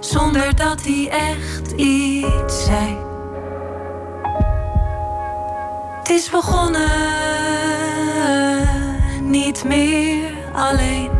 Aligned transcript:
Zonder 0.00 0.56
dat 0.56 0.80
hij 0.82 1.08
echt 1.10 1.72
iets 1.76 2.64
zei. 2.64 2.96
Het 5.98 6.10
is 6.10 6.30
begonnen, 6.30 6.90
niet 9.22 9.64
meer 9.64 10.30
alleen. 10.52 11.10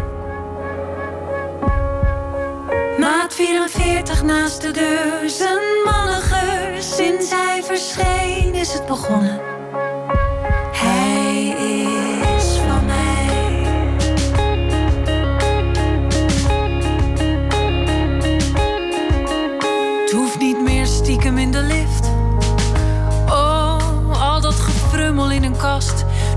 Maat 2.98 3.34
44 3.34 4.22
naast 4.22 4.62
de 4.62 4.70
deur, 4.70 5.30
zijn 5.30 5.82
mannengeur. 5.84 6.82
Sinds 6.82 7.30
hij 7.30 7.62
verscheen 7.62 8.54
is 8.54 8.72
het 8.72 8.86
begonnen. 8.86 9.55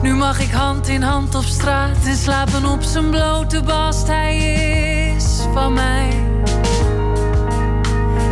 Nu 0.02 0.14
mag 0.14 0.40
ik 0.40 0.52
hand 0.52 0.88
in 0.88 1.02
hand 1.02 1.36
op 1.36 1.44
straat 1.44 2.06
en 2.06 2.16
slapen 2.16 2.66
op 2.66 2.82
zijn 2.82 3.10
blote 3.10 3.64
bast. 3.64 4.08
Hij 4.08 4.38
is 5.16 5.40
van 5.54 5.74
mij. 5.74 6.24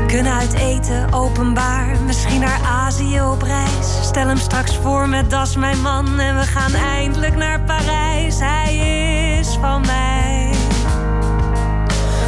Kunnen 0.08 0.34
uit 0.34 0.54
eten, 0.54 1.14
openbaar, 1.14 1.88
misschien 2.06 2.40
naar 2.40 2.60
Azië 2.64 3.22
op 3.22 3.42
reis. 3.42 3.98
Stel 4.02 4.28
hem 4.28 4.38
straks 4.38 4.76
voor 4.76 5.10
met 5.10 5.30
Das 5.30 5.56
mijn 5.56 5.82
man 5.82 6.20
en 6.20 6.36
we 6.36 6.44
gaan 6.44 6.74
eindelijk 6.74 7.36
naar 7.36 7.62
Parijs. 7.62 8.40
Hij 8.40 8.78
is 9.40 9.58
van 9.62 9.82
mij. 9.82 10.52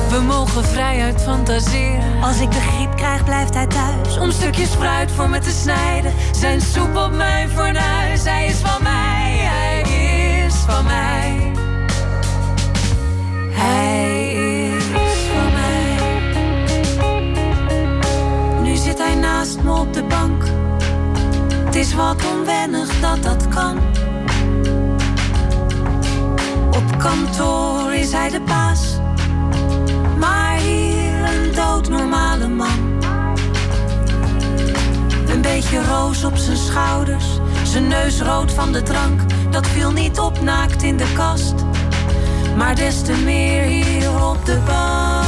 We 0.10 0.20
mogen 0.22 0.64
vrijuit 0.66 1.22
fantaseren. 1.22 2.22
Als 2.22 2.40
ik 2.40 2.52
de 2.52 2.60
griep 2.60 2.96
krijg, 2.96 3.24
blijft 3.24 3.54
hij 3.54 3.68
thuis. 3.68 4.18
Om 4.18 4.32
stukjes 4.32 4.70
fruit 4.70 5.12
voor 5.12 5.30
me 5.30 5.40
te 5.40 5.52
snijden. 5.52 6.14
Zijn 6.32 6.62
soep 6.62 6.96
op 6.96 7.12
mijn 7.12 7.50
fornuis. 7.50 8.24
Hij 8.24 8.48
is 8.48 8.58
van 8.58 8.84
mij, 8.84 9.09
van 10.70 10.86
mij. 10.86 11.52
Hij 13.52 14.34
is 14.34 14.84
van 15.34 15.52
mij. 15.54 15.98
Nu 18.62 18.76
zit 18.76 18.98
hij 18.98 19.16
naast 19.16 19.62
me 19.64 19.72
op 19.72 19.94
de 19.94 20.04
bank. 20.04 20.44
Het 21.66 21.76
is 21.76 21.94
wat 21.94 22.26
onwennig 22.34 23.00
dat 23.00 23.24
dat 23.24 23.48
kan. 23.48 23.78
Op 26.72 26.98
kantoor 26.98 27.94
is 27.94 28.12
hij 28.12 28.30
de 28.30 28.42
baas. 28.42 28.98
Maar 30.18 30.56
hier 30.56 31.22
een 31.22 31.56
doodnormale 31.56 32.48
man. 32.48 32.98
Een 35.28 35.42
beetje 35.42 35.84
roos 35.84 36.24
op 36.24 36.38
zijn 36.38 36.58
schouders. 36.58 37.26
Zijn 37.64 37.88
neus 37.88 38.22
rood 38.22 38.54
van 38.54 38.72
de 38.72 38.84
drank. 38.84 39.22
Dat 39.52 39.68
viel 39.68 39.92
niet 39.92 40.20
op 40.20 40.42
naakt 40.42 40.84
in 40.84 40.98
de 40.98 41.14
kast. 41.14 41.54
Maar 42.58 42.76
des 42.76 43.02
te 43.02 43.12
meer 43.12 43.62
hier 43.62 44.26
op 44.26 44.46
de 44.46 44.60
bank. 44.66 45.28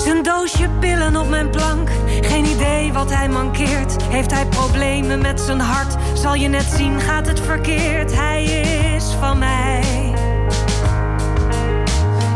Zijn 0.00 0.22
doosje 0.22 0.68
pillen 0.80 1.16
op 1.16 1.28
mijn 1.28 1.50
plank. 1.50 1.90
Geen 2.20 2.44
idee 2.44 2.92
wat 2.92 3.10
hij 3.10 3.28
mankeert. 3.28 4.02
Heeft 4.02 4.30
hij 4.30 4.46
problemen 4.46 5.20
met 5.20 5.40
zijn 5.40 5.60
hart? 5.60 5.96
Zal 6.14 6.34
je 6.34 6.48
net 6.48 6.66
zien, 6.76 7.00
gaat 7.00 7.26
het 7.26 7.40
verkeerd. 7.40 8.14
Hij 8.14 8.44
is 8.94 9.04
van 9.20 9.38
mij. 9.38 9.82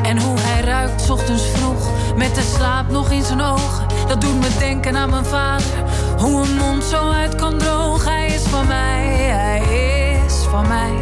En 0.03 0.19
hoe 0.19 0.39
hij 0.41 0.61
ruikt 0.61 1.11
ochtends 1.11 1.43
vroeg, 1.55 1.91
met 2.17 2.35
de 2.35 2.53
slaap 2.57 2.91
nog 2.91 3.11
in 3.11 3.23
zijn 3.23 3.41
ogen. 3.41 3.87
Dat 4.07 4.21
doet 4.21 4.41
me 4.41 4.49
denken 4.59 4.97
aan 4.97 5.11
mijn 5.11 5.25
vader, 5.25 5.67
hoe 6.19 6.43
een 6.43 6.57
mond 6.57 6.85
zo 6.85 7.11
uit 7.11 7.35
kan 7.35 7.59
drogen. 7.59 8.13
Hij 8.13 8.27
is 8.27 8.43
van 8.43 8.67
mij, 8.67 9.07
hij 9.17 9.61
is 10.27 10.35
van 10.51 10.69
mij. 10.69 10.93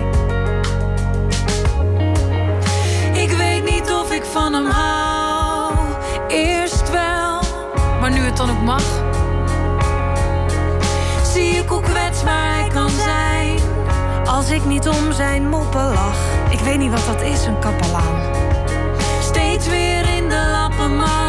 Ik 3.23 3.31
weet 3.31 3.65
niet 3.65 3.93
of 3.93 4.13
ik 4.13 4.25
van 4.25 4.53
hem 4.53 4.67
hou, 4.67 5.75
eerst 6.29 6.91
wel, 6.91 7.41
maar 8.01 8.11
nu 8.11 8.19
het 8.19 8.37
dan 8.37 8.51
ook 8.51 8.63
mag. 8.63 8.85
Zie 11.33 11.51
ik 11.51 11.69
hoe 11.69 11.81
kwetsbaar 11.81 12.55
hij 12.55 12.69
kan 12.69 12.91
zijn. 12.91 13.59
Als 14.27 14.51
ik 14.51 14.65
niet 14.65 14.89
om 14.89 15.13
zijn 15.13 15.49
moppen 15.49 15.93
lach. 15.93 16.19
Ik 16.51 16.59
weet 16.59 16.79
niet 16.79 16.91
wat 16.91 17.07
dat 17.07 17.21
is, 17.21 17.47
een 17.47 17.59
kapelaan. 17.59 18.35
steeds 19.21 19.69
weer 19.69 20.17
in 20.17 20.29
de 20.29 20.49
lappenmand. 20.53 21.26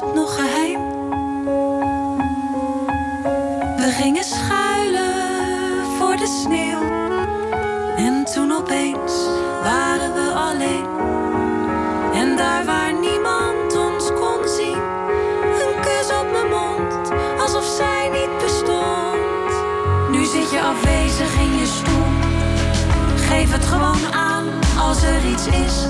Het 0.00 0.14
nog 0.14 0.34
geheim. 0.34 0.80
We 3.76 3.90
gingen 3.90 4.24
schuilen 4.24 5.86
voor 5.98 6.16
de 6.16 6.40
sneeuw. 6.42 6.82
En 7.96 8.24
toen 8.24 8.52
opeens 8.52 9.12
waren 9.62 10.14
we 10.14 10.32
alleen. 10.34 10.86
En 12.14 12.36
daar 12.36 12.64
waar 12.64 12.92
niemand 12.92 13.76
ons 13.76 14.12
kon 14.20 14.48
zien, 14.56 14.82
een 15.62 15.80
kus 15.80 16.08
op 16.20 16.26
mijn 16.32 16.48
mond, 16.48 17.10
alsof 17.40 17.64
zij 17.64 18.08
niet 18.12 18.38
bestond. 18.38 19.52
Nu 20.10 20.24
zit 20.24 20.50
je 20.50 20.60
afwezig 20.60 21.38
in 21.38 21.58
je 21.58 21.66
stoel. 21.66 22.12
Geef 23.16 23.52
het 23.52 23.64
gewoon 23.64 24.12
aan 24.12 24.44
als 24.78 25.02
er 25.02 25.24
iets 25.32 25.46
is. 25.46 25.86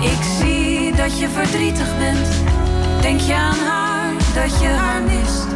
Ik 0.00 0.22
zie 0.38 0.63
dat 0.96 1.18
je 1.18 1.28
verdrietig 1.28 1.98
bent. 1.98 2.28
Denk 3.00 3.20
je 3.20 3.34
aan 3.34 3.58
haar, 3.66 4.12
dat 4.34 4.60
je 4.60 4.66
haar 4.66 5.02
mist. 5.02 5.46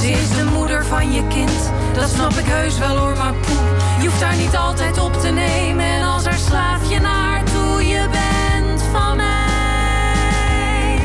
Ze 0.00 0.10
is 0.10 0.28
de 0.28 0.44
moeder 0.54 0.84
van 0.84 1.12
je 1.12 1.26
kind, 1.28 1.70
dat 1.94 2.10
snap 2.10 2.32
ik 2.32 2.46
heus 2.46 2.78
wel 2.78 2.96
hoor, 2.96 3.16
maar 3.16 3.34
poe. 3.34 3.56
Je 4.00 4.08
hoeft 4.08 4.22
haar 4.22 4.36
niet 4.36 4.56
altijd 4.56 4.98
op 4.98 5.12
te 5.12 5.28
nemen. 5.28 5.84
En 5.84 6.02
als 6.02 6.24
haar 6.24 6.38
slaaf 6.38 6.90
je 6.90 7.00
naar 7.00 7.44
toe, 7.44 7.88
je 7.88 8.08
bent 8.10 8.82
van 8.92 9.16
mij. 9.16 10.98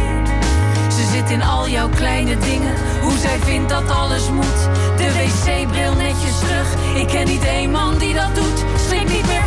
Ze 0.90 1.06
zit 1.12 1.30
in 1.30 1.44
al 1.44 1.70
jouw 1.70 1.90
kleine 1.90 2.38
dingen, 2.38 2.74
hoe 3.02 3.18
zij 3.18 3.38
vindt 3.40 3.70
dat 3.70 3.90
alles 3.90 4.30
moet. 4.30 4.70
De 4.98 5.14
wc-bril 5.14 5.94
netjes 5.94 6.40
terug, 6.40 6.76
ik 6.96 7.08
ken 7.08 7.26
niet 7.26 7.44
één 7.44 7.72
man 7.72 7.98
die 7.98 8.14
dat 8.14 8.36
doet. 8.36 8.64
Schrik 8.88 9.10
niet 9.10 9.28
meer 9.28 9.45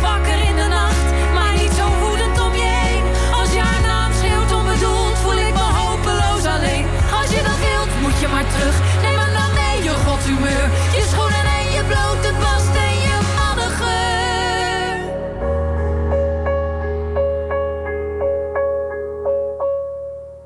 je 8.19 8.27
maar 8.27 8.47
terug. 8.47 9.01
Neem 9.01 9.15
me 9.15 9.31
dan 9.37 9.53
mee, 9.53 9.83
je 9.83 9.89
godhumeur. 9.89 10.69
Je 10.95 11.05
schoenen 11.09 11.45
en 11.57 11.71
je 11.71 11.83
blote 11.83 12.33
bast 12.39 12.75
en 12.75 12.95
je 13.07 13.17
mannengeur. 13.37 14.97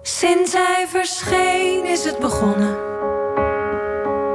Sinds 0.01 0.53
hij 0.53 0.85
verscheen 0.89 1.85
is 1.85 2.03
het 2.03 2.19
begonnen. 2.19 2.77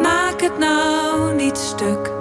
Maak 0.02 0.40
het 0.40 0.58
nou 0.58 1.34
niet 1.34 1.58
stuk. 1.58 2.17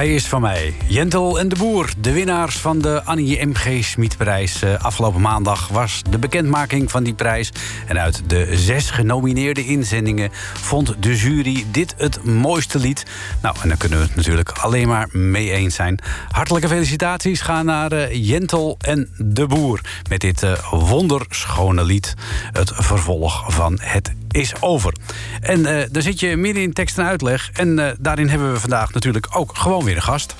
Hij 0.00 0.14
is 0.14 0.26
van 0.26 0.40
mij. 0.40 0.74
Jentel 0.86 1.38
en 1.38 1.48
de 1.48 1.56
Boer, 1.56 1.92
de 1.98 2.12
winnaars 2.12 2.58
van 2.58 2.78
de 2.78 3.04
Annie 3.04 3.46
M.G. 3.46 3.84
Smitprijs. 3.84 4.62
Uh, 4.62 4.84
afgelopen 4.84 5.20
maandag 5.20 5.68
was 5.68 6.02
de 6.10 6.18
bekendmaking 6.18 6.90
van 6.90 7.02
die 7.02 7.14
prijs. 7.14 7.52
En 7.86 7.98
uit 7.98 8.22
de 8.26 8.48
zes 8.56 8.90
genomineerde 8.90 9.64
inzendingen 9.64 10.30
vond 10.54 11.02
de 11.02 11.16
jury 11.16 11.66
dit 11.70 11.94
het 11.96 12.24
mooiste 12.24 12.78
lied. 12.78 13.06
Nou, 13.42 13.56
en 13.62 13.68
daar 13.68 13.76
kunnen 13.76 13.98
we 13.98 14.04
het 14.04 14.16
natuurlijk 14.16 14.50
alleen 14.50 14.88
maar 14.88 15.08
mee 15.12 15.50
eens 15.50 15.74
zijn. 15.74 15.98
Hartelijke 16.28 16.68
felicitaties 16.68 17.40
gaan 17.40 17.64
naar 17.64 17.92
uh, 17.92 18.28
Jentel 18.28 18.76
en 18.80 19.08
de 19.16 19.46
Boer... 19.46 19.80
met 20.08 20.20
dit 20.20 20.42
uh, 20.42 20.52
wonderschone 20.70 21.84
lied. 21.84 22.14
Het 22.52 22.72
vervolg 22.74 23.54
van 23.54 23.78
Het 23.80 24.12
is 24.30 24.52
over. 24.60 24.92
En 25.40 25.58
uh, 25.60 25.82
daar 25.90 26.02
zit 26.02 26.20
je 26.20 26.36
midden 26.36 26.62
in 26.62 26.72
tekst 26.72 26.98
en 26.98 27.04
uitleg. 27.04 27.50
En 27.52 27.78
uh, 27.78 27.90
daarin 27.98 28.28
hebben 28.28 28.52
we 28.52 28.60
vandaag 28.60 28.92
natuurlijk 28.92 29.26
ook 29.32 29.56
gewoon 29.56 29.84
weer 29.84 29.96
een 29.96 30.02
gast. 30.02 30.34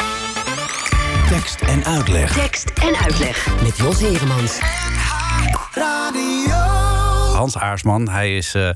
Tekst 1.29 1.61
en 1.61 1.85
uitleg. 1.85 2.33
Tekst 2.33 2.71
en 2.83 2.97
uitleg 2.97 3.47
met 3.63 3.77
Jos 3.77 4.01
Heremans. 4.01 4.59
Hans 7.35 7.59
Aarsman, 7.59 8.09
hij 8.09 8.37
is 8.37 8.55
uh, 8.55 8.71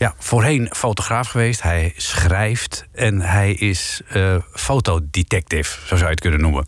ja, 0.00 0.14
voorheen 0.18 0.68
fotograaf 0.72 1.28
geweest. 1.28 1.62
Hij 1.62 1.92
schrijft 1.96 2.86
en 2.92 3.20
hij 3.20 3.52
is 3.52 4.00
uh, 4.16 4.36
fotodetective, 4.52 5.78
zo 5.80 5.86
zou 5.86 6.00
je 6.00 6.06
het 6.06 6.20
kunnen 6.20 6.40
noemen. 6.40 6.64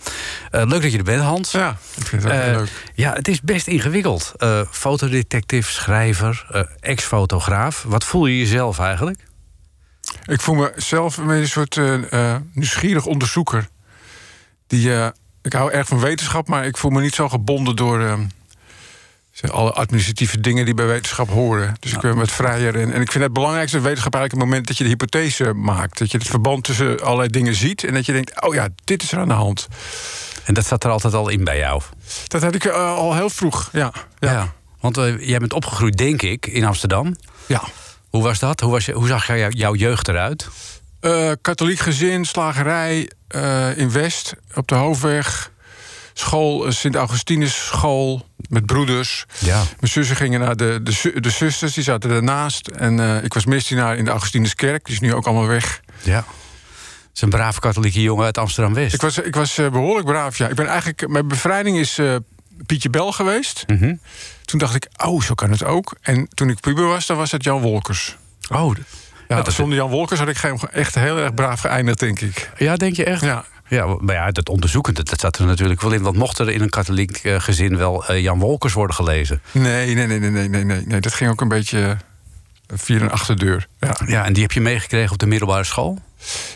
Uh, 0.50 0.62
leuk 0.64 0.82
dat 0.82 0.92
je 0.92 0.98
er 0.98 1.04
bent, 1.04 1.22
Hans. 1.22 1.50
Ja, 1.50 1.76
ik 1.96 2.06
vind 2.06 2.22
het 2.22 2.32
ook 2.32 2.38
heel 2.38 2.56
leuk. 2.56 2.90
Ja, 2.94 3.12
het 3.12 3.28
is 3.28 3.40
best 3.40 3.66
ingewikkeld. 3.66 4.34
fotodetective, 4.70 5.72
schrijver, 5.72 6.66
ex-fotograaf. 6.80 7.82
Wat 7.82 8.04
voel 8.04 8.26
je 8.26 8.38
jezelf 8.38 8.78
eigenlijk? 8.78 9.18
Ik 10.26 10.40
voel 10.40 10.54
mezelf 10.54 11.16
een 11.16 11.48
soort 11.48 11.80
nieuwsgierig 12.52 13.06
onderzoeker. 13.06 13.68
Die, 14.66 14.90
ik 15.42 15.52
hou 15.52 15.72
erg 15.72 15.88
van 15.88 16.00
wetenschap, 16.00 16.48
maar 16.48 16.66
ik 16.66 16.76
voel 16.76 16.90
me 16.90 17.00
niet 17.00 17.14
zo 17.14 17.28
gebonden 17.28 17.76
door 17.76 18.18
alle 19.50 19.72
administratieve 19.72 20.40
dingen 20.40 20.64
die 20.64 20.74
bij 20.74 20.86
wetenschap 20.86 21.28
horen. 21.28 21.74
Dus 21.80 21.92
ik 21.92 22.00
ben 22.00 22.16
wat 22.16 22.30
vrijer. 22.30 22.74
En, 22.74 22.92
en 22.92 23.00
ik 23.00 23.10
vind 23.10 23.24
het 23.24 23.32
belangrijkste 23.32 23.80
wetenschap 23.80 24.14
eigenlijk 24.14 24.44
het 24.44 24.52
moment 24.52 24.68
dat 24.68 24.76
je 24.76 24.84
de 24.84 24.90
hypothese 24.90 25.52
maakt. 25.52 25.98
Dat 25.98 26.10
je 26.10 26.18
het 26.18 26.26
verband 26.26 26.64
tussen 26.64 27.00
allerlei 27.00 27.28
dingen 27.28 27.54
ziet 27.54 27.84
en 27.84 27.94
dat 27.94 28.06
je 28.06 28.12
denkt: 28.12 28.42
oh 28.42 28.54
ja, 28.54 28.68
dit 28.84 29.02
is 29.02 29.12
er 29.12 29.18
aan 29.18 29.28
de 29.28 29.34
hand. 29.34 29.68
En 30.44 30.54
dat 30.54 30.66
zat 30.66 30.84
er 30.84 30.90
altijd 30.90 31.14
al 31.14 31.28
in 31.28 31.44
bij 31.44 31.58
jou? 31.58 31.82
Dat 32.26 32.42
had 32.42 32.54
ik 32.54 32.64
uh, 32.64 32.94
al 32.94 33.14
heel 33.14 33.30
vroeg, 33.30 33.68
ja. 33.72 33.92
ja. 34.18 34.32
ja 34.32 34.52
want 34.80 34.98
uh, 34.98 35.28
jij 35.28 35.38
bent 35.38 35.52
opgegroeid, 35.52 35.96
denk 35.96 36.22
ik, 36.22 36.46
in 36.46 36.64
Amsterdam. 36.64 37.16
Ja. 37.46 37.62
Hoe 38.08 38.22
was 38.22 38.38
dat? 38.38 38.60
Hoe, 38.60 38.70
was 38.70 38.86
je, 38.86 38.92
hoe 38.92 39.06
zag 39.06 39.26
jou, 39.26 39.52
jouw 39.52 39.74
jeugd 39.74 40.08
eruit? 40.08 40.48
Uh, 41.00 41.32
katholiek 41.40 41.78
gezin, 41.78 42.24
slagerij 42.24 43.10
in 43.76 43.92
West, 43.92 44.34
op 44.54 44.68
de 44.68 44.74
Hoofdweg 44.74 45.51
school, 46.12 46.72
Sint-Augustinus 46.72 47.66
school, 47.66 48.26
met 48.48 48.66
broeders. 48.66 49.24
Ja. 49.38 49.56
Mijn 49.56 49.92
zussen 49.92 50.16
gingen 50.16 50.40
naar 50.40 50.56
de, 50.56 50.80
de, 50.82 51.20
de 51.20 51.30
zusters, 51.30 51.74
die 51.74 51.84
zaten 51.84 52.10
ernaast. 52.10 52.68
En 52.68 52.98
uh, 52.98 53.24
ik 53.24 53.34
was 53.34 53.44
misdienaar 53.44 53.96
in 53.96 54.04
de 54.04 54.10
Augustinuskerk, 54.10 54.84
die 54.84 54.94
is 54.94 55.00
nu 55.00 55.14
ook 55.14 55.26
allemaal 55.26 55.46
weg. 55.46 55.80
Ja. 56.02 56.16
Het 56.16 56.24
is 57.14 57.20
een 57.20 57.28
brave 57.28 57.60
katholieke 57.60 58.02
jongen 58.02 58.24
uit 58.24 58.38
Amsterdam-West. 58.38 58.94
Ik 58.94 59.00
was, 59.00 59.18
ik 59.18 59.34
was 59.34 59.58
uh, 59.58 59.70
behoorlijk 59.70 60.06
braaf, 60.06 60.38
ja. 60.38 60.48
Ik 60.48 60.54
ben 60.54 60.66
eigenlijk, 60.66 61.08
mijn 61.08 61.28
bevrijding 61.28 61.78
is 61.78 61.98
uh, 61.98 62.16
Pietje 62.66 62.90
Bel 62.90 63.12
geweest. 63.12 63.64
Mm 63.66 63.78
-hmm. 63.78 64.00
Toen 64.44 64.58
dacht 64.58 64.74
ik, 64.74 64.88
oh, 65.04 65.22
zo 65.22 65.34
kan 65.34 65.50
het 65.50 65.64
ook. 65.64 65.96
En 66.00 66.28
toen 66.34 66.48
ik 66.48 66.60
puber 66.60 66.86
was, 66.86 67.06
dan 67.06 67.16
was 67.16 67.30
het 67.30 67.44
Jan 67.44 67.60
Wolkers. 67.60 68.16
Oh, 68.50 68.74
ja, 69.28 69.50
zonder 69.50 69.78
Jan 69.78 69.90
Wolkers 69.90 70.20
had 70.20 70.28
ik 70.28 70.62
echt 70.62 70.94
heel 70.94 71.18
erg 71.18 71.34
braaf 71.34 71.60
geëindigd, 71.60 71.98
denk 71.98 72.20
ik. 72.20 72.50
Ja, 72.58 72.76
denk 72.76 72.96
je 72.96 73.04
echt? 73.04 73.20
Ja. 73.20 73.44
Ja, 73.72 73.96
maar 74.00 74.14
ja, 74.14 74.30
dat 74.30 74.48
onderzoeken, 74.48 74.94
dat, 74.94 75.20
zat 75.20 75.38
er 75.38 75.46
natuurlijk 75.46 75.80
wel 75.80 75.92
in. 75.92 76.02
Want 76.02 76.16
mocht 76.16 76.38
er 76.38 76.50
in 76.50 76.60
een 76.60 76.68
katholiek 76.68 77.20
uh, 77.22 77.40
gezin 77.40 77.76
wel 77.76 78.10
uh, 78.10 78.20
Jan 78.20 78.38
Wolkers 78.38 78.72
worden 78.72 78.96
gelezen? 78.96 79.42
Nee, 79.50 79.94
nee, 79.94 80.06
nee, 80.06 80.18
nee, 80.18 80.30
nee, 80.30 80.64
nee, 80.64 80.82
nee. 80.86 81.00
Dat 81.00 81.14
ging 81.14 81.30
ook 81.30 81.40
een 81.40 81.48
beetje 81.48 81.96
via 82.74 83.00
een 83.00 83.10
achterdeur. 83.10 83.66
Ja. 83.80 83.96
ja, 84.06 84.24
en 84.24 84.32
die 84.32 84.42
heb 84.42 84.52
je 84.52 84.60
meegekregen 84.60 85.12
op 85.12 85.18
de 85.18 85.26
middelbare 85.26 85.64
school? 85.64 85.98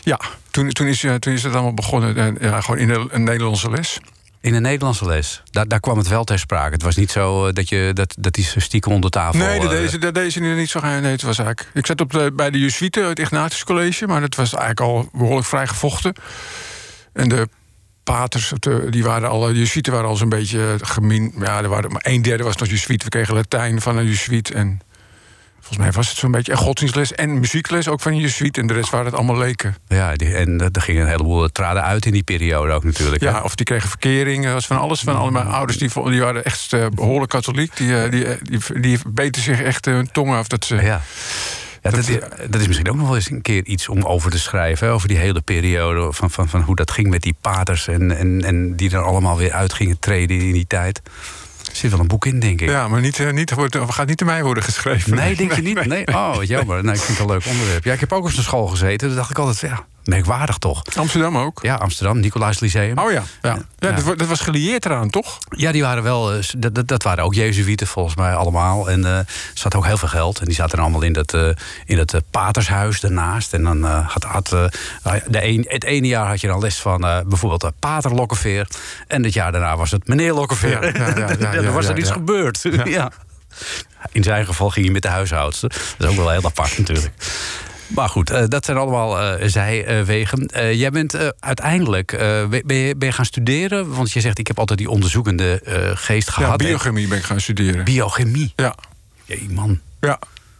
Ja, 0.01 0.19
toen, 0.51 0.69
toen, 0.69 0.87
is, 0.87 0.99
toen 1.19 1.33
is 1.33 1.43
het 1.43 1.53
allemaal 1.53 1.73
begonnen. 1.73 2.37
Ja, 2.41 2.61
gewoon 2.61 2.79
in 2.79 3.07
een 3.11 3.23
Nederlandse 3.23 3.69
les. 3.69 3.99
In 4.41 4.53
een 4.53 4.61
Nederlandse 4.61 5.05
les. 5.05 5.41
Daar, 5.51 5.67
daar 5.67 5.79
kwam 5.79 5.97
het 5.97 6.07
wel 6.07 6.23
ter 6.23 6.39
sprake. 6.39 6.73
Het 6.73 6.83
was 6.83 6.95
niet 6.95 7.11
zo 7.11 7.51
dat 7.51 7.69
je 7.69 7.91
dat, 7.93 8.15
dat 8.19 8.33
die 8.33 8.49
stiekem 8.57 8.91
onder 8.91 9.09
tafel. 9.09 9.39
Nee, 9.39 9.59
dat 9.59 9.69
deze, 9.69 9.97
dat 9.97 10.13
deze 10.13 10.39
niet 10.39 10.69
zo. 10.69 10.79
Nee, 10.79 11.11
het 11.11 11.21
was 11.21 11.37
eigenlijk. 11.37 11.69
Ik 11.73 11.85
zat 11.85 12.01
op 12.01 12.11
de, 12.11 12.31
bij 12.33 12.49
de 12.49 12.59
Jesuiten, 12.59 13.07
het 13.07 13.19
Ignatius 13.19 13.63
College, 13.63 14.07
maar 14.07 14.21
dat 14.21 14.35
was 14.35 14.53
eigenlijk 14.53 14.81
al 14.81 15.09
behoorlijk 15.11 15.47
vrij 15.47 15.67
gevochten. 15.67 16.15
En 17.17 17.29
de 17.29 17.49
paters, 18.03 18.53
die 18.89 19.03
waren 19.03 19.29
al, 19.29 19.51
jesuiten 19.51 19.93
waren 19.93 20.07
al 20.07 20.15
zo'n 20.15 20.29
beetje 20.29 20.75
gemin. 20.81 21.33
Ja, 21.39 21.61
er 21.61 21.69
waren 21.69 21.91
maar 21.91 22.05
een 22.05 22.21
derde 22.21 22.43
was 22.43 22.55
nog 22.55 22.69
jesuit. 22.69 23.03
We 23.03 23.09
kregen 23.09 23.33
Latijn 23.33 23.81
van 23.81 23.97
een 23.97 24.05
jesuit 24.05 24.51
en 24.51 24.79
volgens 25.53 25.77
mij 25.77 25.91
was 25.91 26.09
het 26.09 26.17
zo'n 26.17 26.31
beetje 26.31 26.51
en 26.51 26.57
godsdienstles 26.57 27.13
en 27.13 27.39
muziekles 27.39 27.87
ook 27.87 28.01
van 28.01 28.11
een 28.11 28.19
jesuit 28.19 28.57
en 28.57 28.67
de 28.67 28.73
rest 28.73 28.89
waren 28.89 29.05
het 29.05 29.15
allemaal 29.15 29.37
leken. 29.37 29.75
Ja, 29.87 30.15
die, 30.15 30.35
en 30.35 30.69
er 30.71 30.81
gingen 30.81 31.01
een 31.01 31.07
heleboel 31.07 31.51
traden 31.51 31.83
uit 31.83 32.05
in 32.05 32.11
die 32.11 32.23
periode 32.23 32.73
ook 32.73 32.83
natuurlijk. 32.83 33.21
Ja, 33.21 33.33
hè? 33.33 33.39
of 33.39 33.55
die 33.55 33.65
kregen 33.65 33.89
verkering, 33.89 34.43
dat 34.43 34.53
was 34.53 34.67
van 34.67 34.77
alles. 34.77 35.01
Van 35.01 35.15
alle 35.15 35.31
mijn 35.31 35.47
ouders 35.47 35.77
die, 35.77 35.89
die 36.09 36.21
waren 36.21 36.45
echt 36.45 36.75
behoorlijk 36.95 37.31
katholiek. 37.31 37.77
Die, 37.77 38.09
die, 38.09 38.25
die, 38.41 38.81
die, 38.81 38.99
beten 39.07 39.41
zich 39.41 39.61
echt 39.61 39.85
hun 39.85 40.11
tong 40.11 40.33
af 40.33 40.47
dat 40.47 40.65
ze. 40.65 40.75
Ja. 40.75 41.01
Ja, 41.81 41.89
dat, 41.89 42.07
is, 42.07 42.19
dat, 42.49 42.61
is 42.61 42.67
misschien 42.67 42.89
ook 42.89 42.95
nog 42.95 43.07
wel 43.07 43.15
eens 43.15 43.29
een 43.29 43.41
keer 43.41 43.65
iets 43.65 43.89
om 43.89 44.03
over 44.03 44.31
te 44.31 44.39
schrijven. 44.39 44.89
Over 44.89 45.07
die 45.07 45.17
hele 45.17 45.41
periode 45.41 46.13
van, 46.13 46.31
van, 46.31 46.49
van 46.49 46.61
hoe 46.61 46.75
dat 46.75 46.91
ging 46.91 47.09
met 47.09 47.21
die 47.21 47.35
paters. 47.41 47.87
En, 47.87 48.17
en, 48.17 48.43
en 48.43 48.75
die 48.75 48.91
er 48.91 49.01
allemaal 49.01 49.37
weer 49.37 49.51
uit 49.51 49.73
gingen 49.73 49.99
treden 49.99 50.39
in 50.39 50.53
die 50.53 50.67
tijd. 50.67 51.01
Er 51.69 51.75
zit 51.75 51.91
wel 51.91 51.99
een 51.99 52.07
boek 52.07 52.25
in, 52.25 52.39
denk 52.39 52.61
ik. 52.61 52.69
Ja, 52.69 52.87
maar 52.87 53.01
niet, 53.01 53.31
niet, 53.31 53.53
gaat 53.87 54.07
niet 54.07 54.17
te 54.17 54.25
mij 54.25 54.43
worden 54.43 54.63
geschreven. 54.63 55.15
Nee, 55.15 55.35
denk 55.35 55.53
je 55.53 55.61
niet? 55.61 55.85
Nee. 55.85 56.07
Oh, 56.07 56.37
jammer. 56.41 56.83
Nee, 56.83 56.93
ik 56.93 57.01
vind 57.01 57.17
het 57.17 57.27
een 57.27 57.33
leuk 57.33 57.45
onderwerp. 57.45 57.83
Ja, 57.83 57.93
ik 57.93 57.99
heb 57.99 58.13
ook 58.13 58.25
op 58.25 58.37
een 58.37 58.43
school 58.43 58.67
gezeten. 58.67 59.07
Toen 59.07 59.17
dacht 59.17 59.29
ik 59.29 59.37
altijd, 59.37 59.59
ja, 59.59 59.85
merkwaardig 60.07 60.57
toch? 60.57 60.83
Amsterdam 60.95 61.37
ook? 61.37 61.59
Ja, 61.61 61.75
Amsterdam, 61.75 62.19
Nicolaas 62.19 62.59
Lyceum. 62.59 62.97
Oh 62.97 63.11
ja, 63.11 63.23
ja. 63.41 63.57
Dat, 63.75 64.17
dat, 64.17 64.27
was 64.27 64.39
gelieerd 64.39 64.85
eraan, 64.85 65.09
toch? 65.09 65.37
Ja, 65.49 65.71
die 65.71 65.81
waren 65.81 66.03
wel, 66.03 66.31
dat, 66.57 66.87
dat 66.87 67.03
waren 67.03 67.23
ook 67.23 67.33
Jezuïeten 67.33 67.87
volgens 67.87 68.15
mij 68.15 68.35
allemaal. 68.35 68.89
En 68.89 69.05
er 69.05 69.25
zat 69.53 69.75
ook 69.75 69.85
heel 69.85 69.97
veel 69.97 70.07
geld. 70.07 70.39
En 70.39 70.45
die 70.45 70.55
zaten 70.55 70.79
allemaal 70.79 71.01
in 71.01 71.13
dat, 71.13 71.33
uh, 71.33 71.49
in 71.85 71.97
dat 71.97 72.21
patershuis 72.31 72.99
daarnaast. 72.99 73.53
En 73.53 73.63
dan 73.63 73.83
had, 73.83 74.23
had 74.23 74.47
de 75.27 75.45
een, 75.45 75.65
het 75.67 75.83
ene 75.83 76.07
jaar 76.07 76.27
had 76.27 76.41
je 76.41 76.47
dan 76.47 76.59
les 76.59 76.81
van 76.81 77.01
bijvoorbeeld 77.01 77.71
pater 77.79 78.13
Lokkeveer. 78.13 78.67
En 79.07 79.23
het 79.23 79.33
jaar 79.33 79.51
daarna 79.51 79.77
was 79.77 79.91
het 79.91 80.07
meneer 80.07 80.33
Lokkeveer. 80.33 80.97
Ja, 80.97 81.53
ja, 81.53 81.71
was 81.71 81.87
er 81.87 81.97
iets 81.97 82.11
gebeurd. 82.11 82.61
ja. 82.83 83.11
In 84.11 84.23
zijn 84.23 84.45
geval 84.45 84.69
ging 84.69 84.85
hij 84.85 84.93
met 84.93 85.01
de 85.01 85.07
huishoudster. 85.07 85.69
Dat 85.69 86.09
is 86.09 86.17
ook 86.17 86.23
wel 86.23 86.29
heel 86.29 86.43
apart 86.43 86.77
natuurlijk. 86.77 87.13
Maar 87.87 88.09
goed, 88.09 88.31
uh, 88.31 88.43
dat 88.47 88.65
zijn 88.65 88.77
allemaal 88.77 89.39
uh, 89.39 89.47
zijwegen. 89.47 90.49
Uh, 90.55 90.73
jij 90.73 90.89
bent 90.89 91.17
uiteindelijk 91.39 92.15
ben 92.49 92.75
je, 92.75 92.95
ben, 92.97 93.07
je, 93.07 93.11
gaan 93.11 93.25
studeren? 93.25 93.95
Want 93.95 94.11
je 94.11 94.21
zegt, 94.21 94.39
ik 94.39 94.47
heb 94.47 94.59
altijd 94.59 94.79
die 94.79 94.89
onderzoekende 94.89 95.61
geest 95.93 96.29
gehad. 96.29 96.61
Ja, 96.61 96.67
biochemie 96.67 97.07
ben 97.07 97.17
ik 97.17 97.23
gaan 97.23 97.41
studeren. 97.41 97.83
Biochemie? 97.83 98.53
Ja. 98.55 98.75
Jee, 99.25 99.47
man. 99.49 99.79
Ja. 99.99 100.19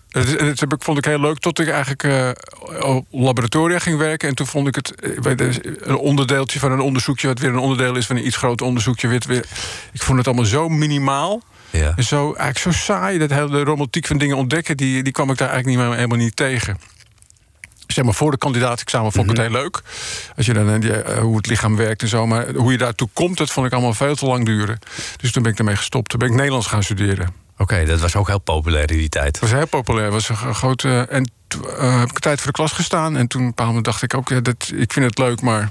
Dat, 0.10 0.60
heb 0.60 0.74
ik, 0.74 0.84
vond 0.84 0.98
ik 0.98 1.06
heel 1.06 1.20
leuk 1.20 1.38
tot 1.38 1.60
ik 1.60 1.70
eigenlijk 1.70 2.36
op 2.80 3.06
laboratoria 3.12 3.80
ging 3.80 3.98
werken. 3.98 4.30
En 4.30 4.36
toen 4.36 4.48
vond 4.48 4.68
ik 4.68 4.76
het 4.76 4.94
een 5.80 5.98
onderdeeltje 5.98 6.60
van 6.60 6.72
een 6.72 6.80
onderzoekje... 6.80 7.28
wat 7.28 7.40
weer 7.40 7.50
een 7.50 7.58
onderdeel 7.58 7.96
is 7.96 8.06
van 8.06 8.16
een 8.16 8.26
iets 8.26 8.38
groter 8.38 8.66
onderzoekje. 8.66 9.08
Weer, 9.08 9.24
weer, 9.28 9.46
ik 9.92 10.02
vond 10.02 10.18
het 10.18 10.28
allemaal 10.28 10.46
zo 10.46 10.70
minimaal... 10.70 11.42
Ja. 11.70 11.94
En 11.96 12.04
zo, 12.04 12.26
eigenlijk 12.34 12.58
zo 12.58 12.72
saai, 12.72 13.18
dat 13.18 13.30
hele 13.30 13.64
romantiek 13.64 14.08
van 14.08 14.18
dingen 14.18 14.38
ontdekken... 14.38 14.78
die, 14.78 15.04
die 15.04 15.14
kwam 15.14 15.30
ik 15.30 15.38
daar 15.38 15.50
eigenlijk 15.50 15.78
niet 15.78 15.88
meer, 15.88 15.98
helemaal 15.98 16.18
niet 16.18 16.36
tegen 16.36 16.78
zeg 17.98 18.06
maar 18.06 18.14
voor 18.14 18.32
de 18.32 18.38
kandidaatexamen 18.38 19.12
vond 19.12 19.32
ik 19.32 19.38
het 19.38 19.46
heel 19.46 19.62
leuk. 19.62 19.82
Als 20.36 20.46
je 20.46 20.54
dan 20.54 20.80
die, 20.80 20.90
uh, 20.90 21.18
hoe 21.18 21.38
het 21.38 21.48
lichaam 21.48 21.76
werkt 21.76 22.02
en 22.02 22.08
zo. 22.08 22.28
Maar 22.28 22.54
hoe 22.56 22.72
je 22.72 22.78
daartoe 22.78 23.10
komt, 23.14 23.38
dat 23.38 23.52
vond 23.52 23.66
ik 23.68 23.74
allemaal 23.74 23.94
veel 23.94 24.16
te 24.16 24.26
lang 24.26 24.46
duren. 24.46 24.80
Dus 25.18 25.32
toen 25.32 25.44
ben 25.44 25.52
ik 25.52 25.58
ermee 25.58 25.76
gestopt. 25.76 26.10
Toen 26.10 26.20
ben 26.20 26.28
ik 26.28 26.36
Nederlands 26.36 26.68
gaan 26.68 26.84
studeren. 26.84 27.28
Oké, 27.54 27.62
okay, 27.62 27.86
dat 27.86 28.00
was 28.00 28.16
ook 28.16 28.28
heel 28.28 28.40
populair 28.40 28.92
in 28.92 28.98
die 28.98 29.10
tijd. 29.10 29.34
Dat 29.34 29.42
was 29.42 29.52
heel 29.52 29.68
populair. 29.68 30.12
was 30.12 30.30
een 30.30 30.56
grote. 30.56 31.06
En 31.10 31.32
uh, 31.80 32.00
heb 32.00 32.10
ik 32.10 32.20
tijd 32.20 32.38
voor 32.38 32.52
de 32.52 32.58
klas 32.58 32.72
gestaan. 32.72 33.18
En 33.18 33.28
toen 33.28 33.42
op 33.42 33.48
een 33.48 33.50
bepaald 33.50 33.68
moment 33.68 33.86
dacht 33.86 34.02
ik 34.02 34.14
ook, 34.14 34.30
ja, 34.30 34.40
dat, 34.40 34.72
ik 34.76 34.94
vind 34.94 35.06
het 35.06 35.18
leuk, 35.18 35.42
maar 35.42 35.70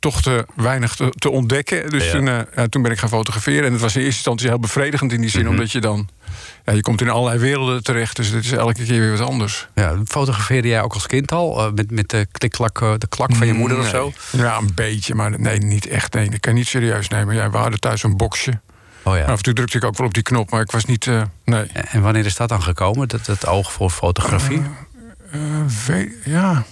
toch 0.00 0.22
te 0.22 0.46
weinig 0.56 0.94
te, 0.96 1.12
te 1.18 1.30
ontdekken. 1.30 1.90
Dus 1.90 2.04
Ja. 2.04 2.10
toen, 2.10 2.26
uh, 2.26 2.38
ja, 2.56 2.66
toen 2.68 2.82
ben 2.82 2.90
ik 2.90 2.98
gaan 2.98 3.08
fotograferen. 3.08 3.64
En 3.66 3.72
het 3.72 3.80
was 3.80 3.92
in 3.94 4.00
eerste 4.00 4.14
instantie 4.16 4.48
heel 4.48 4.58
bevredigend 4.58 5.12
in 5.12 5.20
die 5.20 5.30
zin, 5.30 5.42
Mhm. 5.42 5.50
omdat 5.50 5.72
je 5.72 5.80
dan. 5.80 6.08
Ja, 6.64 6.72
je 6.72 6.80
komt 6.80 7.00
in 7.00 7.08
allerlei 7.08 7.38
werelden 7.38 7.82
terecht, 7.82 8.16
dus 8.16 8.28
het 8.28 8.44
is 8.44 8.52
elke 8.52 8.84
keer 8.84 9.00
weer 9.00 9.10
wat 9.18 9.28
anders. 9.28 9.68
Ja, 9.74 9.96
fotografeerde 10.06 10.68
jij 10.68 10.82
ook 10.82 10.94
als 10.94 11.06
kind 11.06 11.32
al? 11.32 11.58
eh, 11.66 11.72
met, 11.74 11.90
met 11.90 12.08
de 12.10 12.26
klikklak, 12.32 12.80
eh, 12.80 12.92
de 12.98 13.06
klak 13.08 13.34
van 13.34 13.46
je 13.46 13.52
moeder 13.52 13.78
of 13.78 13.88
zo? 13.88 14.12
Ja, 14.32 14.56
een 14.56 14.74
beetje, 14.74 15.14
maar 15.14 15.40
nee, 15.40 15.58
niet 15.58 15.86
echt. 15.86 16.12
Nee, 16.14 16.30
dat 16.30 16.40
kan 16.40 16.54
niet 16.54 16.66
serieus 16.66 17.08
nemen. 17.08 17.34
Ja, 17.34 17.50
we 17.50 17.56
hadden 17.56 17.80
thuis 17.80 18.02
een 18.02 18.16
boxje. 18.16 18.60
Oh 19.02 19.16
ja. 19.16 19.24
Af 19.24 19.36
en 19.36 19.42
toe 19.42 19.54
drukte 19.54 19.76
ik 19.76 19.84
ook 19.84 19.96
wel 19.96 20.06
op 20.06 20.14
die 20.14 20.22
knop, 20.22 20.50
maar 20.50 20.60
ik 20.60 20.70
was 20.70 20.84
niet. 20.84 21.06
eh, 21.06 21.22
nee. 21.44 21.64
En 21.72 22.00
wanneer 22.02 22.24
is 22.26 22.36
dat 22.36 22.48
dan 22.48 22.62
gekomen, 22.62 23.08
dat, 23.08 23.26
het 23.26 23.46
oog 23.46 23.72
voor 23.72 23.90
fotografie? 23.90 24.62
Eh, 25.30 25.40
weet- 25.86 26.12
ja. 26.24 26.64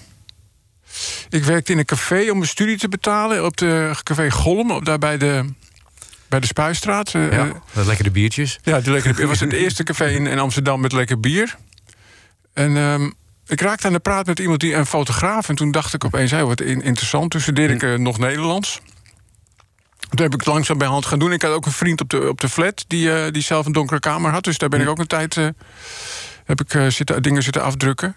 Ik 1.29 1.45
werkte 1.45 1.73
in 1.73 1.79
een 1.79 1.85
café 1.85 2.31
om 2.31 2.37
mijn 2.37 2.49
studie 2.51 2.79
te 2.79 2.89
betalen. 2.89 3.45
Op 3.45 3.57
de 3.57 3.91
café 4.03 4.31
Golm, 4.31 4.71
op, 4.71 4.85
daar 4.85 4.99
bij 4.99 5.19
de, 5.19 5.45
bij 6.29 6.41
de 6.41 6.47
Spuistraat. 6.47 7.15
Eh, 7.15 7.33
Ja, 7.33 7.47
eh, 7.47 7.51
dat 7.73 7.87
lekkere 7.87 8.11
biertjes. 8.11 8.59
ja, 8.63 8.81
die 8.81 8.93
lekkere, 8.93 9.15
het 9.15 9.25
was 9.29 9.41
het 9.41 9.53
eerste 9.53 9.83
café 9.83 10.07
in, 10.11 10.27
in 10.27 10.39
Amsterdam 10.39 10.81
met 10.81 10.93
lekker 10.93 11.21
bier. 11.21 11.57
En 12.55 12.77
ehm, 12.77 13.11
ik 13.47 13.61
raakte 13.61 13.87
aan 13.87 13.93
de 13.93 13.99
praat 13.99 14.27
met 14.27 14.39
iemand 14.39 14.61
die 14.61 14.75
een 14.75 14.87
fotograaf. 14.87 15.49
En 15.49 15.55
toen 15.55 15.71
dacht 15.71 15.95
ik 15.95 16.05
opeens, 16.05 16.31
hey, 16.31 16.45
wat 16.45 16.61
in- 16.61 16.83
interessant. 16.83 17.31
Toen 17.31 17.41
studeerde 17.41 17.75
ik 17.75 17.83
eh, 17.83 17.95
nog 17.95 18.19
Nederlands. 18.19 18.81
Toen 20.09 20.23
heb 20.25 20.33
ik 20.35 20.41
het 20.41 20.47
langzaam 20.47 20.79
bij 20.79 20.87
hand 20.89 21.07
gaan 21.07 21.19
doen. 21.19 21.33
Ik 21.33 21.43
had 21.43 21.53
ook 21.53 21.67
een 21.67 21.73
vriend 21.73 22.01
op 22.01 22.09
de, 22.11 22.29
op 22.29 22.41
de 22.41 22.49
flat 22.49 22.85
die, 22.87 23.13
eh, 23.13 23.33
die 23.33 23.43
zelf 23.43 23.67
een 23.67 23.73
donkere 23.73 24.01
kamer 24.01 24.31
had. 24.31 24.45
Dus 24.45 24.59
daar 24.59 24.69
ben 24.69 24.81
ik 24.81 24.89
ook 24.89 24.99
een 24.99 25.07
tijd 25.07 25.37
eh, 25.37 25.49
heb 26.45 26.61
ik, 26.61 26.75
eh, 26.75 26.87
zitten, 26.87 27.23
dingen 27.23 27.43
zitten 27.43 27.63
afdrukken. 27.63 28.17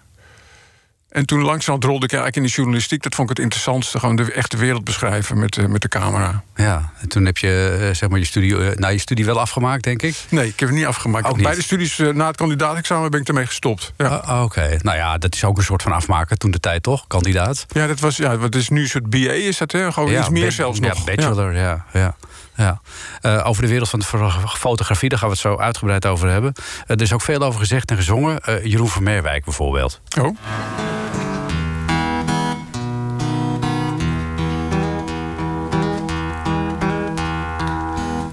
En 1.12 1.26
toen 1.26 1.42
langzaam 1.42 1.76
rolde 1.80 2.04
ik 2.04 2.12
eigenlijk 2.12 2.36
in 2.36 2.42
de 2.42 2.48
journalistiek. 2.48 3.02
Dat 3.02 3.14
vond 3.14 3.30
ik 3.30 3.36
het 3.36 3.44
interessantste. 3.44 3.98
Gewoon 3.98 4.16
de 4.16 4.32
echte 4.32 4.56
wereld 4.56 4.84
beschrijven 4.84 5.38
met, 5.38 5.56
eh, 5.56 5.66
met 5.66 5.82
de 5.82 5.88
camera. 5.88 6.42
Ja, 6.56 6.92
en 7.00 7.08
toen 7.08 7.24
heb 7.24 7.38
je 7.38 7.78
eh, 7.80 7.94
zeg 7.94 8.08
maar 8.08 8.18
je 8.18 8.24
studie, 8.24 8.56
eh, 8.56 8.76
nou, 8.76 8.92
je 8.92 8.98
studie 8.98 9.24
wel 9.24 9.40
afgemaakt, 9.40 9.84
denk 9.84 10.02
ik. 10.02 10.16
Nee, 10.28 10.46
ik 10.46 10.60
heb 10.60 10.68
het 10.68 10.78
niet 10.78 10.86
afgemaakt. 10.86 11.26
Ook 11.26 11.36
niet? 11.36 11.44
Bij 11.44 11.54
de 11.54 11.62
studies 11.62 11.96
na 11.96 12.26
het 12.26 12.36
kandidaatexamen 12.36 13.10
ben 13.10 13.20
ik 13.20 13.28
ermee 13.28 13.46
gestopt. 13.46 13.92
Ja. 13.96 14.06
Ah, 14.06 14.42
Oké, 14.42 14.76
nou 14.82 14.96
ja, 14.96 15.18
dat 15.18 15.34
is 15.34 15.44
ook 15.44 15.56
een 15.56 15.64
soort 15.64 15.82
van 15.82 15.92
afmaken 15.92 16.38
toen 16.38 16.50
de 16.50 16.60
tijd, 16.60 16.82
toch? 16.82 17.06
Kandidaat. 17.06 17.66
Ja, 17.68 17.86
dat 17.86 18.00
was, 18.00 18.16
ja, 18.16 18.36
wat 18.36 18.54
is 18.54 18.68
nu 18.68 18.80
een 18.80 18.88
soort 18.88 19.10
BA 19.10 19.18
is 19.18 19.58
dat, 19.58 19.72
hè? 19.72 19.92
Gewoon 19.92 20.18
iets 20.18 20.28
meer 20.28 20.52
zelfs 20.52 20.78
ja, 20.78 20.88
nog. 20.88 21.04
bachelor, 21.04 21.54
ja. 21.54 21.60
ja, 21.92 22.00
ja. 22.00 22.16
Eh, 22.56 23.40
over 23.46 23.62
de 23.62 23.68
wereld 23.68 23.88
van 23.88 23.98
de 23.98 24.04
fo- 24.04 24.30
fotografie, 24.46 25.08
daar 25.08 25.18
gaan 25.18 25.28
we 25.28 25.34
het 25.34 25.42
zo 25.42 25.56
uitgebreid 25.58 26.06
over 26.06 26.28
hebben. 26.28 26.52
Eh, 26.86 26.96
er 26.96 27.02
is 27.02 27.12
ook 27.12 27.20
veel 27.20 27.40
over 27.40 27.60
gezegd 27.60 27.90
en 27.90 27.96
gezongen. 27.96 28.40
Eh, 28.40 28.64
Jeroen 28.64 28.88
van 28.88 29.02
Merwijk 29.02 29.44
bijvoorbeeld. 29.44 30.00
Ja. 30.08 30.22
Oh. 30.22 30.36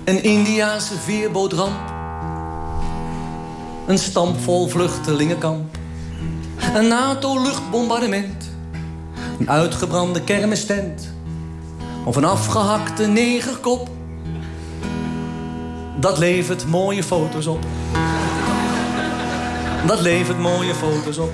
Een 0.05 0.23
Indiaanse 0.23 0.97
veerbootramp. 0.99 1.77
Een 3.87 3.97
stampvol 3.99 4.67
vluchtelingenkamp. 4.67 5.77
Een 6.75 6.87
NATO-luchtbombardement. 6.87 8.49
Een 9.39 9.49
uitgebrande 9.49 10.21
kermistent. 10.23 11.13
Of 12.05 12.15
een 12.15 12.25
afgehakte 12.25 13.07
negerkop. 13.07 13.89
Dat 15.99 16.17
levert 16.17 16.65
mooie 16.65 17.03
foto's 17.03 17.45
op. 17.45 17.59
Dat 19.87 19.99
levert 19.99 20.39
mooie 20.39 20.75
foto's 20.75 21.17
op. 21.17 21.31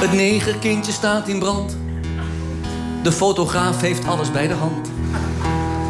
Het 0.00 0.12
negerkindje 0.12 0.92
staat 0.92 1.28
in 1.28 1.38
brand. 1.38 1.76
De 3.02 3.12
fotograaf 3.12 3.80
heeft 3.80 4.06
alles 4.06 4.30
bij 4.30 4.46
de 4.46 4.54
hand. 4.54 4.88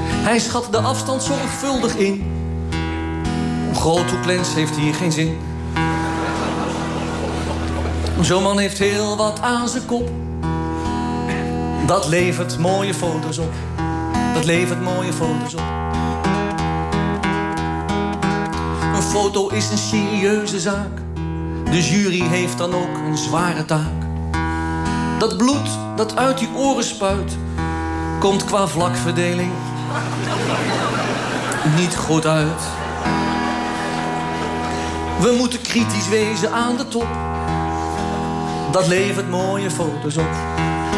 Hij 0.06 0.38
schat 0.38 0.68
de 0.70 0.78
afstand 0.78 1.22
zorgvuldig 1.22 1.96
in. 1.96 2.32
Groothoeklens 3.74 4.54
heeft 4.54 4.76
hier 4.76 4.94
geen 4.94 5.12
zin. 5.12 5.38
Zo'n 8.20 8.42
man 8.42 8.58
heeft 8.58 8.78
heel 8.78 9.16
wat 9.16 9.40
aan 9.40 9.68
zijn 9.68 9.86
kop. 9.86 10.10
Dat 11.86 12.06
levert 12.06 12.58
mooie 12.58 12.94
foto's 12.94 13.38
op. 13.38 13.52
Dat 14.34 14.44
levert 14.44 14.82
mooie 14.82 15.12
foto's 15.12 15.54
op. 15.54 15.62
Een 18.94 19.02
foto 19.02 19.48
is 19.48 19.70
een 19.70 19.78
serieuze 19.78 20.60
zaak. 20.60 21.02
De 21.70 21.82
jury 21.82 22.22
heeft 22.22 22.58
dan 22.58 22.74
ook 22.74 22.96
een 23.06 23.16
zware 23.16 23.64
taak. 23.64 24.02
Dat 25.18 25.36
bloed 25.36 25.68
dat 25.96 26.16
uit 26.16 26.38
die 26.38 26.48
oren 26.54 26.84
spuit, 26.84 27.36
komt 28.20 28.44
qua 28.44 28.66
vlakverdeling 28.66 29.52
niet 31.76 31.96
goed 31.96 32.26
uit. 32.26 32.62
We 35.20 35.34
moeten 35.38 35.60
kritisch 35.60 36.08
wezen 36.08 36.52
aan 36.52 36.76
de 36.76 36.88
top. 36.88 37.08
Dat 38.70 38.86
levert 38.86 39.30
mooie 39.30 39.70
foto's 39.70 40.16
op. 40.16 40.32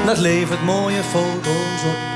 Dat 0.06 0.18
levert 0.18 0.64
mooie 0.64 1.02
foto's 1.02 1.84
op. 1.86 2.15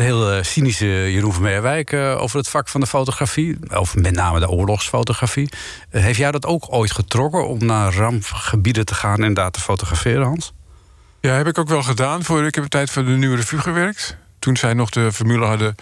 Heel 0.00 0.32
eh, 0.32 0.42
cynische 0.42 1.12
Jeroen 1.12 1.32
van 1.32 1.42
Merwijk 1.42 1.92
eh, 1.92 2.20
over 2.20 2.38
het 2.38 2.48
vak 2.48 2.68
van 2.68 2.80
de 2.80 2.86
fotografie. 2.86 3.58
Of 3.76 3.96
met 3.96 4.14
name 4.14 4.40
de 4.40 4.48
oorlogsfotografie. 4.48 5.48
Eh, 5.90 6.02
heeft 6.02 6.18
jou 6.18 6.32
dat 6.32 6.46
ook 6.46 6.72
ooit 6.72 6.92
getrokken 6.92 7.48
om 7.48 7.64
naar 7.64 7.94
rampgebieden 7.94 8.84
te 8.84 8.94
gaan 8.94 9.22
en 9.22 9.34
daar 9.34 9.50
te 9.50 9.60
fotograferen, 9.60 10.26
Hans? 10.26 10.52
Ja, 11.20 11.32
heb 11.34 11.46
ik 11.46 11.58
ook 11.58 11.68
wel 11.68 11.82
gedaan. 11.82 12.22
Voor, 12.22 12.46
ik 12.46 12.54
heb 12.54 12.64
een 12.64 12.70
tijd 12.70 12.90
voor 12.90 13.04
de 13.04 13.10
Nieuwe 13.10 13.36
Revue 13.36 13.60
gewerkt. 13.60 14.16
Toen 14.38 14.56
zij 14.56 14.74
nog 14.74 14.90
de 14.90 15.12
formule 15.12 15.46
hadden... 15.46 15.74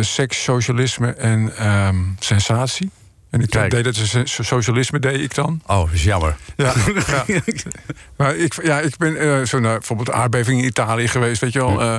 seks, 0.00 0.42
socialisme 0.42 1.12
en 1.12 1.56
ehm, 1.56 1.96
sensatie. 2.18 2.90
En 3.30 3.40
ik 3.40 3.50
Kijk. 3.50 3.70
deed 3.70 3.84
dat 3.84 3.94
so- 3.94 4.24
so- 4.24 4.42
socialisme 4.42 4.98
deed 4.98 5.20
ik 5.20 5.34
dan. 5.34 5.60
Oh, 5.66 5.84
dat 5.84 5.92
is 5.92 6.04
jammer. 6.04 6.36
Ja, 6.56 6.74
ja. 7.26 7.42
Maar 8.16 8.36
ik, 8.36 8.62
ja, 8.64 8.80
ik 8.80 8.96
ben 8.96 9.16
eh, 9.16 9.42
zo 9.46 9.58
naar 9.60 9.78
bijvoorbeeld 9.78 10.10
aardbeving 10.10 10.60
in 10.60 10.66
Italië 10.66 11.08
geweest. 11.08 11.40
Weet 11.40 11.52
je 11.52 11.58
wel, 11.58 11.80
eh, 11.80 11.96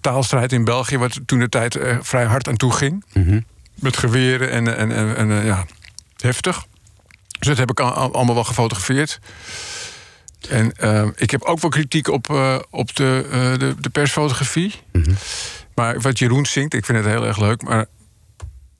taalstrijd 0.00 0.52
in 0.52 0.64
België, 0.64 0.98
wat 0.98 1.20
toen 1.26 1.38
de 1.38 1.48
tijd 1.48 1.76
eh, 1.76 1.96
vrij 2.00 2.24
hard 2.24 2.48
aan 2.48 2.56
toe 2.56 2.72
ging. 2.72 3.04
Mhm. 3.12 3.40
Met 3.74 3.96
geweren 3.96 4.50
en, 4.50 4.76
en, 4.76 4.92
en, 4.92 5.16
en, 5.16 5.44
ja, 5.44 5.66
heftig. 6.16 6.64
Dus 7.38 7.48
dat 7.48 7.56
heb 7.58 7.70
ik 7.70 7.80
al- 7.80 7.92
al- 7.92 8.14
allemaal 8.14 8.34
wel 8.34 8.44
gefotografeerd. 8.44 9.18
En 10.48 10.72
eh, 10.72 11.06
ik 11.16 11.30
heb 11.30 11.42
ook 11.42 11.60
wel 11.60 11.70
kritiek 11.70 12.08
op, 12.08 12.30
op 12.70 12.96
de, 12.96 13.26
de, 13.58 13.74
de 13.80 13.90
persfotografie. 13.90 14.74
Maar 15.74 16.00
wat 16.00 16.18
Jeroen 16.18 16.46
zingt, 16.46 16.74
ik 16.74 16.84
vind 16.84 16.98
het 16.98 17.06
heel 17.06 17.26
erg 17.26 17.38
leuk. 17.38 17.62
Maar 17.62 17.86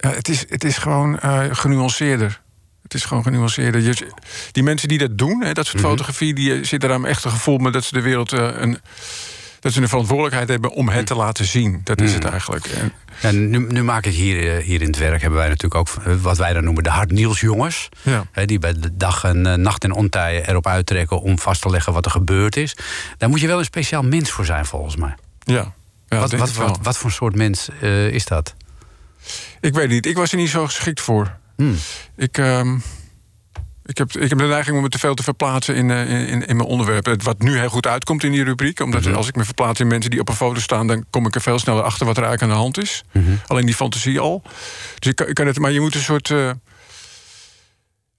ja, 0.02 0.10
het, 0.10 0.28
is, 0.28 0.44
het 0.48 0.64
is 0.64 0.78
gewoon 0.78 1.18
eh, 1.18 1.44
genuanceerder. 1.50 2.40
Het 2.82 2.94
is 2.94 3.04
gewoon 3.04 3.22
genuanceerder. 3.22 3.80
Je, 3.80 4.12
die 4.52 4.62
mensen 4.62 4.88
die 4.88 4.98
dat 4.98 5.18
doen, 5.18 5.42
hè, 5.42 5.52
dat 5.52 5.66
soort 5.66 5.82
fotografie, 5.82 6.34
die 6.34 6.54
eh, 6.54 6.64
zitten 6.64 6.88
daar 6.88 7.02
echt 7.02 7.24
een 7.24 7.30
gevoel 7.30 7.58
met 7.58 7.72
dat 7.72 7.84
ze 7.84 7.94
de 7.94 8.00
wereld 8.00 8.32
eh, 8.32 8.48
een. 8.54 8.78
Dat 9.60 9.72
ze 9.72 9.80
een 9.80 9.88
verantwoordelijkheid 9.88 10.48
hebben 10.48 10.70
om 10.70 10.88
het 10.88 11.06
te 11.06 11.14
laten 11.14 11.44
zien. 11.44 11.80
Dat 11.84 12.00
is 12.00 12.14
het 12.14 12.24
eigenlijk. 12.24 12.66
En, 12.66 12.92
Ja, 13.20 13.30
nu, 13.30 13.58
nu 13.58 13.82
maak 13.82 14.06
ik 14.06 14.14
hier, 14.14 14.60
hier 14.60 14.80
in 14.80 14.86
het 14.86 14.98
werk, 14.98 15.20
hebben 15.20 15.38
wij 15.38 15.48
natuurlijk 15.48 15.74
ook 15.74 15.88
wat 16.20 16.38
wij 16.38 16.52
dan 16.52 16.64
noemen 16.64 16.82
de 16.82 16.90
hard 16.90 17.10
nieuws 17.10 17.40
jongens. 17.40 17.88
ja. 18.02 18.24
Die 18.44 18.58
bij 18.58 18.72
de 18.72 18.96
dag 18.96 19.24
en 19.24 19.60
nacht 19.60 19.84
en 19.84 19.92
ontijden 19.92 20.48
erop 20.48 20.66
uittrekken 20.66 21.20
om 21.20 21.38
vast 21.38 21.62
te 21.62 21.70
leggen 21.70 21.92
wat 21.92 22.04
er 22.04 22.10
gebeurd 22.10 22.56
is. 22.56 22.76
Daar 23.18 23.28
moet 23.28 23.40
je 23.40 23.46
wel 23.46 23.58
een 23.58 23.64
speciaal 23.64 24.02
mens 24.02 24.30
voor 24.30 24.44
zijn, 24.44 24.66
volgens 24.66 24.96
mij. 24.96 25.14
Ja. 25.38 25.74
Ja, 26.08 26.18
wat, 26.18 26.32
wat, 26.32 26.52
wat, 26.52 26.78
wat 26.82 26.98
voor 26.98 27.10
soort 27.10 27.34
mens 27.34 27.68
is 28.10 28.24
dat? 28.24 28.54
Ik 29.60 29.74
weet 29.74 29.88
niet. 29.88 30.06
Ik 30.06 30.16
was 30.16 30.30
er 30.32 30.36
niet 30.38 30.48
zo 30.50 30.64
geschikt 30.64 31.00
voor. 31.00 31.36
Hmm. 31.56 31.76
Ik, 32.16 32.38
ehm, 32.38 32.76
ik, 33.84 33.98
heb, 33.98 34.12
ik 34.12 34.28
heb 34.28 34.38
de 34.38 34.44
neiging 34.44 34.76
om 34.76 34.82
me 34.82 34.88
te 34.88 34.98
veel 34.98 35.14
te 35.14 35.22
verplaatsen 35.22 35.74
in, 35.74 35.90
eh, 35.90 36.10
in, 36.10 36.46
in 36.46 36.56
mijn 36.56 36.68
onderwerp. 36.68 37.04
Het 37.06 37.22
Wat 37.22 37.38
nu 37.42 37.58
heel 37.58 37.68
goed 37.68 37.86
uitkomt 37.86 38.24
in 38.24 38.32
die 38.32 38.44
rubriek. 38.44 38.80
Omdat 38.80 39.04
Mhm. 39.04 39.14
als 39.14 39.28
ik 39.28 39.36
me 39.36 39.44
verplaats 39.44 39.80
in 39.80 39.86
mensen 39.86 40.10
die 40.10 40.20
op 40.20 40.28
een 40.28 40.34
foto 40.34 40.60
staan... 40.60 40.86
dan 40.86 41.04
kom 41.10 41.26
ik 41.26 41.34
er 41.34 41.40
veel 41.40 41.58
sneller 41.58 41.82
achter 41.82 42.06
wat 42.06 42.16
er 42.16 42.22
eigenlijk 42.24 42.52
aan 42.52 42.58
de 42.58 42.64
hand 42.64 42.78
is. 42.82 43.02
Mhm. 43.12 43.32
Alleen 43.46 43.66
die 43.66 43.74
fantasie 43.74 44.20
al. 44.20 44.42
Dus 44.98 45.12
ik 45.26 45.34
kan 45.34 45.46
het, 45.46 45.58
maar 45.58 45.70
je 45.72 45.80
moet 45.80 45.94
een 45.94 46.00
soort... 46.00 46.30
eh, 46.30 46.50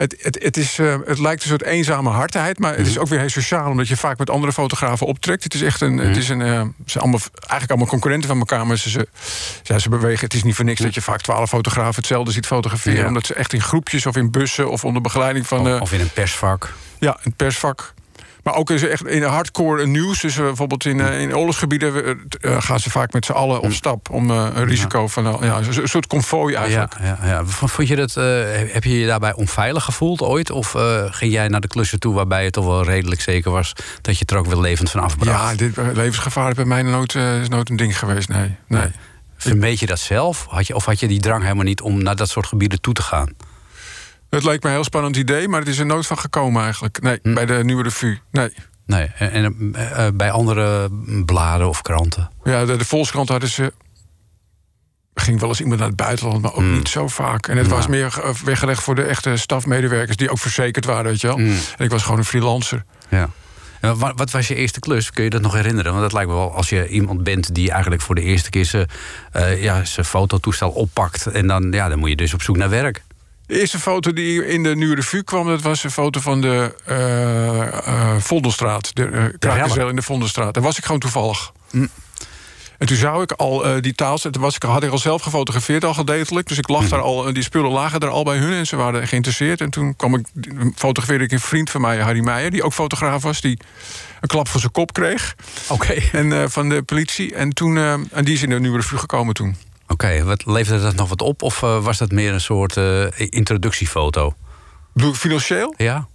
het, 0.04 0.16
het, 0.22 0.44
het, 0.44 0.58
is, 0.58 0.80
eh, 0.80 0.96
het 1.06 1.20
lijkt 1.20 1.44
een 1.44 1.50
soort 1.50 1.64
eenzame 1.64 2.10
hardheid, 2.10 2.60
maar 2.60 2.70
Mhm. 2.72 2.80
het 2.80 2.90
is 2.90 2.98
ook 2.98 3.08
weer 3.08 3.20
heel 3.20 3.30
sociaal, 3.30 3.70
omdat 3.70 3.88
je 3.88 3.98
vaak 3.98 4.18
met 4.18 4.30
andere 4.30 4.54
fotografen 4.54 5.08
optrekt. 5.08 5.44
Het 5.44 5.54
is 5.54 5.62
echt 5.62 5.82
een. 5.82 5.94
Mhm. 5.96 6.08
Het 6.08 6.18
is 6.18 6.30
een 6.30 6.42
eh, 6.42 6.48
ze 6.62 6.68
zijn 6.86 7.04
allemaal, 7.04 7.20
eigenlijk 7.34 7.70
allemaal 7.70 7.88
concurrenten 7.88 8.30
van 8.30 8.38
elkaar, 8.40 8.68
maar 8.68 8.78
ze, 8.78 8.90
ze, 8.90 9.08
ja, 9.64 9.80
ze 9.80 9.90
bewegen. 9.90 10.24
Het 10.26 10.34
is 10.34 10.44
niet 10.44 10.56
voor 10.56 10.66
niks 10.66 10.82
dat 10.82 10.94
je 10.94 11.02
vaak 11.02 11.22
twaalf 11.22 11.50
fotografen 11.50 11.96
hetzelfde 11.96 12.32
ziet 12.32 12.46
fotograferen, 12.46 13.00
Ja. 13.02 13.08
omdat 13.08 13.26
ze 13.26 13.34
echt 13.34 13.54
in 13.54 13.62
groepjes 13.62 14.06
of 14.06 14.16
in 14.16 14.32
bussen 14.32 14.70
of 14.70 14.86
onder 14.86 15.02
begeleiding 15.02 15.48
van. 15.48 15.68
eh, 15.68 15.82
Of 15.82 15.92
in 15.92 16.00
een 16.00 16.12
persvak. 16.14 16.74
ja, 17.00 17.18
een 17.24 17.34
persvak. 17.34 17.94
Maar 18.44 18.56
ook 18.56 18.70
is 18.70 18.88
echt 18.88 19.08
in 19.08 19.24
hardcore 19.24 19.88
nieuws. 19.88 20.22
Dus 20.22 20.36
bijvoorbeeld 20.36 20.86
in, 20.86 21.00
eh, 21.00 21.22
in 21.22 21.36
oorlogsgebieden 21.36 22.06
eh, 22.06 22.12
eh, 22.42 22.62
gaan 22.62 22.80
ze 22.80 22.90
vaak 22.90 23.14
met 23.14 23.26
z'n 23.26 23.32
allen 23.32 23.62
op 23.62 23.72
stap 23.72 24.10
om 24.10 24.30
een 24.30 24.66
risico 24.66 25.08
van 25.08 25.38
ja, 25.42 25.58
een 25.58 25.88
soort 25.88 26.08
konvooi 26.08 26.56
eigenlijk. 26.56 26.96
Ja, 27.00 27.18
ja, 27.22 27.28
ja. 27.28 27.46
Vond 27.46 27.88
je 27.88 27.96
dat, 27.96 28.14
heb 28.74 28.84
je 28.84 29.00
je 29.00 29.08
daarbij 29.08 29.34
onveilig 29.34 29.84
gevoeld 29.84 30.22
ooit? 30.22 30.52
Of 30.52 30.76
ging 31.06 31.32
jij 31.32 31.48
naar 31.48 31.62
de 31.62 31.68
klussen 31.68 32.00
toe 32.00 32.14
waarbij 32.14 32.44
het 32.44 32.54
toch 32.54 32.66
wel 32.66 32.84
redelijk 32.84 33.22
zeker 33.22 33.52
was 33.52 33.74
dat 34.02 34.18
je 34.18 34.26
er 34.26 34.38
ook 34.38 34.46
wel 34.46 34.62
levend 34.62 34.92
van 34.92 35.02
afbracht? 35.02 35.30
Ja, 35.30 35.56
dit 35.56 35.78
levensgevaar 35.94 36.50
is 36.50 36.56
bij 36.56 36.66
mij 36.66 36.82
nooit, 36.82 37.16
is 37.16 37.50
nooit 37.50 37.70
een 37.70 37.76
ding 37.76 38.00
geweest. 38.00 38.30
Nee, 38.30 38.56
nee. 38.68 38.92
Vermeed 39.38 39.80
je 39.80 39.86
dat 39.86 40.00
zelf? 40.00 40.46
Had 40.50 40.68
je, 40.68 40.76
of 40.76 40.86
had 40.86 41.00
je 41.00 41.08
die 41.08 41.20
drang 41.20 41.42
helemaal 41.42 41.64
niet 41.64 41.82
om 41.82 42.04
naar 42.04 42.16
dat 42.16 42.30
soort 42.30 42.48
gebieden 42.48 42.82
toe 42.82 42.94
te 42.94 43.02
gaan? 43.02 43.30
Het 44.34 44.44
leek 44.44 44.64
me 44.64 44.70
een 44.70 44.76
heel 44.76 44.84
spannend 44.84 45.16
idee, 45.18 45.48
maar 45.48 45.60
het 45.60 45.70
is 45.70 45.80
er 45.80 45.86
nooit 45.86 46.08
van 46.08 46.18
gekomen 46.18 46.64
eigenlijk. 46.64 47.02
Nee, 47.02 47.20
Hm. 47.22 47.34
bij 47.34 47.46
de 47.46 47.64
Nieuwe 47.64 47.84
Revue. 47.84 48.20
Nee. 48.32 48.54
Nee, 48.86 49.12
en, 49.18 49.32
en, 49.32 49.76
eh, 49.76 50.08
bij 50.14 50.32
andere 50.32 50.90
bladen 51.26 51.68
of 51.70 51.82
kranten? 51.82 52.30
Ja, 52.44 52.66
de, 52.66 52.76
de 52.76 52.86
Volkskrant 52.86 53.30
hadden 53.30 53.50
ze... 53.50 53.74
ging 55.14 55.40
wel 55.40 55.50
eens 55.50 55.60
iemand 55.62 55.80
naar 55.80 55.88
het 55.88 55.98
buitenland, 55.98 56.42
maar 56.42 56.54
ook 56.54 56.62
niet 56.64 56.90
zo 56.90 57.08
vaak. 57.08 57.48
En 57.48 57.58
het 57.58 57.68
was 57.68 57.88
meer 57.88 58.20
eh, 58.24 58.30
weggelegd 58.30 58.84
voor 58.84 58.96
de 58.96 59.04
echte 59.04 59.38
stafmedewerkers... 59.38 60.18
die 60.18 60.30
ook 60.30 60.40
verzekerd 60.40 60.86
waren, 60.86 61.04
weet 61.04 61.22
je 61.22 61.28
wel. 61.28 61.38
En 61.38 61.58
ik 61.78 61.90
was 61.90 62.04
gewoon 62.04 62.18
een 62.18 62.26
freelancer. 62.26 62.84
Ja. 63.10 63.30
En 63.80 63.98
wa- 63.98 64.14
wat, 64.16 64.32
was 64.32 64.48
je 64.48 64.56
eerste 64.56 64.80
klus? 64.80 65.12
Kun 65.12 65.24
je 65.24 65.30
dat 65.30 65.42
nog 65.42 65.54
herinneren? 65.54 65.92
Want 65.92 66.04
dat 66.04 66.14
lijkt 66.14 66.30
me 66.30 66.36
wel 66.36 66.54
als 66.56 66.70
je 66.70 66.88
iemand 66.88 67.24
bent 67.24 67.56
die 67.56 67.72
eigenlijk 67.72 68.02
voor 68.02 68.16
de 68.16 68.22
eerste 68.22 68.50
keer 68.50 68.66
zijn, 68.66 68.88
eh, 69.32 69.64
ja, 69.64 69.86
zijn 69.86 70.06
fototoestel 70.06 70.70
oppakt. 70.70 71.26
En 71.28 71.48
dan, 71.48 71.72
ja, 71.72 71.90
dan 71.90 72.00
moet 72.00 72.10
je 72.10 72.16
dus 72.16 72.34
op 72.34 72.42
zoek 72.42 72.58
naar 72.58 72.70
werk. 72.70 73.04
De 73.46 73.60
eerste 73.60 73.80
foto 73.80 74.14
die 74.14 74.46
in 74.46 74.64
de 74.64 74.76
Nieuwe 74.76 74.96
Revue 74.96 75.24
kwam... 75.24 75.48
dat 75.48 75.62
was 75.62 75.84
een 75.84 75.92
foto 75.92 76.20
van 76.20 76.42
de 76.42 76.76
eh 76.86 77.78
eh, 77.88 78.16
Vondelstraat. 78.20 78.96
De 78.96 79.32
uh, 79.42 79.90
in 79.90 79.96
de 79.96 80.02
Vondelstraat. 80.02 80.54
Daar 80.54 80.64
was 80.64 80.78
ik 80.78 80.86
gewoon 80.86 81.00
toevallig. 81.00 81.52
En 82.78 82.88
toen 82.90 82.98
zou 82.98 83.24
ik 83.24 83.32
al 83.32 83.82
die 83.82 83.94
taal... 83.94 84.18
Toen 84.18 84.42
was 84.42 84.56
ik, 84.56 84.64
had 84.64 84.84
ik 84.84 84.92
al 84.92 84.98
zelf 84.98 85.22
gefotografeerd, 85.22 85.86
al 85.86 85.94
gedeeltelijk. 85.94 86.48
Dus 86.48 86.58
ik 86.58 86.68
lag 86.68 86.90
daar 86.90 87.02
al, 87.02 87.34
die 87.34 87.44
spullen 87.44 87.72
lagen 87.72 88.00
er 88.00 88.10
al 88.10 88.24
bij 88.24 88.38
hun... 88.38 88.54
en 88.54 88.68
ze 88.68 88.76
waren 88.76 89.08
geïnteresseerd. 89.08 89.62
En 89.62 89.70
toen 89.70 89.96
kwam 89.96 90.16
ik, 90.16 90.26
fotografeerde 90.76 91.24
ik 91.24 91.32
een 91.32 91.40
vriend 91.40 91.70
van 91.70 91.82
mij, 91.82 91.98
Harry 91.98 92.24
Meijer... 92.24 92.52
die 92.52 92.64
ook 92.64 92.74
fotograaf 92.74 93.24
was, 93.24 93.42
die 93.42 93.60
een 94.22 94.28
klap 94.28 94.48
voor 94.48 94.60
zijn 94.60 94.72
kop 94.72 94.94
kreeg. 94.94 95.36
Oké. 95.68 95.94
En 96.12 96.52
van 96.52 96.70
de 96.70 96.82
politie. 96.82 97.36
En, 97.36 97.54
toen, 97.54 97.78
en 98.12 98.26
die 98.26 98.34
is 98.34 98.42
in 98.42 98.50
de 98.50 98.60
Nieuwe 98.60 98.78
Revue 98.78 99.00
gekomen 99.00 99.34
toen. 99.34 99.56
Oké, 99.88 100.24
wat 100.24 100.46
leverde 100.46 100.84
dat 100.84 100.96
nog 100.96 101.10
wat 101.10 101.22
op? 101.22 101.42
Of 101.42 101.64
eh, 101.64 101.84
was 101.84 101.98
dat 101.98 102.12
meer 102.12 102.34
een 102.34 102.42
soort 102.42 102.78
eh, 102.78 103.06
introductiefoto? 103.18 104.36
Bedoel 104.94 105.10
ik 105.10 105.16
Financieel? 105.16 105.74
Ja? 105.78 106.08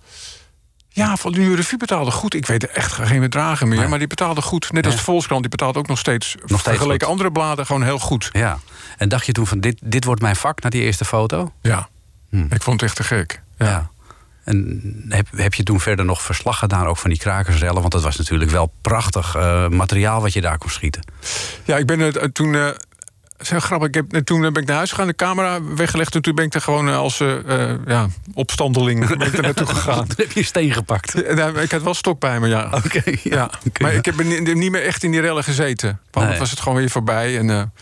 Ja, 0.88 1.16
van 1.16 1.32
de 1.32 1.54
Revue 1.54 1.78
betaalde 1.78 2.10
goed. 2.10 2.34
Ik 2.34 2.46
weet 2.46 2.66
echt 2.66 2.92
geen 2.92 3.20
bedragen 3.20 3.68
meer, 3.68 3.78
Nee. 3.78 3.88
maar 3.88 3.98
die 3.98 4.06
betaalde 4.06 4.42
goed. 4.42 4.72
Net 4.72 4.86
als 4.86 4.96
de 4.96 5.02
Volkskrant, 5.02 5.40
die 5.40 5.50
betaalt 5.50 5.76
ook 5.76 5.86
nog 5.86 5.98
steeds... 5.98 6.34
steeds 6.44 6.62
vergeleken 6.62 7.06
andere 7.06 7.32
bladen 7.32 7.66
gewoon 7.66 7.82
heel 7.82 7.98
goed. 7.98 8.28
Ja. 8.32 8.58
En 8.96 9.08
dacht 9.08 9.26
je 9.26 9.32
toen 9.32 9.46
van 9.46 9.60
dit, 9.60 9.80
dit 9.84 10.04
wordt 10.04 10.20
mijn 10.22 10.36
vak 10.36 10.62
na 10.62 10.70
die 10.70 10.82
eerste 10.82 11.04
foto? 11.04 11.52
Ja, 11.62 11.88
ik 12.30 12.62
vond 12.62 12.80
het 12.80 12.82
echt 12.82 12.96
te 12.96 13.04
gek. 13.04 13.42
Ja. 13.58 13.90
En 14.44 15.04
heb, 15.08 15.26
heb 15.36 15.54
je 15.54 15.62
toen 15.62 15.80
verder 15.80 16.04
nog 16.04 16.22
verslag 16.22 16.58
gedaan 16.58 16.86
ook 16.86 16.96
van 16.96 17.10
die 17.10 17.18
krakersrellen? 17.18 17.80
Want 17.80 17.92
dat 17.92 18.02
was 18.02 18.16
natuurlijk 18.16 18.50
wel 18.50 18.72
prachtig 18.80 19.34
eh, 19.34 19.68
materiaal 19.68 20.20
wat 20.20 20.32
je 20.32 20.40
daar 20.40 20.58
kon 20.58 20.70
schieten. 20.70 21.02
Ja, 21.64 21.76
ik 21.76 21.86
ben 21.86 22.00
het 22.00 22.34
toen... 22.34 22.74
dat 23.38 23.46
is 23.46 23.50
heel 23.52 23.60
grappig. 23.60 23.88
Ik 23.88 23.94
heb, 23.94 24.12
eh, 24.12 24.20
toen 24.20 24.40
ben 24.40 24.54
ik 24.54 24.66
naar 24.66 24.76
huis 24.76 24.90
gegaan, 24.90 25.06
de 25.06 25.14
camera 25.14 25.62
weggelegd... 25.74 26.14
en 26.14 26.22
toen 26.22 26.34
ben 26.34 26.44
ik 26.44 26.54
er 26.54 26.60
gewoon 26.60 26.88
eh, 26.88 26.96
als 26.96 27.20
eh, 27.20 27.70
ja, 27.86 28.06
opstandeling 28.34 29.06
ben 29.16 29.26
ik 29.26 29.34
er 29.36 29.42
naartoe 29.42 29.66
gegaan. 29.74 30.06
Toen 30.06 30.16
heb 30.16 30.32
je 30.32 30.40
een 30.40 30.46
steen 30.46 30.72
gepakt. 30.72 31.22
Eh, 31.22 31.62
ik 31.62 31.70
had 31.70 31.82
wel 31.82 31.94
stok 31.94 32.20
bij 32.20 32.40
me, 32.40 32.48
ja. 32.48 32.70
Oké, 32.84 33.02
ja. 33.22 33.50
Maar 33.80 33.92
ik 33.94 34.04
heb 34.04 34.22
ni- 34.24 34.40
niet 34.54 34.70
meer 34.70 34.82
echt 34.84 35.02
in 35.02 35.10
die 35.10 35.20
rellen 35.20 35.44
gezeten. 35.44 36.00
Want 36.10 36.28
Nee. 36.28 36.38
was 36.38 36.50
het 36.50 36.60
gewoon 36.60 36.78
weer 36.78 36.90
voorbij. 36.90 37.38
En, 37.38 37.72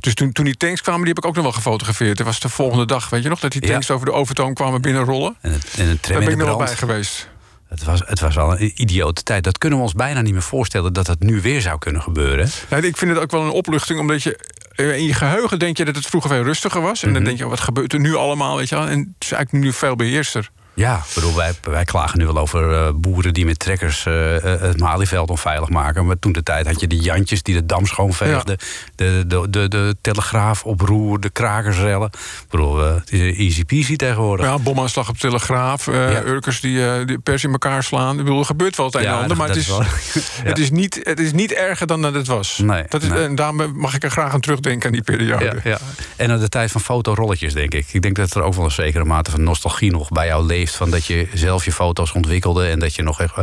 dus 0.00 0.14
toen, 0.14 0.32
toen 0.32 0.44
die 0.44 0.56
tanks 0.56 0.80
kwamen, 0.82 1.00
die 1.04 1.08
heb 1.14 1.18
ik 1.18 1.26
ook 1.26 1.34
nog 1.34 1.44
wel 1.44 1.52
gefotografeerd. 1.52 2.16
Dat 2.16 2.26
was 2.26 2.40
de 2.40 2.48
volgende 2.48 2.86
dag, 2.86 3.10
weet 3.10 3.22
je 3.22 3.28
nog? 3.28 3.40
Dat 3.40 3.52
die 3.52 3.60
tanks 3.60 3.90
over 3.90 4.06
de 4.06 4.12
overtoom 4.12 4.54
kwamen 4.54 4.80
binnenrollen. 4.80 5.36
En, 5.40 5.52
het, 5.52 5.74
en 5.76 5.88
een 5.88 6.00
tram 6.00 6.14
Daar 6.16 6.24
ben 6.24 6.32
ik 6.32 6.38
nog 6.38 6.48
wel 6.48 6.56
bij 6.56 6.76
geweest. 6.76 7.28
Het 7.68 7.84
was, 7.84 8.02
het 8.06 8.20
was 8.20 8.34
wel 8.34 8.60
een 8.60 8.72
idiote 8.74 9.22
tijd. 9.22 9.44
Dat 9.44 9.58
kunnen 9.58 9.78
we 9.78 9.84
ons 9.84 9.94
bijna 9.94 10.20
niet 10.20 10.32
meer 10.32 10.42
voorstellen 10.42 10.92
dat 10.92 11.06
dat 11.06 11.20
nu 11.20 11.40
weer 11.40 11.60
zou 11.60 11.78
kunnen 11.78 12.02
gebeuren. 12.02 12.50
Nee, 12.70 12.82
ik 12.82 12.96
vind 12.96 13.10
het 13.10 13.20
ook 13.20 13.30
wel 13.30 13.42
een 13.42 13.50
opluchting, 13.50 14.00
omdat 14.00 14.22
je 14.22 14.38
in 14.76 15.04
je 15.04 15.14
geheugen 15.14 15.58
denk 15.58 15.76
je 15.76 15.84
dat 15.84 15.96
het 15.96 16.06
vroeger 16.06 16.30
veel 16.30 16.42
rustiger 16.42 16.80
was. 16.80 17.02
En 17.02 17.08
Mhm. 17.08 17.16
dan 17.16 17.24
denk 17.24 17.38
je, 17.38 17.46
wat 17.48 17.60
gebeurt 17.60 17.92
er 17.92 18.00
nu 18.00 18.14
allemaal? 18.14 18.56
Weet 18.56 18.68
je 18.68 18.74
wel? 18.74 18.88
En 18.88 18.98
het 18.98 19.24
is 19.24 19.32
eigenlijk 19.32 19.64
nu 19.64 19.72
veel 19.72 19.96
beheerster. 19.96 20.50
Ja, 20.74 21.02
bedoel, 21.14 21.34
wij, 21.34 21.52
wij 21.62 21.84
klagen 21.84 22.18
nu 22.18 22.26
wel 22.26 22.38
over 22.38 22.72
eh, 22.72 22.88
boeren 22.94 23.34
die 23.34 23.44
met 23.44 23.58
trekkers 23.58 24.06
eh, 24.06 24.36
eh, 24.36 24.60
het 24.60 24.80
Malieveld 24.80 25.30
onveilig 25.30 25.68
maken. 25.68 26.06
Maar 26.06 26.18
toen 26.18 26.32
de 26.32 26.42
tijd 26.42 26.66
had 26.66 26.80
je 26.80 26.86
die 26.86 27.00
Jantjes 27.00 27.42
die 27.42 27.54
de 27.54 27.66
dam 27.66 27.86
schoonveegden. 27.86 28.58
De, 28.94 29.24
de, 29.26 29.46
de, 29.50 29.68
de 29.68 29.96
telegraaf 30.00 30.64
oproer, 30.64 31.20
de 31.20 31.30
krakersrellen. 31.30 32.06
Ik 32.12 32.46
bedoel, 32.50 32.78
het 32.78 33.12
is 33.12 33.36
easy 33.38 33.64
peasy 33.64 33.96
tegenwoordig. 33.96 34.46
Ja, 34.46 34.58
bomaanslag 34.58 35.08
op 35.08 35.16
Telegraaf, 35.18 35.86
Ja. 35.86 36.22
Urkers 36.22 36.60
die, 36.60 37.04
die 37.04 37.18
pers 37.18 37.44
in 37.44 37.52
elkaar 37.52 37.82
slaan. 37.82 38.18
Ik 38.18 38.24
bedoel, 38.24 38.38
er 38.38 38.44
gebeurt 38.44 38.76
wel 38.76 38.86
het 38.86 38.94
een 38.94 39.02
Ja, 39.02 39.16
en 39.16 39.22
ander, 39.22 39.36
maar 39.36 39.48
het 39.48 39.56
is, 39.56 39.66
wel- 39.68 39.82
het, 40.50 40.58
is 40.58 40.70
niet, 40.70 41.00
het 41.02 41.20
is 41.20 41.32
niet 41.32 41.52
erger 41.52 41.86
dan 41.86 42.02
dat 42.02 42.14
het 42.14 42.26
was. 42.26 42.58
Nee, 42.58 42.84
dat 42.88 43.02
is, 43.02 43.08
nee. 43.08 43.24
En 43.24 43.34
daarom 43.34 43.78
mag 43.78 43.94
ik 43.94 44.02
er 44.02 44.10
graag 44.10 44.32
aan 44.32 44.40
terugdenken 44.40 44.86
aan 44.86 44.92
die 44.92 45.02
periode. 45.02 45.44
Ja, 45.44 45.54
ja. 45.64 45.78
En 46.16 46.30
aan 46.30 46.40
de 46.40 46.48
tijd 46.48 46.70
van 46.70 46.80
fotorolletjes, 46.80 47.52
denk 47.54 47.74
ik. 47.74 47.86
Ik 47.92 48.02
denk 48.02 48.16
dat 48.16 48.34
er 48.34 48.42
ook 48.42 48.54
wel 48.54 48.64
een 48.64 48.70
zekere 48.70 49.04
mate 49.04 49.30
van 49.30 49.42
nostalgie 49.42 49.90
nog 49.90 50.08
bij 50.08 50.26
jou 50.26 50.46
leeft. 50.46 50.62
Van 50.70 50.90
dat 50.90 51.04
je 51.06 51.26
zelf 51.34 51.64
je 51.64 51.72
foto's 51.72 52.12
ontwikkelde 52.12 52.66
en 52.68 52.78
dat 52.78 52.94
je 52.94 53.02
nog 53.02 53.20
echt, 53.20 53.34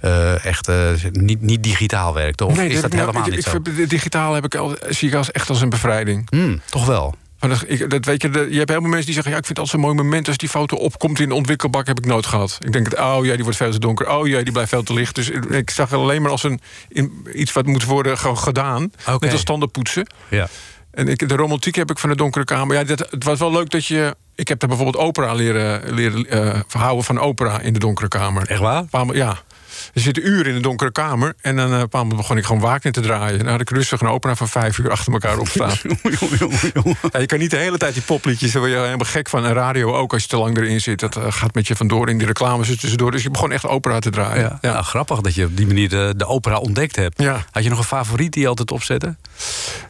eh, 0.00 0.44
echt 0.44 0.68
eh, 0.68 0.90
niet, 1.12 1.40
niet 1.42 1.62
digitaal 1.62 2.14
werkte. 2.14 2.44
Of 2.44 2.58
is 2.58 2.80
dat 2.80 2.92
helemaal 2.92 3.22
ik, 3.26 3.30
niet 3.30 3.38
ik 3.38 3.44
zo? 3.52 3.58
vind- 3.62 3.90
digitaal 3.90 4.34
heb 4.34 4.44
ik 4.44 4.54
al, 4.54 4.76
zie 4.88 5.08
ik 5.08 5.14
als, 5.14 5.30
echt 5.30 5.48
als 5.48 5.60
een 5.60 5.68
bevrijding. 5.70 6.26
Hmm, 6.30 6.60
toch 6.70 6.86
wel. 6.86 7.14
Maar 7.40 7.48
dat, 7.50 7.64
ik, 7.66 7.90
dat 7.90 8.04
weet 8.04 8.22
je, 8.22 8.30
dat- 8.30 8.46
je 8.50 8.58
hebt 8.58 8.70
veel 8.70 8.80
mensen 8.80 9.04
die 9.04 9.14
zeggen... 9.14 9.32
Ja, 9.32 9.38
ik 9.38 9.46
vind 9.46 9.58
het 9.58 9.66
altijd 9.66 9.68
zo'n 9.84 9.94
mooi 9.94 9.94
moment 10.04 10.28
als 10.28 10.36
die 10.36 10.48
foto 10.48 10.76
opkomt 10.76 11.20
in 11.20 11.28
de 11.28 11.34
ontwikkelbak... 11.34 11.86
heb 11.86 11.98
ik 11.98 12.04
nooit 12.06 12.26
gehad. 12.26 12.58
Ik 12.60 12.72
denk, 12.72 12.86
het, 12.90 12.98
oh 12.98 13.24
ja, 13.24 13.32
die 13.34 13.42
wordt 13.42 13.56
veel 13.58 13.70
te 13.70 13.78
donker. 13.78 14.08
Oh 14.10 14.26
ja, 14.28 14.42
die 14.42 14.52
blijft 14.52 14.70
veel 14.70 14.82
te 14.82 14.92
licht. 14.92 15.14
Dus 15.14 15.30
ik, 15.30 15.44
ik 15.44 15.70
zag 15.70 15.90
het 15.90 15.98
alleen 15.98 16.22
maar 16.22 16.30
als 16.30 16.42
een, 16.42 16.60
in, 16.88 17.26
iets 17.34 17.52
wat 17.52 17.66
moet 17.66 17.84
worden 17.84 18.18
gedaan. 18.18 18.92
Oké. 19.08 19.24
Net 19.24 19.32
als 19.32 19.44
tanden 19.44 19.70
poetsen. 19.70 20.06
Ja. 20.28 20.48
En 20.90 21.08
ik, 21.08 21.28
de 21.28 21.36
romantiek 21.36 21.74
heb 21.74 21.90
ik 21.90 21.98
van 21.98 22.10
de 22.10 22.16
donkere 22.16 22.44
kamer. 22.44 22.76
Ja, 22.76 22.84
dat, 22.84 23.10
het 23.10 23.24
was 23.24 23.38
wel 23.38 23.52
leuk 23.52 23.70
dat 23.70 23.86
je... 23.86 24.16
Ik 24.34 24.48
heb 24.48 24.60
daar 24.60 24.68
bijvoorbeeld 24.68 25.04
opera 25.04 25.32
leren, 25.32 25.94
leren 25.94 26.64
verhouden 26.66 27.04
van 27.04 27.18
opera 27.18 27.60
in 27.60 27.72
de 27.72 27.78
donkere 27.78 28.08
kamer. 28.08 28.46
Echt 28.46 28.60
waar? 28.60 28.84
Ja. 29.12 29.38
Er 29.94 30.00
zitten 30.00 30.26
uren 30.26 30.46
in 30.46 30.54
de 30.54 30.60
donkere 30.60 30.92
kamer. 30.92 31.34
En 31.40 31.56
dan 31.56 31.72
eh, 31.72 31.82
een 31.90 32.08
begon 32.08 32.36
ik 32.36 32.44
gewoon 32.44 32.60
Wagner 32.60 32.92
te 32.92 33.00
draaien. 33.00 33.38
Dan 33.38 33.48
had 33.48 33.60
ik 33.60 33.70
rustig 33.70 34.00
een 34.00 34.08
opera 34.08 34.34
van 34.34 34.48
vijf 34.48 34.78
uur 34.78 34.90
achter 34.90 35.12
elkaar 35.12 35.38
opstaan. 35.38 35.76
Ja, 37.12 37.18
je 37.20 37.26
kan 37.26 37.38
niet 37.38 37.50
de 37.50 37.56
hele 37.56 37.78
tijd 37.78 37.94
die 37.94 38.02
popliedjes, 38.02 38.52
daar 38.52 38.60
word 38.62 38.72
je 38.74 38.78
helemaal 38.80 39.06
gek 39.06 39.28
van. 39.28 39.44
En 39.46 39.52
radio 39.52 39.94
ook, 39.94 40.12
als 40.12 40.22
je 40.22 40.28
te 40.28 40.36
lang 40.36 40.56
erin 40.56 40.80
zit. 40.80 41.00
Dat 41.00 41.16
eh, 41.16 41.24
gaat 41.32 41.54
met 41.54 41.66
je 41.66 41.76
vandoor 41.76 42.08
in 42.08 42.18
die 42.18 42.26
reclames 42.26 42.68
er 42.68 42.78
tussendoor. 42.78 43.10
Dus 43.10 43.22
je 43.22 43.30
begon 43.30 43.52
echt 43.52 43.66
opera 43.66 43.98
te 43.98 44.10
draaien. 44.10 44.42
Ja. 44.42 44.58
Ja. 44.60 44.72
Nou, 44.72 44.84
grappig 44.84 45.20
dat 45.20 45.34
je 45.34 45.44
op 45.44 45.56
die 45.56 45.66
manier 45.66 45.88
de, 45.88 46.14
de 46.16 46.26
opera 46.26 46.56
ontdekt 46.58 46.96
hebt. 46.96 47.22
Ja. 47.22 47.44
Had 47.50 47.62
je 47.62 47.68
nog 47.68 47.78
een 47.78 47.84
favoriet 47.84 48.32
die 48.32 48.42
je 48.42 48.48
altijd 48.48 48.70
opzette? 48.70 49.16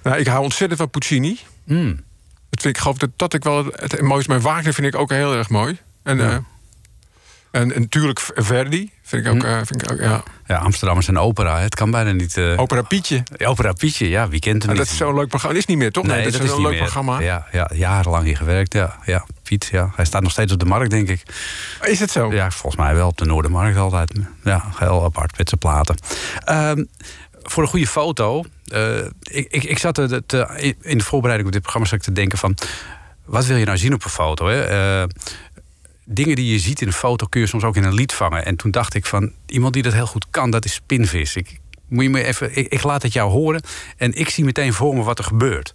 Nou, 0.03 0.17
ik 0.19 0.27
hou 0.27 0.43
ontzettend 0.43 0.81
van 0.81 0.91
Puccini. 0.91 1.39
Hmm. 1.65 2.01
Dat 2.51 2.63
vind 2.63 2.75
ik, 2.77 2.83
geloof 2.83 2.97
dat, 2.99 3.11
dat 3.17 3.35
ik 3.35 3.45
wel 3.45 3.65
het, 3.65 3.81
het 3.93 4.01
mooiste. 4.01 4.31
Maar 4.31 4.41
Wagner 4.41 4.75
vind 4.75 4.87
ik 4.87 4.97
ook 4.97 5.11
heel 5.11 5.35
erg 5.35 5.49
mooi. 5.49 5.79
En, 6.03 6.19
Ja. 6.19 6.31
eh, 6.31 6.37
en, 7.51 7.73
en 7.75 7.81
natuurlijk 7.81 8.21
Verdi 8.35 8.91
vind 9.03 9.27
ik 9.27 9.33
ook, 9.33 9.43
eh, 9.45 9.57
vind 9.65 9.83
ik 9.83 9.93
ook 9.93 10.01
ja. 10.01 10.23
Ja, 10.47 10.57
Amsterdam 10.57 10.99
is 10.99 11.07
een 11.07 11.19
opera. 11.19 11.59
Het 11.61 11.75
kan 11.75 11.91
bijna 11.91 12.13
niet. 12.13 12.37
eh, 12.37 12.59
Opera 12.59 12.83
Pietje. 12.83 13.23
opera 13.45 13.73
Pietje, 13.73 14.09
ja, 14.09 14.29
wie 14.29 14.41
kent 14.41 14.63
hem 14.63 14.71
En 14.71 14.77
niet? 14.77 14.85
dat 14.85 14.93
is 14.93 14.99
zo'n 14.99 15.15
leuk 15.15 15.29
programma. 15.29 15.55
Dat 15.57 15.63
is 15.63 15.69
niet 15.69 15.79
meer, 15.79 15.93
toch? 15.93 16.07
Nee, 16.07 16.25
dat, 16.25 16.33
is 16.35 16.39
is 16.41 16.51
een 16.51 16.61
leuk 16.61 16.71
meer. 16.71 16.79
programma. 16.79 17.21
Ja, 17.21 17.47
ja, 17.53 17.71
jarenlang 17.75 18.25
hier 18.25 18.37
gewerkt. 18.37 18.73
Ja, 18.75 18.97
ja, 19.05 19.27
Piet, 19.43 19.69
ja. 19.73 19.91
Hij 19.97 20.05
staat 20.05 20.23
nog 20.23 20.31
steeds 20.33 20.53
op 20.53 20.59
de 20.59 20.65
markt, 20.65 20.91
denk 20.91 21.09
ik. 21.09 21.23
Is 21.83 22.01
het 22.01 22.11
zo? 22.11 22.33
Ja, 22.33 22.51
volgens 22.51 22.83
mij 22.83 22.95
wel 22.95 23.09
op 23.09 23.17
de 23.19 23.25
Noordermarkt 23.25 23.77
altijd. 23.79 24.13
Ja, 24.45 24.65
heel 24.79 25.05
apart 25.05 25.39
met 25.39 25.49
zijn 25.49 25.61
platen. 25.61 25.97
Ehm, 26.45 26.85
voor 27.43 27.63
een 27.63 27.69
goede 27.69 27.87
foto. 27.87 28.45
eh, 28.69 28.97
ik, 29.21 29.47
ik, 29.51 29.65
ik 29.65 29.79
zat 29.79 29.99
er 29.99 30.27
te- 30.27 30.75
in 30.81 30.99
de 30.99 31.05
voorbereiding 31.05 31.47
op 31.49 31.53
dit 31.53 31.63
programma 31.63 31.89
zat 31.89 31.99
ik 31.99 32.05
te 32.05 32.13
denken 32.13 32.39
van. 32.39 32.55
Wat 33.25 33.47
wil 33.47 33.57
je 33.57 33.65
nou 33.65 33.79
zien 33.79 33.95
op 33.95 34.05
een 34.05 34.11
foto? 34.11 34.47
Hè? 34.47 34.61
Dingen 36.13 36.37
die 36.37 36.53
je 36.53 36.59
ziet 36.59 36.81
in 36.81 36.87
een 36.87 36.93
foto 36.93 37.27
kun 37.27 37.41
je 37.41 37.47
soms 37.47 37.65
ook 37.65 37.77
in 37.77 37.85
een 37.85 37.95
lied 37.95 38.13
vangen. 38.13 38.45
En 38.45 38.57
toen 38.57 38.71
dacht 38.71 38.95
ik 38.95 39.07
van 39.07 39.33
iemand 39.47 39.75
die 39.75 39.83
dat 39.83 39.93
heel 39.93 40.07
goed 40.07 40.27
kan, 40.31 40.51
dat 40.51 40.65
is 40.65 40.75
Spinvis. 40.75 41.37
Ik, 41.37 41.61
moet 41.89 42.05
je 42.05 42.11
me 42.11 42.25
even, 42.25 42.57
ik 42.57 42.83
laat 42.83 43.03
het 43.03 43.13
jou 43.13 43.31
horen 43.31 43.63
en 43.97 44.15
ik 44.15 44.29
zie 44.29 44.45
meteen 44.45 44.73
voor 44.73 44.95
me 44.95 45.03
wat 45.03 45.19
er 45.19 45.25
gebeurt. 45.25 45.75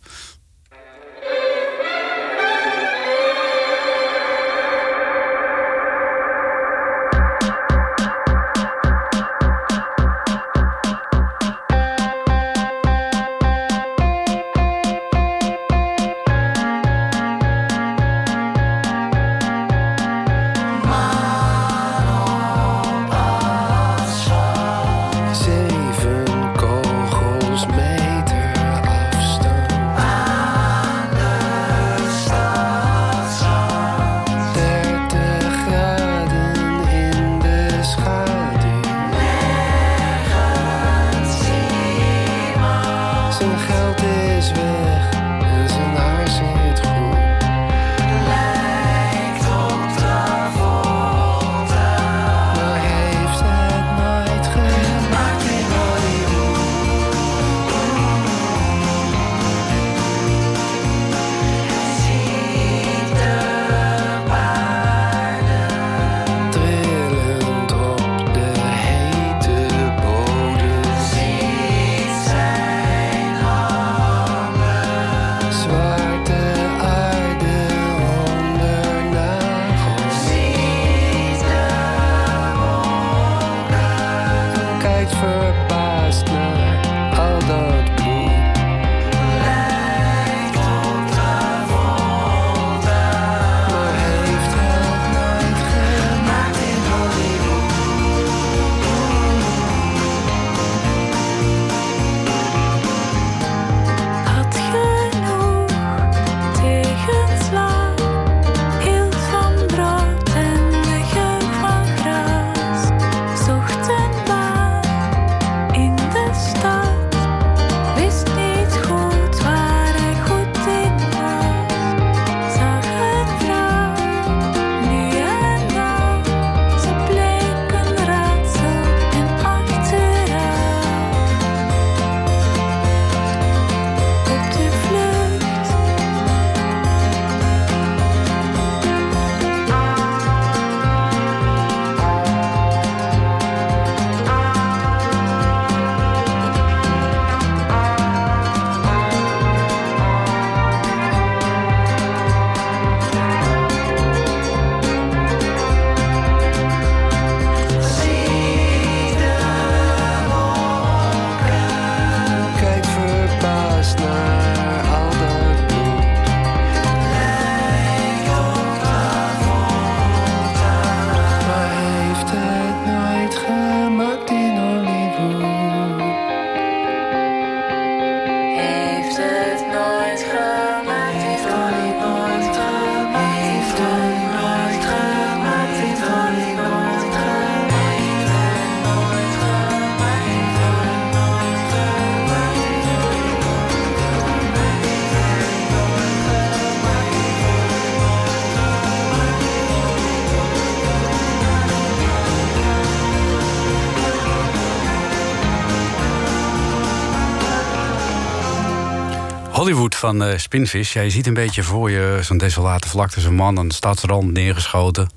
Hollywood 209.56 209.96
van 209.96 210.24
eh 210.24 210.38
Spinvis. 210.38 210.94
Ja, 210.94 211.02
je 211.02 211.10
ziet 211.10 211.28
een 211.28 211.34
beetje 211.34 211.64
voor 211.64 211.92
je 211.92 212.20
zo'n 212.22 212.38
desolate 212.38 212.90
vlakte. 212.90 213.22
Zo'n 213.22 213.36
man 213.36 213.58
aan 213.58 213.68
de 213.68 213.74
stadsrand 213.74 214.32
neergeschoten. 214.32 215.10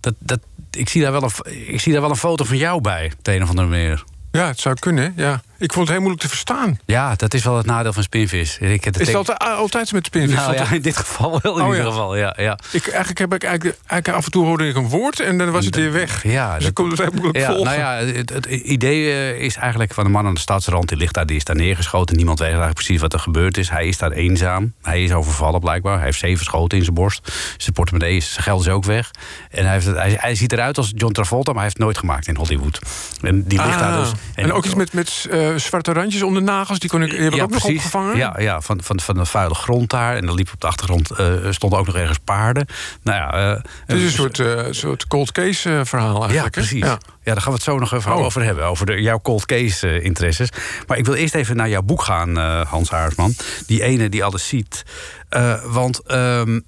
Dat, 0.00 0.14
dat, 0.18 0.40
ik, 0.70 0.88
zie 0.88 1.02
daar 1.02 1.12
wel 1.12 1.22
een, 1.22 1.66
ik 1.72 1.80
zie 1.80 1.92
daar 1.92 2.00
wel 2.00 2.10
een 2.10 2.16
foto 2.16 2.44
van 2.44 2.56
jou 2.56 2.80
bij, 2.80 3.12
op 3.18 3.24
de 3.24 3.34
een 3.34 3.42
of 3.42 3.48
andere 3.48 3.68
manier. 3.68 4.04
Ja, 4.30 4.46
het 4.46 4.60
zou 4.60 4.74
kunnen. 4.74 5.12
Ja. 5.16 5.42
Ik 5.58 5.72
vond 5.72 5.88
het 5.88 5.88
heel 5.88 5.98
moeilijk 5.98 6.22
te 6.22 6.28
verstaan. 6.28 6.78
Ja, 6.84 7.14
dat 7.16 7.34
is 7.34 7.44
wel 7.44 7.56
het 7.56 7.66
nadeel 7.66 7.92
van 7.92 8.02
Spinvis. 8.02 8.58
Ik, 8.58 8.84
het 8.84 9.00
Is 9.00 9.06
dat 9.06 9.14
altijd, 9.16 9.42
altijd 9.42 9.92
met 9.92 10.06
spinvis? 10.06 10.34
Nou 10.36 10.54
ja, 10.54 10.70
in 10.72 10.82
dit 10.82 10.96
geval 10.96 11.38
wel. 11.42 11.56
In 11.58 11.62
Oh, 11.64 11.68
ieder 11.68 11.84
ja. 11.84 11.90
geval, 11.90 12.16
ja. 12.16 12.34
ja. 12.38 12.58
ik, 12.72 12.86
eigenlijk 12.86 13.18
heb 13.18 13.34
ik 13.34 13.44
eigenlijk, 13.44 13.78
eigenlijk 13.86 14.18
af 14.18 14.24
en 14.24 14.30
toe 14.30 14.44
hoorde 14.44 14.68
ik 14.68 14.76
een 14.76 14.88
woord 14.88 15.20
en 15.20 15.38
dan 15.38 15.50
was 15.50 15.64
het 15.64 15.74
weer 15.76 15.92
weg. 15.92 16.22
Ja, 16.22 16.48
dus 16.54 16.58
dat- 16.58 16.68
ik 16.68 16.74
kon 16.74 16.90
het 16.90 16.98
heel 16.98 17.10
moeilijk 17.12 17.36
Ja, 17.38 17.46
volgen. 17.46 17.64
nou 17.64 17.78
ja, 17.78 18.12
het, 18.12 18.30
het 18.30 18.46
idee 18.46 19.10
eh, 19.12 19.40
is 19.40 19.56
eigenlijk 19.56 19.94
van 19.94 20.04
de 20.04 20.10
man 20.10 20.26
aan 20.26 20.34
de 20.34 20.40
stadsrand. 20.40 20.88
Die 20.88 20.98
ligt 20.98 21.14
daar, 21.14 21.26
die 21.26 21.36
is 21.36 21.44
daar 21.44 21.56
neergeschoten. 21.56 22.16
Niemand 22.16 22.38
weet 22.38 22.48
eigenlijk 22.48 22.76
precies 22.78 23.00
wat 23.00 23.12
er 23.12 23.18
gebeurd 23.18 23.56
is. 23.56 23.68
Hij 23.70 23.86
is 23.86 23.98
daar 23.98 24.10
eenzaam. 24.12 24.72
Hij 24.82 25.04
is 25.04 25.12
overvallen 25.12 25.60
blijkbaar. 25.60 25.96
Hij 25.96 26.04
heeft 26.04 26.18
zeven 26.18 26.44
schoten 26.44 26.78
in 26.78 26.84
zijn 26.84 26.96
borst. 26.96 27.32
Zijn 27.56 27.72
portemonnee 27.72 28.16
is, 28.16 28.32
zijn 28.32 28.44
geld 28.44 28.60
is 28.60 28.68
ook 28.68 28.84
weg. 28.84 29.10
En 29.50 29.64
hij, 29.64 29.72
heeft 29.72 29.86
hij, 29.86 30.16
hij 30.20 30.34
ziet 30.34 30.52
eruit 30.52 30.78
als 30.78 30.92
John 30.94 31.12
Travolta, 31.12 31.52
maar 31.52 31.54
hij 31.54 31.64
heeft 31.64 31.76
het 31.76 31.84
nooit 31.84 31.98
gemaakt 31.98 32.26
in 32.28 32.36
Hollywood. 32.36 32.78
En 33.22 33.42
die 33.44 33.62
ligt 33.62 33.78
daar 33.78 33.92
Ah, 33.92 34.00
dus. 34.00 34.12
en, 34.34 34.52
ook 34.52 34.64
iets 34.64 34.74
met, 34.74 34.92
met 34.92 35.26
eh, 35.30 35.53
zwarte 35.58 35.92
randjes 35.92 36.22
om 36.22 36.34
de 36.34 36.40
nagels, 36.40 36.78
die, 36.78 36.90
kon 36.90 37.02
ik, 37.02 37.10
heb 37.12 37.34
ik 37.34 37.42
ook 37.42 37.50
nog 37.50 37.64
opgevangen. 37.64 38.16
Ja, 38.16 38.34
ja 38.40 38.60
van, 38.60 38.82
van, 38.82 39.00
van 39.00 39.14
de 39.14 39.24
vuile 39.24 39.54
grond 39.54 39.90
daar. 39.90 40.16
En 40.16 40.26
dan 40.26 40.34
liep 40.34 40.50
op 40.54 40.60
de 40.60 40.66
achtergrond 40.66 41.10
eh, 41.10 41.34
stonden 41.50 41.78
ook 41.78 41.86
nog 41.86 41.96
ergens 41.96 42.18
paarden. 42.24 42.66
Nou 43.02 43.18
ja, 43.18 43.32
eh, 43.54 43.62
Het 43.86 43.96
is 43.96 44.04
een 44.04 44.10
soort, 44.10 44.38
eh, 44.38 44.66
soort 44.70 45.06
cold 45.06 45.32
case 45.32 45.78
eh, 45.78 45.84
verhaal 45.84 46.14
Ja, 46.14 46.20
eigenlijk. 46.22 46.54
hè? 46.54 46.60
precies. 46.60 46.80
Ja. 46.84 46.98
Ja. 47.22 47.32
daar 47.32 47.36
gaan 47.42 47.52
we 47.52 47.58
het 47.58 47.62
zo 47.62 47.78
nog 47.78 47.92
even 47.92 48.12
Oh. 48.14 48.24
over 48.24 48.42
hebben. 48.44 48.64
Over 48.64 48.86
de, 48.86 49.00
jouw 49.02 49.20
cold 49.20 49.46
case 49.46 49.88
eh, 49.88 50.04
interesses. 50.04 50.48
Maar 50.86 50.98
ik 50.98 51.04
wil 51.04 51.14
eerst 51.14 51.34
even 51.34 51.56
naar 51.56 51.68
jouw 51.68 51.82
boek 51.82 52.02
gaan, 52.02 52.38
eh, 52.38 52.60
Hans 52.66 52.92
Aarsman. 52.92 53.34
Die 53.66 53.82
ene 53.82 54.08
die 54.08 54.24
alles 54.24 54.48
ziet. 54.48 54.84
Eh, 55.28 55.64
want 55.64 55.98
ehm, 56.02 56.60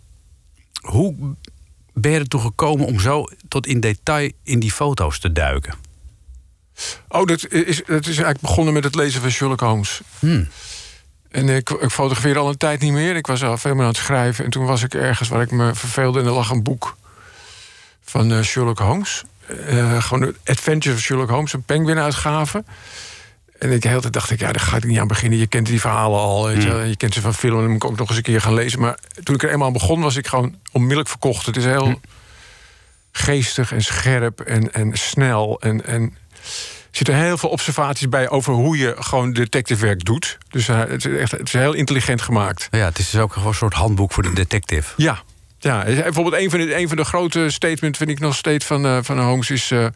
hoe 0.81 1.15
ben 1.93 2.11
je 2.13 2.19
ertoe 2.19 2.41
gekomen 2.41 2.87
om 2.87 3.01
zo 3.01 3.25
tot 3.49 3.67
in 3.67 3.81
detail 3.81 4.31
in 4.45 4.59
die 4.61 4.73
foto's 4.73 5.19
te 5.19 5.33
duiken? 5.33 5.75
Oh, 7.09 7.27
dat 7.27 7.49
is, 7.49 7.83
dat 7.87 8.01
is 8.01 8.07
eigenlijk 8.07 8.41
begonnen 8.41 8.75
met 8.75 8.85
het 8.85 8.95
lezen 8.95 9.21
van 9.21 9.31
Sherlock 9.31 9.61
Holmes. 9.61 10.01
Hmm. 10.19 10.49
En 11.31 11.49
ik, 11.49 11.71
ik 11.71 11.91
fotografeer 11.91 12.39
al 12.39 12.49
een 12.49 12.57
tijd 12.57 12.81
niet 12.81 12.93
meer. 12.93 13.17
Ik 13.17 13.27
was 13.27 13.45
al 13.45 13.59
veel 13.59 13.75
meer 13.75 13.83
aan 13.83 13.89
het 13.89 13.97
schrijven. 13.97 14.45
En 14.45 14.51
toen 14.51 14.67
was 14.67 14.83
ik 14.83 14.95
ergens 14.95 15.29
waar 15.29 15.43
ik 15.43 15.51
me 15.51 15.75
verveelde... 15.75 16.21
en 16.21 16.27
er 16.27 16.33
lag 16.33 16.51
een 16.51 16.63
boek 16.63 16.97
van 18.05 18.33
eh, 18.33 18.43
Sherlock 18.43 18.79
Holmes. 18.79 19.25
Eh, 19.47 20.03
gewoon 20.03 20.21
de 20.21 20.35
Adventures 20.45 20.99
of 20.99 21.05
Sherlock 21.05 21.31
Holmes, 21.31 21.53
een 21.53 21.63
penguin-uitgave. 21.63 22.65
En 23.59 23.73
ik 23.73 23.83
de 23.83 23.89
hele 23.89 24.01
tijd 24.01 24.13
dacht 24.13 24.31
ik, 24.31 24.39
ja, 24.39 24.53
daar 24.53 24.65
ga 24.65 24.77
ik 24.77 24.85
niet 24.85 24.99
aan 24.99 25.07
beginnen. 25.07 25.39
Je 25.39 25.47
kent 25.47 25.67
die 25.67 25.81
verhalen 25.81 26.19
al, 26.19 26.47
weet 26.47 26.63
je, 26.63 26.69
wel. 26.69 26.81
je 26.81 26.97
kent 26.97 27.15
ze 27.15 27.21
van 27.21 27.35
film... 27.35 27.55
en 27.55 27.61
dan 27.61 27.71
moet 27.71 27.83
ik 27.83 27.91
ook 27.91 27.99
nog 27.99 28.09
eens 28.09 28.17
een 28.17 28.23
keer 28.23 28.41
gaan 28.41 28.55
lezen. 28.55 28.81
Maar 28.81 28.99
toen 29.23 29.35
ik 29.35 29.43
er 29.43 29.51
eenmaal 29.51 29.67
aan 29.67 29.73
begon, 29.73 30.01
was 30.01 30.17
ik 30.17 30.27
gewoon 30.27 30.59
onmiddellijk 30.73 31.09
verkocht. 31.09 31.47
Het 31.47 31.57
is 31.57 31.65
heel 31.65 32.01
geestig 33.13 33.73
en 33.73 33.83
scherp 33.83 34.41
en, 34.41 34.73
en 34.73 34.97
snel. 34.97 35.61
En, 35.61 35.85
en 35.87 36.17
zitten 36.91 37.17
heel 37.17 37.39
veel 37.39 37.49
observaties 37.49 38.09
bij 38.09 38.29
over 38.29 38.53
hoe 38.53 38.77
je 38.77 38.95
gewoon 38.99 39.33
detectivewerk 39.33 40.05
doet. 40.05 40.39
Dus 40.49 40.69
eh, 40.69 40.79
het, 40.79 41.05
is 41.05 41.19
echt, 41.19 41.31
het 41.31 41.47
is 41.47 41.53
heel 41.53 41.73
intelligent 41.73 42.23
gemaakt. 42.23 42.69
Ja, 42.71 42.85
het 42.85 42.99
is 42.99 43.11
dus 43.11 43.21
ook 43.21 43.33
gewoon 43.33 43.49
een 43.49 43.55
soort 43.55 43.75
handboek 43.75 44.13
voor 44.13 44.23
de 44.23 44.33
detective. 44.33 44.93
Ja. 44.97 45.23
Ja, 45.59 45.85
bijvoorbeeld 45.85 46.43
een 46.43 46.51
van, 46.51 46.59
de, 46.59 46.77
een 46.77 46.89
van 46.89 46.97
de 46.97 47.05
grote 47.05 47.51
statements 47.51 47.99
vind 47.99 48.11
ik 48.11 48.19
nog 48.21 48.37
steeds 48.37 48.65
van, 48.65 48.87
eh, 48.87 48.99
van 49.03 49.21
Holmes 49.21 49.51
is... 49.51 49.71
eh, 49.71 49.87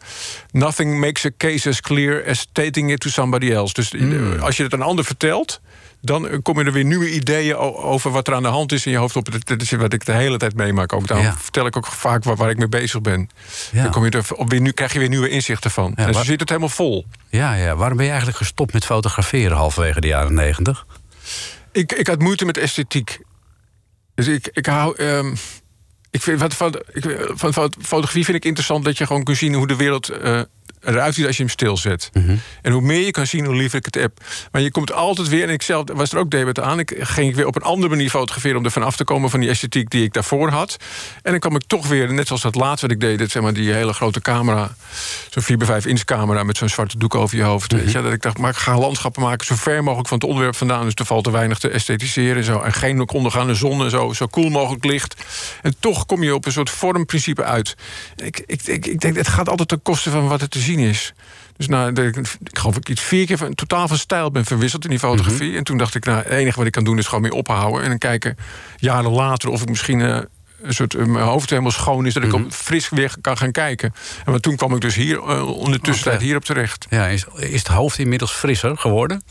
nothing 0.51 0.99
makes 0.99 1.25
a 1.25 1.29
case 1.37 1.69
as 1.69 1.81
clear 1.81 2.29
as 2.29 2.39
stating 2.39 2.91
it 2.91 2.99
to 2.99 3.09
somebody 3.09 3.51
else. 3.51 3.73
Dus 3.73 3.91
eh, 3.91 4.41
als 4.41 4.57
je 4.57 4.63
het 4.63 4.73
aan 4.73 4.79
een 4.79 4.85
ander 4.85 5.05
vertelt... 5.05 5.61
dan 6.01 6.27
eh, 6.27 6.37
komen 6.41 6.65
er 6.65 6.71
weer 6.71 6.83
nieuwe 6.83 7.13
ideeën 7.13 7.55
over 7.55 8.11
wat 8.11 8.27
er 8.27 8.33
aan 8.33 8.43
de 8.43 8.49
hand 8.49 8.71
is 8.71 8.85
in 8.85 8.91
je 8.91 8.97
hoofd 8.97 9.15
op. 9.15 9.27
Dat 9.45 9.61
is 9.61 9.71
wat 9.71 9.93
ik 9.93 10.05
de 10.05 10.11
hele 10.13 10.37
tijd 10.37 10.55
meemaak. 10.55 10.93
Ook 10.93 11.07
daarom 11.07 11.25
Ja. 11.25 11.35
vertel 11.37 11.65
ik 11.65 11.77
ook 11.77 11.85
vaak 11.87 12.23
waar, 12.23 12.35
waar 12.35 12.49
ik 12.49 12.57
mee 12.57 12.69
bezig 12.69 13.01
ben. 13.01 13.29
Ja. 13.71 13.83
Dan 13.83 13.91
kom 13.91 14.05
je 14.05 14.11
er 14.11 14.25
op 14.35 14.49
weer, 14.49 14.61
nu 14.61 14.71
krijg 14.71 14.93
je 14.93 14.99
weer 14.99 15.09
nieuwe 15.09 15.29
inzichten 15.29 15.71
van. 15.71 15.95
en 15.95 16.13
zo 16.13 16.23
zit 16.23 16.39
het 16.39 16.49
helemaal 16.49 16.69
vol. 16.69 17.05
Ja, 17.29 17.53
ja. 17.53 17.75
Waarom 17.75 17.95
ben 17.97 18.05
je 18.05 18.11
eigenlijk 18.11 18.41
gestopt 18.41 18.73
met 18.73 18.85
fotograferen 18.85 19.57
halverwege 19.57 20.01
de 20.01 20.07
jaren 20.07 20.33
negentig? 20.33 20.85
Ik, 21.71 21.91
ik 21.91 22.07
had 22.07 22.19
moeite 22.19 22.45
met 22.45 22.57
esthetiek. 22.57 23.19
Dus 24.15 24.27
ik, 24.27 24.49
ik 24.53 24.65
hou. 24.65 24.95
ehm, 24.95 25.35
ik 26.09 26.21
vind, 26.21 26.39
wat, 26.39 26.53
van, 26.53 26.81
ik, 26.93 27.03
van, 27.33 27.53
van 27.53 27.73
fotografie 27.81 28.25
vind 28.25 28.37
ik 28.37 28.45
interessant 28.45 28.85
dat 28.85 28.97
je 28.97 29.05
gewoon 29.05 29.23
kunt 29.23 29.37
zien 29.37 29.53
hoe 29.53 29.67
de 29.67 29.75
wereld 29.75 30.09
eh, 30.09 30.41
eruit 30.83 31.15
ziet 31.15 31.25
als 31.25 31.37
je 31.37 31.43
hem 31.43 31.51
stilzet. 31.51 32.09
En 32.61 32.71
hoe 32.71 32.81
meer 32.81 33.05
je 33.05 33.11
kan 33.11 33.27
zien, 33.27 33.45
hoe 33.45 33.55
liever 33.55 33.77
ik 33.77 33.85
het 33.85 33.95
heb. 33.95 34.11
Maar 34.51 34.61
je 34.61 34.71
komt 34.71 34.93
altijd 34.93 35.27
weer, 35.27 35.43
en 35.43 35.53
ik 35.53 35.61
zelf 35.61 35.83
was 35.93 36.11
er 36.11 36.17
ook 36.17 36.31
debat 36.31 36.59
aan. 36.59 36.79
Ik 36.79 36.95
ging 36.99 37.35
weer 37.35 37.47
op 37.47 37.55
een 37.55 37.61
andere 37.61 37.89
manier 37.89 38.09
fotograferen 38.09 38.57
om 38.57 38.65
er 38.65 38.71
vanaf 38.71 38.95
te 38.95 39.03
komen 39.03 39.29
van 39.29 39.39
die 39.39 39.49
esthetiek 39.49 39.89
die 39.89 40.03
ik 40.03 40.13
daarvoor 40.13 40.49
had. 40.49 40.77
En 41.23 41.31
dan 41.31 41.39
kwam 41.39 41.55
ik 41.55 41.63
toch 41.67 41.87
weer, 41.87 42.13
net 42.13 42.27
zoals 42.27 42.41
dat 42.41 42.55
laatste 42.55 42.85
wat 42.85 42.95
ik 42.95 43.01
deed, 43.01 43.19
dat, 43.19 43.29
zeg 43.29 43.43
maar, 43.43 43.53
die 43.53 43.73
hele 43.73 43.93
grote 43.93 44.21
camera, 44.21 44.75
zo'n 45.29 45.43
4 45.43 45.57
bij 45.57 45.67
5 45.67 45.85
inch 45.85 46.03
camera 46.03 46.43
met 46.43 46.57
zo'n 46.57 46.69
zwarte 46.69 46.97
doek 46.97 47.15
over 47.15 47.37
je 47.37 47.43
hoofd. 47.43 47.71
weet 47.71 47.91
je, 47.91 48.01
dat 48.01 48.13
ik 48.13 48.21
dacht, 48.21 48.37
maar 48.37 48.49
ik 48.49 48.57
ga 48.57 48.77
landschappen 48.77 49.21
maken 49.21 49.45
zo 49.45 49.55
ver 49.55 49.83
mogelijk 49.83 50.07
van 50.07 50.17
het 50.17 50.27
onderwerp 50.27 50.55
vandaan. 50.55 50.83
Dus 50.83 50.93
er 50.95 51.05
valt 51.05 51.23
te 51.23 51.31
weinig 51.31 51.59
te 51.59 51.69
esthetiseren 51.69 52.37
en 52.37 52.43
zo. 52.43 52.59
En 52.59 52.73
geen 52.73 53.09
ondergaande 53.09 53.55
zon 53.55 53.83
en 53.83 53.89
zo, 53.89 54.13
zo 54.13 54.27
koel 54.27 54.49
mogelijk 54.49 54.83
licht. 54.83 55.23
En 55.61 55.75
toch 55.79 56.05
kom 56.05 56.23
je 56.23 56.35
op 56.35 56.45
een 56.45 56.51
soort 56.51 56.69
vormprincipe 56.69 57.43
uit. 57.43 57.75
Ik, 58.15 58.43
ik, 58.45 58.61
ik, 58.63 58.85
ik 58.85 58.99
denk, 58.99 59.15
het 59.15 59.27
gaat 59.27 59.49
altijd 59.49 59.67
ten 59.67 59.81
koste 59.81 60.09
van 60.09 60.27
wat 60.27 60.41
er 60.41 60.49
te 60.49 60.59
zien 60.59 60.70
is. 60.79 61.13
Dus 61.57 61.67
nou, 61.67 61.93
de- 61.93 62.03
ik, 62.03 62.27
geloof 62.57 62.75
ik 62.77 62.89
iets 62.89 63.01
vier 63.01 63.25
keer 63.25 63.37
van, 63.37 63.55
totaal 63.55 63.87
van 63.87 63.97
stijl 63.97 64.31
ben 64.31 64.45
verwisseld 64.45 64.83
in 64.83 64.89
die 64.89 64.99
fotografie. 64.99 65.57
En 65.57 65.63
toen 65.63 65.77
dacht 65.77 65.95
ik, 65.95 66.05
nou, 66.05 66.17
het 66.17 66.27
enige 66.27 66.57
wat 66.57 66.65
ik 66.65 66.71
kan 66.71 66.83
doen 66.83 66.97
is 66.97 67.05
gewoon 67.05 67.21
meer 67.21 67.31
ophouden. 67.31 67.83
En 67.83 67.89
dan 67.89 67.97
kijken 67.97 68.37
jaren 68.77 69.11
later 69.11 69.49
of 69.49 69.61
ik 69.61 69.69
misschien 69.69 70.01
eh, 70.01 70.19
een 70.61 70.73
soort 70.73 70.93
eh, 70.95 71.05
mijn 71.05 71.25
hoofd 71.25 71.49
helemaal 71.49 71.71
schoon 71.71 72.05
is, 72.05 72.13
dat 72.13 72.23
ik 72.23 72.33
op 72.33 72.51
fris 72.51 72.89
weer 72.89 73.15
kan 73.21 73.37
gaan 73.37 73.51
kijken. 73.51 73.93
En 74.25 74.31
maar 74.31 74.39
toen 74.39 74.55
kwam 74.55 74.73
ik 74.75 74.81
dus 74.81 74.95
hier 74.95 75.15
uh, 75.17 75.47
ondertussen 75.57 76.13
Oké. 76.13 76.23
hierop 76.23 76.45
terecht. 76.45 76.85
Ja, 76.89 77.07
is, 77.07 77.25
is 77.35 77.59
het 77.59 77.67
hoofd 77.67 77.97
inmiddels 77.97 78.31
frisser 78.31 78.77
geworden? 78.77 79.23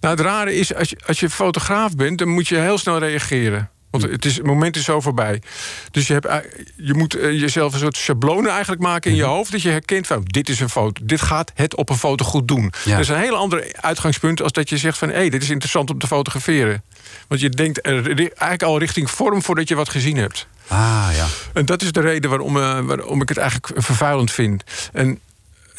Nou, 0.00 0.16
het 0.16 0.24
rare 0.24 0.54
is, 0.54 0.74
als 0.74 0.88
je, 0.88 0.98
als 1.06 1.20
je 1.20 1.30
fotograaf 1.30 1.94
bent, 1.96 2.18
dan 2.18 2.28
moet 2.28 2.48
je 2.48 2.56
heel 2.56 2.78
snel 2.78 2.98
reageren. 2.98 3.70
Want 3.90 4.02
het, 4.02 4.24
is, 4.24 4.36
het 4.36 4.46
moment 4.46 4.76
is 4.76 4.84
zo 4.84 5.00
voorbij. 5.00 5.42
Dus 5.90 6.06
je, 6.06 6.12
hebt, 6.12 6.24
ei- 6.24 6.42
je 6.76 6.94
moet 6.94 7.14
eh, 7.14 7.40
jezelf 7.40 7.72
een 7.72 7.78
soort 7.78 7.96
schablonen 7.96 8.50
eigenlijk 8.50 8.82
maken 8.82 9.10
in 9.10 9.16
je 9.16 9.22
hoofd. 9.22 9.52
Dat 9.52 9.62
je 9.62 9.68
herkent 9.70 10.06
van 10.06 10.22
dit 10.24 10.48
is 10.48 10.60
een 10.60 10.68
foto. 10.68 11.00
Dit 11.04 11.20
gaat 11.20 11.52
het 11.54 11.76
op 11.76 11.90
een 11.90 11.96
foto 11.98 12.24
goed 12.24 12.48
doen. 12.48 12.72
Ja. 12.84 12.90
Dat 12.90 13.00
is 13.00 13.08
een 13.08 13.18
heel 13.18 13.36
ander 13.36 13.72
uitgangspunt 13.80 14.42
als 14.42 14.52
dat 14.52 14.68
je 14.68 14.76
zegt 14.78 14.98
van 14.98 15.08
hé, 15.08 15.14
hey, 15.14 15.30
dit 15.30 15.42
is 15.42 15.50
interessant 15.50 15.90
om 15.90 15.98
te 15.98 16.06
fotograferen. 16.06 16.82
Want 17.28 17.40
je 17.40 17.48
denkt 17.50 17.80
eigenlijk 17.80 18.62
al 18.62 18.78
richting 18.78 19.10
vorm 19.10 19.42
voordat 19.42 19.68
je 19.68 19.74
wat 19.74 19.88
gezien 19.88 20.16
hebt. 20.16 20.46
Ah, 20.66 21.08
ja. 21.16 21.26
En 21.54 21.66
dat 21.66 21.82
is 21.82 21.92
de 21.92 22.00
reden 22.00 22.30
waarom, 22.30 22.56
eh, 22.56 22.80
waarom 22.80 23.22
ik 23.22 23.28
het 23.28 23.38
eigenlijk 23.38 23.82
vervuilend 23.82 24.32
vind. 24.32 24.64
En 24.92 25.20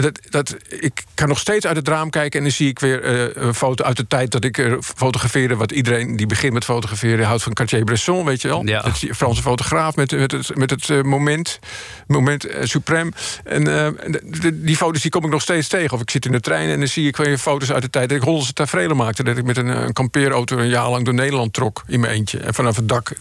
dat, 0.04 0.20
dat, 0.30 0.56
ik 0.70 1.04
kan 1.14 1.28
nog 1.28 1.40
steeds 1.40 1.66
uit 1.66 1.76
het 1.76 1.88
raam 1.88 2.10
kijken 2.10 2.40
en 2.40 2.46
dan 2.46 2.54
zie 2.56 2.68
ik 2.70 2.80
weer 2.80 3.04
eh, 3.04 3.44
een 3.44 3.54
foto 3.54 3.84
uit 3.84 3.98
de 3.98 4.08
tijd 4.08 4.32
dat 4.32 4.44
ik 4.44 4.58
eh, 4.58 4.74
fotografeerde. 4.80 5.56
Wat 5.56 5.72
iedereen 5.72 6.16
die 6.16 6.26
begint 6.26 6.54
met 6.54 6.64
fotograferen 6.64 7.26
houdt 7.26 7.44
van 7.44 7.54
Cartier-Bresson, 7.54 8.26
weet 8.26 8.42
je 8.42 8.48
wel? 8.48 8.66
Ja. 8.66 8.82
Dat 8.82 8.94
is 8.94 9.00
die 9.00 9.16
Franse 9.16 9.42
fotograaf 9.42 9.96
met, 9.96 10.12
met 10.12 10.32
het, 10.32 10.56
met 10.56 10.70
het 10.70 10.90
eh, 10.90 11.02
moment, 11.02 11.60
moment 12.08 12.46
eh, 12.46 12.66
suprem. 12.66 13.12
En 13.44 13.64
de- 13.64 14.62
die 14.64 14.76
foto's 14.76 15.02
die 15.02 15.12
kom 15.12 15.26
ik 15.26 15.32
nog 15.32 15.42
steeds 15.42 15.68
tegen. 15.68 15.94
Of 15.94 16.02
ik 16.02 16.10
zit 16.10 16.26
in 16.26 16.32
de 16.32 16.40
trein 16.40 16.70
en 16.70 16.80
dan 16.80 16.88
zie 16.88 17.08
ik 17.08 17.18
weer 17.18 17.38
foto's 17.38 17.72
uit 17.72 17.82
de 17.82 17.90
tijd 17.90 18.10
dat 18.10 18.18
ik 18.18 18.24
Hollandse 18.24 18.54
tafereelen 18.54 18.98
maakte. 18.98 19.24
Dat 19.24 19.38
ik 19.38 19.44
met 19.44 19.58
een, 19.58 19.68
een 19.68 19.94
kampeerauto 19.94 20.58
een 20.58 20.70
jaar 20.70 20.90
lang 20.90 21.06
door 21.06 21.14
Nederland 21.14 21.54
trok 21.54 21.84
in 21.88 22.00
mijn 22.00 22.14
eentje. 22.14 22.40
En 22.40 22.54
vanaf 22.54 22.76
het 22.76 22.90
dak. 22.90 23.12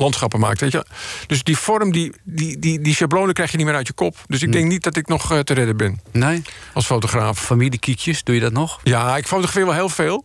Landschappen 0.00 0.40
maakt. 0.40 0.60
Weet 0.60 0.72
je? 0.72 0.84
Dus 1.26 1.42
die 1.42 1.56
vorm, 1.56 1.92
die, 1.92 2.12
die, 2.24 2.58
die, 2.58 2.80
die 2.80 2.94
schablonen 2.94 3.34
krijg 3.34 3.50
je 3.50 3.56
niet 3.56 3.66
meer 3.66 3.74
uit 3.74 3.86
je 3.86 3.92
kop. 3.92 4.16
Dus 4.26 4.42
ik 4.42 4.52
denk 4.52 4.68
niet 4.68 4.82
dat 4.82 4.96
ik 4.96 5.08
nog 5.08 5.32
eh, 5.32 5.38
te 5.38 5.54
redden 5.54 5.76
ben 5.76 6.00
Nee? 6.12 6.42
als 6.74 6.86
fotograaf. 6.86 7.38
Familiekietjes, 7.38 8.24
doe 8.24 8.34
je 8.34 8.40
dat 8.40 8.52
nog? 8.52 8.80
Ja, 8.82 9.16
ik 9.16 9.26
fotografeer 9.26 9.64
wel 9.64 9.74
heel 9.74 9.88
veel. 9.88 10.24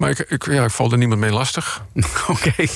Maar 0.00 0.10
ik, 0.10 0.18
ik, 0.18 0.46
ja, 0.46 0.64
ik 0.64 0.70
val 0.70 0.92
er 0.92 0.98
niemand 0.98 1.20
mee 1.20 1.30
lastig. 1.30 1.84
Oké. 2.28 2.52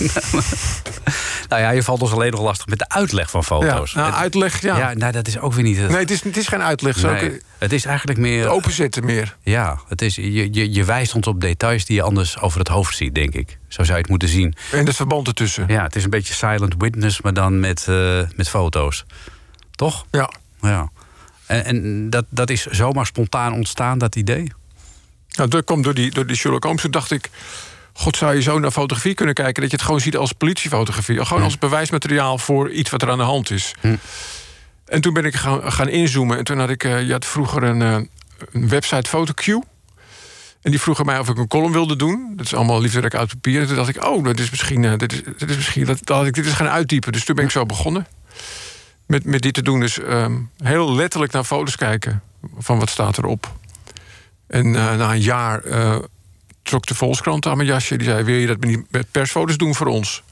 nou 1.49 1.63
ja, 1.63 1.71
je 1.71 1.83
valt 1.83 2.03
ons 2.03 2.13
alleen 2.13 2.31
nog 2.31 2.41
lastig 2.41 2.67
met 2.67 2.79
de 2.79 2.89
uitleg 2.89 3.31
van 3.31 3.41
Ja, 3.41 3.47
foto's. 3.47 3.95
nou, 3.95 4.07
Het- 4.07 4.17
uitleg, 4.17 4.61
ja. 4.63 4.77
ja, 4.79 4.93
nou, 4.95 5.13
dat 5.13 5.27
is 5.27 5.39
ook 5.39 5.53
weer 5.53 5.65
niet 5.65 5.77
het. 5.79 5.89
Nee, 5.91 5.99
het 5.99 6.11
is, 6.11 6.23
het 6.25 6.37
is 6.37 6.47
geen 6.49 6.63
uitleg. 6.63 6.95
Het 6.95 7.05
is 7.05 7.11
Nee, 7.21 7.33
ook, 7.35 7.39
het 7.59 7.73
is 7.73 7.85
eigenlijk 7.85 8.19
meer. 8.19 8.49
openzetten 8.49 9.05
meer. 9.05 9.37
Ja, 9.43 9.81
het 9.89 10.03
is, 10.03 10.15
je, 10.15 10.53
je, 10.55 10.73
je 10.73 10.85
wijst 10.85 11.15
ons 11.15 11.27
op 11.27 11.41
details 11.41 11.85
die 11.85 11.97
je 11.97 12.03
anders 12.03 12.39
over 12.41 12.59
het 12.59 12.69
hoofd 12.69 12.97
ziet, 12.97 13.15
denk 13.15 13.35
ik. 13.35 13.59
Zo 13.69 13.83
zou 13.83 13.95
je 13.97 14.01
het 14.03 14.11
moeten 14.11 14.29
zien. 14.29 14.55
En 14.73 14.87
het 14.87 14.97
verband 14.97 15.27
ertussen. 15.27 15.65
Ja, 15.69 15.83
het 15.83 15.97
is 15.97 16.05
een 16.05 16.11
beetje 16.11 16.35
silent 16.35 16.75
witness, 16.79 17.21
maar 17.21 17.35
dan 17.35 17.61
met, 17.61 17.89
eh, 17.89 18.21
met 18.37 18.49
foto's. 18.49 19.05
Toch? 19.71 20.05
Ja. 20.11 20.31
Ja. 20.61 20.91
En, 21.47 21.65
en 21.65 22.11
dat, 22.11 22.25
dat 22.29 22.51
is 22.51 22.67
zomaar 22.67 23.07
spontaan 23.07 23.53
ontstaan, 23.53 23.99
dat 23.99 24.17
idee? 24.17 24.53
Nou, 25.35 25.49
dat 25.49 25.65
kwam 25.65 25.83
door 25.83 25.95
die, 25.95 26.11
door 26.11 26.27
die 26.27 26.37
Sherlock 26.37 26.65
Holmes. 26.65 26.83
Toen 26.83 26.91
dacht 26.91 27.11
ik... 27.11 27.31
God, 27.97 28.17
zou 28.17 28.35
je 28.35 28.43
zo 28.43 28.59
naar 28.59 28.71
fotografie 28.71 29.15
kunnen 29.15 29.35
kijken... 29.35 29.63
dat 29.63 29.71
je 29.71 29.77
het 29.77 29.85
gewoon 29.85 30.01
ziet 30.01 30.17
als 30.17 30.33
politiefotografie. 30.33 31.25
Gewoon 31.25 31.43
als 31.43 31.59
bewijsmateriaal 31.59 32.39
voor 32.39 32.71
iets 32.71 32.91
wat 32.91 33.03
er 33.03 33.11
aan 33.11 33.19
de 33.19 33.25
hand 33.25 33.51
is. 33.51 33.75
En 34.87 35.01
toen 35.01 35.13
ben 35.13 35.25
ik 35.25 35.35
gaan, 35.35 35.73
gaan 35.73 35.89
inzoomen. 35.89 36.39
En 36.39 36.45
toen 36.45 36.59
had 36.59 36.71
ik... 36.71 36.85
eh, 36.85 37.07
je 37.07 37.13
had 37.13 37.25
vroeger 37.25 37.63
een, 37.63 37.83
eh, 37.83 37.97
een 38.53 38.69
website, 38.69 39.11
PhotoQ. 39.11 39.45
En 40.63 40.71
die 40.71 40.81
vroegen 40.81 41.07
mij 41.07 41.19
of 41.19 41.29
ik 41.29 41.39
een 41.39 41.49
column 41.49 41.73
wilde 41.73 41.97
doen. 41.97 42.33
Dat 42.37 42.47
is 42.47 42.55
allemaal 42.55 42.81
liefderijk 42.81 43.15
uit 43.15 43.29
papier. 43.29 43.61
En 43.61 43.67
toen 43.67 43.77
dacht 43.77 43.89
ik, 43.89 44.05
oh, 44.05 44.25
dat 44.25 44.39
is 44.39 44.51
misschien, 44.51 44.85
eh, 44.85 44.97
dit 44.97 45.13
is, 45.13 45.23
dit 45.39 45.51
is 45.51 45.57
misschien, 45.57 45.85
dat, 45.85 45.99
dat 46.03 46.17
had 46.17 46.27
ik 46.27 46.35
dit 46.35 46.47
is 46.47 46.53
gaan 46.53 46.69
uitdiepen. 46.69 47.13
Dus 47.13 47.25
toen 47.25 47.35
ben 47.35 47.45
ik 47.45 47.51
zo 47.51 47.67
begonnen 47.67 48.07
met, 49.07 49.25
met 49.25 49.43
dit 49.43 49.55
te 49.55 49.63
doen. 49.63 49.81
Dus 49.81 50.01
ehm, 50.01 50.37
heel 50.63 50.95
letterlijk 50.95 51.33
naar 51.33 51.45
foto's 51.45 51.77
kijken 51.77 52.23
van 52.59 52.79
wat 52.79 52.91
staat 52.91 53.19
erop. 53.19 53.53
En 54.47 54.67
eh, 54.67 54.97
na 54.97 55.13
een 55.13 55.21
jaar 55.21 55.63
eh, 55.63 55.97
trok 56.63 56.87
de 56.87 56.95
Volkskrant 56.95 57.47
aan 57.47 57.57
mijn 57.57 57.69
jasje. 57.69 57.97
Die 57.97 58.07
zei, 58.07 58.25
wil 58.25 58.35
je 58.35 58.47
dat 58.47 58.61
niet 58.61 58.85
met 58.91 59.07
persfoto's 59.11 59.57
doen 59.57 59.75
voor 59.75 59.87
ons? 59.87 60.23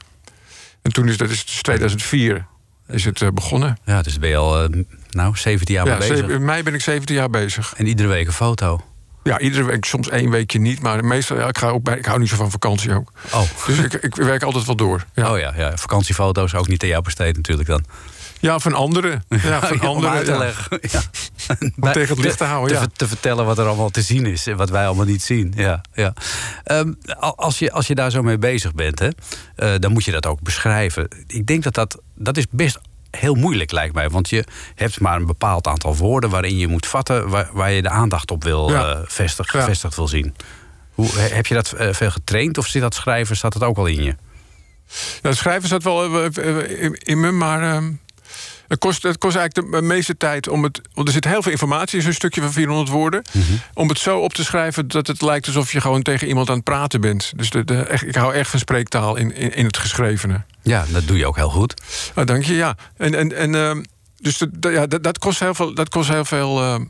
En 0.81 0.91
toen 0.91 1.07
is 1.07 1.17
dat 1.17 1.29
is 1.29 1.45
dus 1.45 1.61
2004 1.61 2.45
is 2.87 3.05
het 3.05 3.21
eh, 3.21 3.27
begonnen. 3.33 3.77
Ja, 3.85 4.01
dus 4.01 4.19
ben 4.19 4.29
je 4.29 4.37
al 4.37 4.69
nou, 5.09 5.37
17 5.37 5.75
jaar 5.75 5.87
Ja, 5.87 5.97
bezig. 5.97 6.27
in 6.27 6.45
mei 6.45 6.63
ben 6.63 6.73
ik 6.73 6.81
17 6.81 7.15
jaar 7.15 7.29
bezig. 7.29 7.73
En 7.77 7.85
iedere 7.85 8.07
week 8.07 8.27
een 8.27 8.33
foto. 8.33 8.81
Ja, 9.23 9.39
iedere 9.39 9.63
week, 9.63 9.85
soms 9.85 10.09
één 10.09 10.29
weekje 10.29 10.59
niet. 10.59 10.81
Maar 10.81 11.05
meestal, 11.05 11.37
ja, 11.37 11.47
ik, 11.47 11.57
ga 11.57 11.67
ook 11.67 11.83
bij, 11.83 11.97
ik 11.97 12.05
hou 12.05 12.19
niet 12.19 12.29
zo 12.29 12.35
van 12.35 12.51
vakantie 12.51 12.93
ook. 12.93 13.11
Oh. 13.33 13.41
Dus 13.67 13.77
ik, 13.77 13.93
ik 13.93 14.15
werk 14.15 14.43
altijd 14.43 14.65
wel 14.65 14.75
door. 14.75 15.05
Ja, 15.13 15.31
Oh 15.31 15.39
ja, 15.39 15.53
ja, 15.55 15.77
vakantiefoto's 15.77 16.53
ook 16.53 16.67
niet 16.67 16.81
aan 16.83 16.89
jou 16.89 17.03
besteed 17.03 17.35
natuurlijk 17.35 17.67
dan. 17.67 17.85
Ja 18.43 18.59
van 18.59 18.73
anderen. 18.73 19.23
Ja, 19.43 19.59
van 19.67 19.79
anderen. 19.79 20.11
uit 20.11 20.25
te 20.25 20.31
ja. 20.31 20.37
leggen. 20.37 20.79
Ja. 20.91 21.01
Om 21.79 21.91
tegen 21.91 22.15
het 22.15 22.23
licht 22.25 22.37
te 22.37 22.43
houden, 22.43 22.73
ja. 22.75 22.79
ver- 22.81 22.91
te 22.91 23.07
vertellen 23.07 23.45
wat 23.45 23.57
er 23.57 23.65
allemaal 23.65 23.89
te 23.89 24.01
zien 24.01 24.25
is 24.25 24.47
en 24.47 24.57
wat 24.57 24.69
wij 24.69 24.85
allemaal 24.85 25.05
niet 25.05 25.21
zien. 25.23 25.53
Ja, 25.55 25.81
ja. 25.93 26.13
Ehm, 26.63 26.93
al- 27.19 27.37
als, 27.37 27.59
je, 27.59 27.71
als 27.71 27.87
je 27.87 27.95
daar 27.95 28.11
zo 28.11 28.21
mee 28.23 28.37
bezig 28.37 28.73
bent, 28.73 28.99
hè, 28.99 29.09
eh, 29.55 29.71
dan 29.79 29.91
moet 29.91 30.03
je 30.03 30.11
dat 30.11 30.25
ook 30.25 30.41
beschrijven. 30.41 31.07
Ik 31.27 31.45
denk 31.45 31.63
dat 31.63 31.73
dat, 31.73 32.01
dat 32.15 32.37
is 32.37 32.45
best 32.49 32.79
heel 33.11 33.35
moeilijk, 33.35 33.71
lijkt 33.71 33.93
mij. 33.93 34.09
Want 34.09 34.29
je 34.29 34.43
hebt 34.75 34.99
maar 34.99 35.15
een 35.15 35.25
bepaald 35.25 35.67
aantal 35.67 35.95
woorden 35.95 36.29
waarin 36.29 36.57
je 36.57 36.67
moet 36.67 36.85
vatten... 36.87 37.29
waar, 37.29 37.49
waar 37.53 37.71
je 37.71 37.81
de 37.81 37.89
aandacht 37.89 38.31
op 38.31 38.43
wil 38.43 38.69
Ja. 38.69 38.89
eh, 38.93 38.99
vestig, 39.05 39.53
Ja. 39.53 39.59
gevestigd 39.59 39.95
wil 39.95 40.07
zien. 40.07 40.35
Hoe, 40.93 41.07
he- 41.15 41.35
heb 41.35 41.45
je 41.45 41.53
dat 41.53 41.71
eh, 41.71 41.93
veel 41.93 42.11
getraind 42.11 42.57
of 42.57 42.67
zit 42.67 42.81
dat 42.81 42.95
schrijven, 42.95 43.35
staat 43.35 43.53
dat 43.53 43.63
ook 43.63 43.77
al 43.77 43.85
in 43.85 44.03
je? 44.03 44.15
Nou, 45.21 45.35
schrijven 45.35 45.69
zat 45.69 45.83
wel 45.83 46.23
in, 46.25 46.93
in 46.93 47.19
me, 47.19 47.31
maar 47.31 47.83
het, 48.73 48.81
kost, 48.81 49.03
het 49.03 49.17
kost 49.17 49.35
eigenlijk 49.35 49.71
de 49.71 49.81
meeste 49.81 50.17
tijd 50.17 50.47
om 50.49 50.63
het. 50.63 50.81
Want 50.93 51.07
er 51.07 51.13
zit 51.13 51.25
heel 51.25 51.41
veel 51.41 51.51
informatie 51.51 51.97
in 51.97 52.03
zo'n 52.03 52.13
stukje 52.13 52.41
van 52.41 52.51
400 52.51 52.89
woorden. 52.89 53.21
Mhm. 53.31 53.43
Om 53.73 53.89
het 53.89 53.99
zo 53.99 54.19
op 54.19 54.33
te 54.33 54.43
schrijven 54.43 54.87
dat 54.87 55.07
het 55.07 55.21
lijkt 55.21 55.45
alsof 55.47 55.71
je 55.71 55.81
gewoon 55.81 56.01
tegen 56.01 56.27
iemand 56.27 56.49
aan 56.49 56.55
het 56.55 56.63
praten 56.63 57.01
bent. 57.01 57.33
Dus 57.35 57.49
de, 57.49 57.63
de, 57.63 57.75
echt, 57.81 58.07
ik 58.07 58.15
hou 58.15 58.33
echt 58.33 58.49
van 58.49 58.59
spreektaal 58.59 59.15
in, 59.15 59.35
in, 59.35 59.53
in 59.55 59.65
het 59.65 59.77
geschrevene. 59.77 60.41
Ja, 60.61 60.85
dat 60.91 61.07
doe 61.07 61.17
je 61.17 61.25
ook 61.25 61.35
heel 61.35 61.49
goed. 61.49 61.81
Ah, 62.15 62.25
dank 62.25 62.43
je, 62.43 62.53
ja. 62.53 62.75
En, 62.97 63.15
en, 63.15 63.35
en, 63.37 63.55
ehm, 63.55 63.83
dus 64.17 64.37
de- 64.51 64.69
ja, 64.69 64.87
dat, 64.87 65.03
dat 65.03 65.17
kost 65.19 65.39
heel 65.39 65.53
veel, 65.53 65.73
dat 65.73 65.89
kost 65.89 66.09
heel 66.09 66.25
veel 66.25 66.61
ehm, 66.61 66.83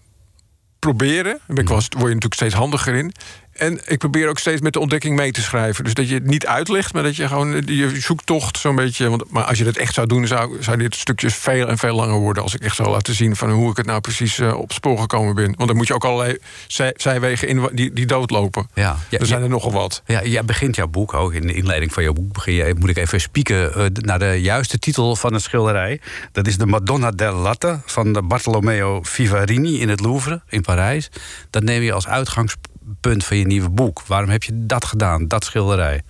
proberen. 0.79 1.39
Daar 1.47 1.57
eens- 1.57 1.67
word 1.69 1.91
je 1.91 1.97
natuurlijk 1.97 2.33
steeds 2.33 2.53
handiger 2.53 2.93
in. 2.95 3.13
En 3.53 3.79
ik 3.85 3.97
probeer 3.97 4.29
ook 4.29 4.39
steeds 4.39 4.61
met 4.61 4.73
de 4.73 4.79
ontdekking 4.79 5.15
mee 5.15 5.31
te 5.31 5.41
schrijven. 5.41 5.83
Dus 5.83 5.93
dat 5.93 6.09
je 6.09 6.13
het 6.13 6.25
niet 6.25 6.47
uitlegt, 6.47 6.93
maar 6.93 7.03
dat 7.03 7.15
je 7.15 7.27
gewoon 7.27 7.63
je 7.65 8.01
zoektocht 8.01 8.57
zo'n 8.57 8.75
beetje. 8.75 9.09
Want, 9.09 9.23
maar 9.29 9.43
als 9.43 9.57
je 9.57 9.63
dat 9.63 9.75
echt 9.75 9.93
zou 9.93 10.07
doen, 10.07 10.27
zou, 10.27 10.57
zou 10.59 10.77
dit 10.77 10.95
stukjes 10.95 11.35
veel 11.35 11.67
en 11.67 11.77
veel 11.77 11.95
langer 11.95 12.19
worden. 12.19 12.43
Als 12.43 12.55
ik 12.55 12.61
echt 12.61 12.75
zou 12.75 12.89
laten 12.89 13.13
zien 13.13 13.35
van 13.35 13.51
hoe 13.51 13.71
ik 13.71 13.77
het 13.77 13.85
nou 13.85 14.01
precies 14.01 14.39
eh, 14.39 14.59
op 14.59 14.71
spoor 14.71 14.99
gekomen 14.99 15.35
ben. 15.35 15.53
Want 15.55 15.67
dan 15.67 15.75
moet 15.77 15.87
je 15.87 15.93
ook 15.93 16.05
allerlei 16.05 16.37
zij, 16.67 16.93
zijwegen 16.97 17.47
in 17.47 17.69
die, 17.71 17.93
die 17.93 18.05
doodlopen. 18.05 18.67
Ja, 18.73 18.97
ja, 19.09 19.19
er 19.19 19.25
zijn 19.25 19.41
er 19.41 19.49
nogal 19.49 19.71
wat. 19.71 20.01
Ja, 20.05 20.23
jij 20.23 20.45
begint 20.45 20.75
jouw 20.75 20.87
boek 20.87 21.13
ook. 21.13 21.33
In 21.33 21.47
de 21.47 21.53
inleiding 21.53 21.93
van 21.93 22.03
jouw 22.03 22.13
boek 22.13 22.33
begin 22.33 22.53
je, 22.53 22.75
moet 22.79 22.89
ik 22.89 22.97
even 22.97 23.21
spieken 23.21 23.73
eh, 23.73 23.85
naar 23.91 24.19
de 24.19 24.41
juiste 24.41 24.79
titel 24.79 25.15
van 25.15 25.33
het 25.33 25.41
schilderij. 25.41 26.01
Dat 26.31 26.47
is 26.47 26.57
de 26.57 26.65
Madonna 26.65 27.11
del 27.11 27.35
Latte 27.35 27.79
van 27.85 28.13
de 28.13 28.21
Bartolomeo 28.21 28.99
Vivarini 29.03 29.79
in 29.79 29.89
het 29.89 29.99
Louvre 29.99 30.41
in 30.49 30.61
Parijs. 30.61 31.09
Dat 31.49 31.63
neem 31.63 31.81
je 31.81 31.93
als 31.93 32.07
uitgangspunt 32.07 32.71
van 33.01 33.37
je 33.37 33.45
nieuwe 33.45 33.69
boek. 33.69 34.01
Waarom 34.07 34.29
heb 34.29 34.43
je 34.43 34.65
dat 34.65 34.85
gedaan, 34.85 35.27
dat 35.27 35.43
schilderij? 35.43 36.01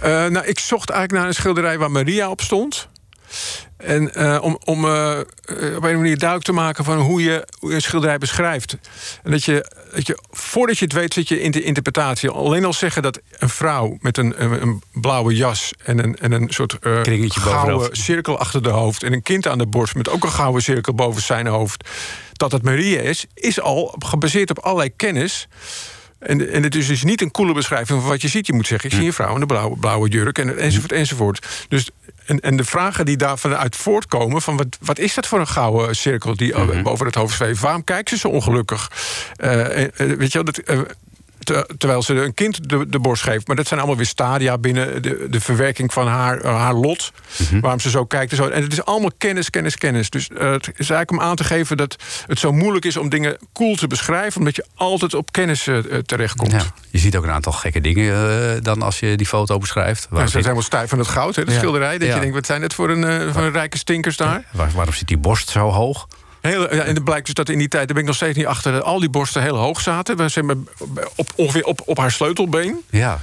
Eh, 0.00 0.10
nou, 0.26 0.46
ik 0.46 0.58
zocht 0.58 0.90
eigenlijk 0.90 1.20
naar 1.20 1.28
een 1.28 1.34
schilderij 1.34 1.78
waar 1.78 1.90
Maria 1.90 2.30
op 2.30 2.40
stond. 2.40 2.88
En 3.76 4.14
eh, 4.14 4.38
om, 4.42 4.58
om 4.64 4.84
eh, 4.84 5.18
op 5.76 5.82
een 5.84 5.96
manier 5.96 6.18
duidelijk 6.18 6.44
te 6.44 6.52
maken 6.52 6.84
van 6.84 6.98
hoe 6.98 7.22
je, 7.22 7.48
hoe 7.58 7.68
je 7.68 7.74
een 7.74 7.82
schilderij 7.82 8.18
beschrijft. 8.18 8.76
En 9.22 9.30
dat 9.30 9.44
je, 9.44 9.72
dat 9.94 10.06
je, 10.06 10.18
voordat 10.30 10.78
je 10.78 10.84
het 10.84 10.94
weet, 10.94 11.12
zit 11.12 11.28
je 11.28 11.40
in 11.40 11.50
de 11.50 11.62
interpretatie. 11.62 12.30
Alleen 12.30 12.64
al 12.64 12.72
zeggen 12.72 13.02
dat 13.02 13.20
een 13.38 13.48
vrouw 13.48 13.96
met 14.00 14.16
een, 14.16 14.42
een, 14.42 14.62
een 14.62 14.82
blauwe 14.92 15.34
jas 15.34 15.72
en 15.84 15.98
een, 15.98 16.18
en 16.18 16.32
een 16.32 16.50
soort 16.50 16.78
Kringetje 16.78 17.40
gouden 17.40 17.96
cirkel 17.96 18.38
achter 18.38 18.62
de 18.62 18.68
hoofd. 18.68 19.02
En 19.02 19.12
een 19.12 19.22
kind 19.22 19.46
aan 19.46 19.58
de 19.58 19.66
borst 19.66 19.94
met 19.94 20.08
ook 20.08 20.24
een 20.24 20.32
gouden 20.32 20.62
cirkel 20.62 20.94
boven 20.94 21.22
zijn 21.22 21.46
hoofd. 21.46 21.88
Dat 22.38 22.52
het 22.52 22.62
Maria 22.62 23.00
is, 23.00 23.26
is 23.34 23.60
al 23.60 23.94
gebaseerd 23.98 24.50
op 24.50 24.58
allerlei 24.58 24.90
kennis. 24.96 25.48
En, 26.18 26.52
en 26.52 26.62
het 26.62 26.74
is 26.74 26.86
dus 26.86 27.02
niet 27.04 27.20
een 27.20 27.30
coole 27.30 27.52
beschrijving 27.52 28.00
van 28.00 28.08
wat 28.08 28.22
je 28.22 28.28
ziet. 28.28 28.46
Je 28.46 28.52
moet 28.52 28.66
zeggen, 28.66 28.90
ik 28.90 28.96
zie 28.96 29.06
een 29.06 29.12
vrouw 29.12 29.34
in 29.34 29.40
een 29.40 29.46
blauwe, 29.46 29.76
blauwe 29.78 30.08
jurk 30.08 30.38
en, 30.38 30.58
enzovoort 30.58 30.92
enzovoort. 30.92 31.46
Dus, 31.68 31.90
en, 32.26 32.40
en 32.40 32.56
de 32.56 32.64
vragen 32.64 33.04
die 33.04 33.16
daarvan 33.16 33.56
uit 33.56 33.76
voortkomen... 33.76 34.42
van 34.42 34.56
wat, 34.56 34.78
wat 34.80 34.98
is 34.98 35.14
dat 35.14 35.26
voor 35.26 35.40
een 35.40 35.46
gouden 35.46 35.96
cirkel 35.96 36.36
die 36.36 36.54
Mhm. 36.58 36.82
boven 36.82 37.06
het 37.06 37.14
hoofd 37.14 37.34
zweeft? 37.34 37.60
Waarom 37.60 37.84
kijkt 37.84 38.08
ze 38.08 38.18
zo 38.18 38.28
ongelukkig? 38.28 38.90
Eh, 39.36 39.82
eh, 39.84 39.90
weet 39.96 40.32
je 40.32 40.42
wel, 40.42 40.44
dat... 40.44 40.58
eh, 40.58 40.80
te- 41.48 41.74
terwijl 41.78 42.02
ze 42.02 42.14
een 42.14 42.34
kind 42.34 42.68
de, 42.68 42.88
de 42.88 42.98
borst 42.98 43.22
geeft. 43.22 43.46
Maar 43.46 43.56
dat 43.56 43.66
zijn 43.66 43.78
allemaal 43.80 43.96
weer 43.98 44.06
stadia 44.06 44.58
binnen 44.58 45.02
de, 45.02 45.26
de 45.30 45.40
verwerking 45.40 45.92
van 45.92 46.06
haar, 46.06 46.40
eh, 46.40 46.56
haar 46.56 46.74
lot. 46.74 47.12
Mhm. 47.38 47.60
Waarom 47.60 47.80
ze 47.80 47.90
zo 47.90 48.04
kijkt 48.04 48.30
en 48.30 48.36
zo. 48.36 48.48
En 48.48 48.62
het 48.62 48.72
is 48.72 48.84
allemaal 48.84 49.10
kennis, 49.18 49.50
kennis, 49.50 49.76
kennis. 49.76 50.10
Dus 50.10 50.28
eh, 50.28 50.50
het 50.50 50.66
is 50.66 50.90
eigenlijk 50.90 51.10
om 51.10 51.20
aan 51.20 51.36
te 51.36 51.44
geven 51.44 51.76
dat 51.76 51.96
het 52.26 52.38
zo 52.38 52.52
moeilijk 52.52 52.84
is 52.84 52.96
om 52.96 53.08
dingen 53.08 53.36
cool 53.52 53.74
te 53.74 53.86
beschrijven. 53.86 54.38
Omdat 54.38 54.56
je 54.56 54.64
altijd 54.74 55.14
op 55.14 55.32
kennis 55.32 55.66
eh, 55.66 55.76
terechtkomt. 56.06 56.52
Ja, 56.52 56.62
je 56.90 56.98
ziet 56.98 57.16
ook 57.16 57.24
een 57.24 57.30
aantal 57.30 57.52
gekke 57.52 57.80
dingen 57.80 58.62
dan 58.62 58.82
als 58.82 58.98
je 59.00 59.16
die 59.16 59.26
foto 59.26 59.58
beschrijft. 59.58 60.08
Ja, 60.10 60.20
ze 60.20 60.26
zijn 60.28 60.42
helemaal 60.42 60.62
stijf 60.62 60.88
van 60.88 60.98
het 60.98 61.08
goud, 61.08 61.36
hè, 61.36 61.44
de 61.44 61.50
Ja. 61.52 61.56
schilderij. 61.58 61.98
Dat 61.98 62.08
je 62.14 62.20
denkt, 62.20 62.34
wat 62.34 62.46
zijn 62.46 62.60
dit 62.60 62.74
voor 62.74 62.90
een, 62.90 63.50
rijke 63.52 63.78
stinkers 63.78 64.16
daar? 64.16 64.44
waar- 64.52 64.70
waarom 64.74 64.94
zit 64.94 65.08
die 65.08 65.16
borst 65.18 65.48
zo 65.50 65.68
hoog? 65.70 66.06
Heel, 66.40 66.74
ja, 66.74 66.82
en 66.82 66.94
het 66.94 67.04
blijkt 67.04 67.26
dus 67.26 67.34
dat 67.34 67.48
in 67.48 67.58
die 67.58 67.68
tijd, 67.68 67.84
daar 67.84 67.94
ben 67.94 68.02
ik 68.02 68.08
nog 68.08 68.16
steeds 68.16 68.36
niet 68.36 68.46
achter... 68.46 68.72
dat 68.72 68.82
al 68.82 69.00
die 69.00 69.10
borsten 69.10 69.42
heel 69.42 69.56
hoog 69.56 69.80
zaten. 69.80 70.16
We 70.16 70.28
zijn 70.28 70.68
op, 71.16 71.32
ongeveer 71.34 71.64
op, 71.64 71.80
op 71.84 71.98
haar 71.98 72.10
sleutelbeen. 72.10 72.82
Ja, 72.90 73.18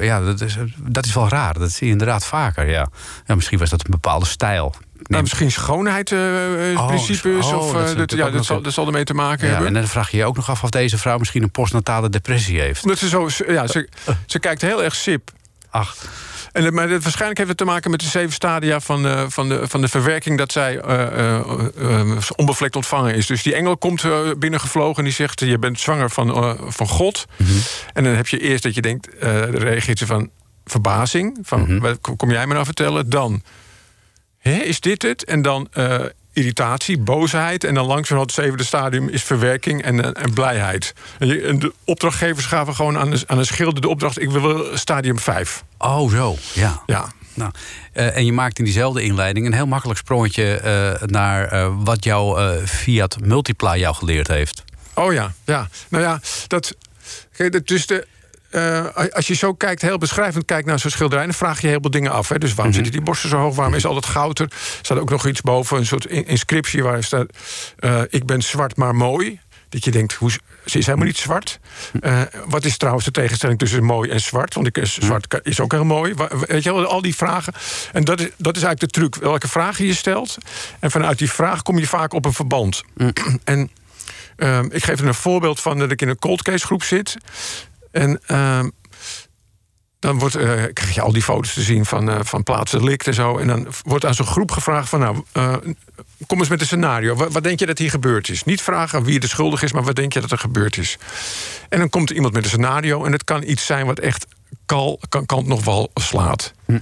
ja 0.00 0.20
dat, 0.20 0.40
is, 0.40 0.56
dat 0.76 1.04
is 1.04 1.14
wel 1.14 1.28
raar. 1.28 1.58
Dat 1.58 1.70
zie 1.70 1.86
je 1.86 1.92
inderdaad 1.92 2.26
vaker, 2.26 2.68
ja. 2.68 2.88
ja 3.26 3.34
misschien 3.34 3.58
was 3.58 3.70
dat 3.70 3.84
een 3.84 3.90
bepaalde 3.90 4.26
stijl. 4.26 4.74
Nou, 5.02 5.22
misschien 5.22 5.50
schoonheidsprincipes. 5.50 7.46
Oh, 7.46 7.58
of, 7.58 7.72
dat 7.72 7.74
eh, 7.74 7.80
is 7.80 7.88
dat, 7.88 7.96
natuurlijk 7.96 8.30
ja, 8.30 8.36
dat, 8.36 8.44
zal, 8.44 8.62
dat 8.62 8.76
ermee 8.76 9.04
te 9.04 9.14
maken 9.14 9.46
ja, 9.46 9.52
hebben. 9.52 9.68
en 9.68 9.74
dan 9.74 9.86
vraag 9.86 10.10
je 10.10 10.16
je 10.16 10.24
ook 10.24 10.36
nog 10.36 10.50
af 10.50 10.62
of 10.62 10.70
deze 10.70 10.98
vrouw 10.98 11.18
misschien 11.18 11.42
een 11.42 11.50
postnatale 11.50 12.08
depressie 12.08 12.60
heeft. 12.60 12.82
Omdat 12.82 12.98
ze, 12.98 13.08
zo, 13.08 13.28
ja, 13.48 13.66
ze, 13.66 13.88
ze 14.26 14.38
kijkt 14.38 14.60
heel 14.60 14.82
erg 14.82 14.94
sip. 14.94 15.30
Ach, 15.76 15.96
En, 16.52 16.64
het- 16.64 16.74
maar 16.74 16.88
het, 16.88 17.02
waarschijnlijk 17.02 17.38
heeft 17.38 17.48
het 17.50 17.58
te 17.58 17.64
maken 17.64 17.90
met 17.90 18.00
de 18.00 18.06
zeven 18.06 18.32
stadia 18.32 18.80
van, 18.80 19.06
eh, 19.06 19.24
van, 19.28 19.48
de, 19.48 19.68
van 19.68 19.80
de 19.80 19.88
verwerking 19.88 20.38
dat 20.38 20.52
zij 20.52 20.78
eh, 20.78 21.02
eh, 21.02 21.40
eh, 22.00 22.16
onbevlekt 22.36 22.76
ontvangen 22.76 23.14
is. 23.14 23.26
Dus 23.26 23.42
die 23.42 23.54
engel 23.54 23.76
komt 23.76 24.04
eh, 24.04 24.18
binnengevlogen 24.38 24.96
en 24.98 25.04
die 25.04 25.12
zegt: 25.12 25.40
Je 25.40 25.58
bent 25.58 25.80
zwanger 25.80 26.10
van, 26.10 26.34
eh, 26.34 26.52
van 26.66 26.88
God. 26.88 27.24
En 27.92 28.04
dan 28.04 28.14
heb 28.14 28.28
je 28.28 28.38
eerst 28.40 28.62
dat 28.62 28.74
je 28.74 28.80
denkt: 28.82 29.18
eh 29.18 29.42
reageert 29.50 29.98
ze 29.98 30.06
van 30.06 30.30
verbazing. 30.64 31.38
Van, 31.42 31.78
wat 31.80 31.98
kom 32.16 32.30
jij 32.30 32.46
me 32.46 32.52
nou 32.52 32.64
vertellen? 32.64 33.10
Dan, 33.10 33.42
hè, 34.38 34.52
is 34.56 34.80
dit 34.80 35.02
het? 35.02 35.24
En 35.24 35.42
dan. 35.42 35.68
Irritatie, 36.36 36.98
boosheid 36.98 37.64
en 37.64 37.74
dan 37.74 37.86
langzaam 37.86 38.18
het 38.18 38.32
zevende 38.32 38.64
stadium 38.64 39.08
is 39.08 39.22
verwerking 39.22 39.82
en, 39.82 40.04
eh, 40.04 40.24
en 40.24 40.32
blijheid. 40.32 40.94
En, 41.18 41.58
de 41.58 41.72
opdrachtgevers 41.84 42.46
gaven 42.46 42.74
gewoon 42.74 42.98
aan 42.98 43.10
de, 43.10 43.22
aan 43.26 43.38
de 43.38 43.44
schilder 43.44 43.80
de 43.80 43.88
opdracht: 43.88 44.20
ik 44.20 44.30
wil 44.30 44.76
stadium 44.76 45.18
5. 45.18 45.64
oh 45.78 46.10
zo, 46.10 46.36
ja. 46.52 46.82
Ja. 46.86 47.12
Nou, 47.34 47.52
eh, 47.92 48.16
en 48.16 48.24
je 48.24 48.32
maakt 48.32 48.58
in 48.58 48.64
diezelfde 48.64 49.02
inleiding 49.02 49.46
een 49.46 49.52
heel 49.52 49.66
makkelijk 49.66 49.98
sprongetje 49.98 50.56
eh, 50.56 51.08
naar 51.08 51.70
wat 51.84 52.04
jouw 52.04 52.56
Fiat 52.66 53.16
Multipla 53.20 53.76
jou 53.76 53.94
geleerd 53.94 54.28
heeft. 54.28 54.64
Oh 54.94 55.12
ja, 55.12 55.32
ja. 55.44 55.68
Nou 55.88 56.04
ja, 56.04 56.20
dat. 56.46 56.76
Kijk, 57.36 57.66
dus 57.66 57.86
de. 57.86 58.06
Eh, 58.56 59.06
als 59.12 59.26
je 59.26 59.34
zo 59.34 59.54
kijkt, 59.54 59.82
heel 59.82 59.98
beschrijvend 59.98 60.44
kijkt 60.44 60.66
naar 60.66 60.78
zo'n 60.78 60.90
schilderij, 60.90 61.24
dan 61.24 61.34
vraag 61.34 61.60
je 61.60 61.66
heel 61.68 61.78
veel 61.80 61.90
dingen 61.90 62.12
af. 62.12 62.28
Hè. 62.28 62.38
Dus 62.38 62.54
waarom 62.54 62.74
zitten 62.74 62.92
die 62.92 63.00
borsten 63.02 63.28
zo 63.28 63.36
hoog? 63.36 63.54
Waarom 63.54 63.74
is 63.74 63.86
al 63.86 63.94
dat 63.94 64.06
goud 64.06 64.38
er? 64.38 64.44
Er 64.50 64.78
staat 64.82 64.98
ook 64.98 65.10
nog 65.10 65.26
iets 65.26 65.40
boven, 65.40 65.76
een 65.76 65.86
soort 65.86 66.06
in- 66.06 66.26
inscriptie 66.26 66.82
waar 66.82 67.04
staat: 67.04 67.26
eh, 67.78 68.00
Ik 68.08 68.26
ben 68.26 68.42
zwart 68.42 68.76
maar 68.76 68.94
mooi. 68.94 69.40
Dat 69.68 69.84
je 69.84 69.90
denkt, 69.90 70.12
hoe, 70.12 70.30
ze 70.30 70.78
is 70.78 70.86
helemaal 70.86 71.06
niet 71.06 71.16
zwart. 71.18 71.58
Eh, 72.00 72.20
wat 72.46 72.64
is 72.64 72.76
trouwens 72.76 73.04
de 73.04 73.10
tegenstelling 73.10 73.58
tussen 73.58 73.84
mooi 73.84 74.10
en 74.10 74.20
zwart? 74.20 74.54
Want 74.54 74.66
ik, 74.66 74.78
zwart 74.82 75.40
is 75.42 75.60
ook 75.60 75.72
heel 75.72 75.84
mooi. 75.84 76.14
Weet 76.46 76.62
je 76.62 76.72
wel, 76.74 76.84
al 76.86 77.02
die 77.02 77.14
vragen. 77.16 77.52
En 77.92 78.04
dat 78.04 78.20
is, 78.20 78.28
dat 78.36 78.56
is 78.56 78.62
eigenlijk 78.62 78.92
de 78.92 79.00
truc. 79.00 79.14
Welke 79.14 79.48
vragen 79.48 79.84
je 79.86 79.94
stelt. 79.94 80.36
En 80.80 80.90
vanuit 80.90 81.18
die 81.18 81.30
vraag 81.30 81.62
kom 81.62 81.78
je 81.78 81.86
vaak 81.86 82.12
op 82.12 82.24
een 82.24 82.32
verband. 82.32 82.82
En 83.44 83.70
Ehm, 84.36 84.68
ik 84.70 84.84
geef 84.84 84.98
er 85.00 85.06
een 85.06 85.14
voorbeeld 85.14 85.60
van 85.60 85.78
dat 85.78 85.90
ik 85.90 86.02
in 86.02 86.08
een 86.08 86.18
cold 86.18 86.42
case 86.42 86.66
groep 86.66 86.82
zit. 86.82 87.16
En 87.96 88.20
ehm, 88.26 88.68
dan 89.98 90.18
wordt, 90.18 90.34
eh, 90.34 90.62
krijg 90.72 90.94
je 90.94 91.00
al 91.00 91.12
die 91.12 91.22
foto's 91.22 91.54
te 91.54 91.62
zien 91.62 91.84
van, 91.84 92.10
uh, 92.10 92.18
van 92.22 92.42
plaatsdelict 92.42 93.06
en 93.06 93.14
zo. 93.14 93.38
En 93.38 93.46
dan 93.46 93.66
wordt 93.82 94.04
aan 94.04 94.14
zo'n 94.14 94.26
groep 94.26 94.50
gevraagd 94.50 94.88
van... 94.88 95.00
nou, 95.00 95.22
uh, 95.34 95.54
kom 96.26 96.38
eens 96.38 96.48
met 96.48 96.60
een 96.60 96.66
scenario. 96.66 97.14
Wat, 97.14 97.42
denk 97.42 97.58
je 97.58 97.66
dat 97.66 97.78
hier 97.78 97.90
gebeurd 97.90 98.28
is? 98.28 98.44
Niet 98.44 98.62
vragen 98.62 99.04
wie 99.04 99.20
er 99.20 99.28
schuldig 99.28 99.62
is, 99.62 99.72
maar 99.72 99.82
wat 99.82 99.96
denk 99.96 100.12
je 100.12 100.20
dat 100.20 100.30
er 100.30 100.38
gebeurd 100.38 100.76
is? 100.76 100.98
En 101.68 101.78
dan 101.78 101.88
komt 101.88 102.10
iemand 102.10 102.34
met 102.34 102.42
een 102.42 102.48
scenario... 102.48 103.04
en 103.04 103.12
het 103.12 103.24
kan 103.24 103.42
iets 103.42 103.66
zijn 103.66 103.86
wat 103.86 103.98
echt 103.98 104.26
kal, 104.66 105.00
kan, 105.08 105.26
kan 105.26 105.48
nog 105.48 105.64
wel 105.64 105.90
slaat. 105.94 106.52
Hm. 106.64 106.78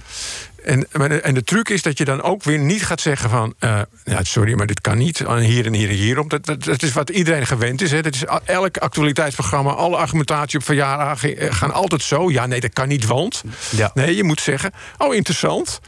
En, 0.65 0.91
en 1.23 1.33
de 1.33 1.43
truc 1.43 1.69
is 1.69 1.81
dat 1.81 1.97
je 1.97 2.05
dan 2.05 2.21
ook 2.21 2.43
weer 2.43 2.59
niet 2.59 2.85
gaat 2.85 3.01
zeggen 3.01 3.29
van... 3.29 3.53
Uh, 3.59 3.81
ja, 4.03 4.23
sorry, 4.23 4.53
maar 4.53 4.67
dit 4.67 4.81
kan 4.81 4.97
niet, 4.97 5.17
hier 5.17 5.65
en 5.65 5.73
hier 5.73 5.89
en 5.89 5.95
hierom. 5.95 6.27
Dat, 6.27 6.45
dat, 6.45 6.63
dat 6.63 6.83
is 6.83 6.93
wat 6.93 7.09
iedereen 7.09 7.45
gewend 7.45 7.81
is. 7.81 7.91
Hè. 7.91 8.01
Dat 8.01 8.13
is 8.13 8.23
elk 8.45 8.77
actualiteitsprogramma, 8.77 9.71
alle 9.71 9.97
argumentatie 9.97 10.59
op 10.59 10.65
verjaardagen... 10.65 11.53
gaan 11.53 11.73
altijd 11.73 12.03
zo. 12.03 12.31
Ja, 12.31 12.45
nee, 12.45 12.59
dat 12.59 12.73
kan 12.73 12.87
niet, 12.87 13.05
want... 13.05 13.43
Ja. 13.69 13.91
Nee, 13.93 14.15
je 14.15 14.23
moet 14.23 14.41
zeggen, 14.41 14.71
oh, 14.97 15.15
interessant. 15.15 15.79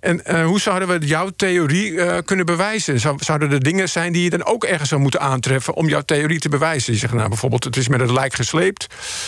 En 0.00 0.20
uh, 0.26 0.44
hoe 0.44 0.60
zouden 0.60 0.88
we 0.88 1.06
jouw 1.06 1.30
theorie 1.36 1.90
uh, 1.92 2.16
kunnen 2.24 2.46
bewijzen? 2.46 3.00
Zou, 3.00 3.16
zouden 3.20 3.52
er 3.52 3.62
dingen 3.62 3.88
zijn 3.88 4.12
die 4.12 4.22
je 4.22 4.30
dan 4.30 4.44
ook 4.44 4.64
ergens 4.64 4.88
zou 4.88 5.00
moeten 5.00 5.20
aantreffen 5.20 5.74
om 5.74 5.88
jouw 5.88 6.00
theorie 6.00 6.38
te 6.38 6.48
bewijzen? 6.48 6.92
Je 6.92 6.98
zegt 6.98 7.12
nou 7.12 7.28
bijvoorbeeld, 7.28 7.64
het 7.64 7.76
is 7.76 7.88
met 7.88 8.00
het 8.00 8.10
lijk 8.10 8.34
gesleept. 8.34 8.86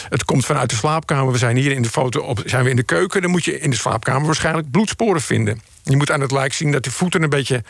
Het 0.09 0.25
komt 0.25 0.47
vanuit 0.47 0.71
de 0.71 0.77
slaapkamer. 0.77 1.33
We 1.33 1.39
zijn 1.39 1.57
hier 1.57 1.73
in 1.73 1.83
de 1.83 1.89
foto 1.89 2.21
op, 2.21 2.43
zijn 2.45 2.65
we 2.65 2.71
in 2.71 2.77
de 2.77 2.83
keuken. 2.83 3.23
Dan 3.23 3.31
moet 3.31 3.45
je 3.45 3.61
in 3.61 3.71
de 3.71 3.77
slaapkamer 3.77 4.27
waarschijnlijk 4.27 4.71
bloedsporen 4.71 5.23
vinden. 5.23 5.61
Je 5.83 5.97
moet 5.97 6.11
aan 6.11 6.21
het 6.21 6.33
lijk 6.33 6.53
zien 6.53 6.73
dat 6.73 6.85
de 6.85 6.91
voeten 6.91 7.23
een 7.23 7.31
beetje 7.31 7.63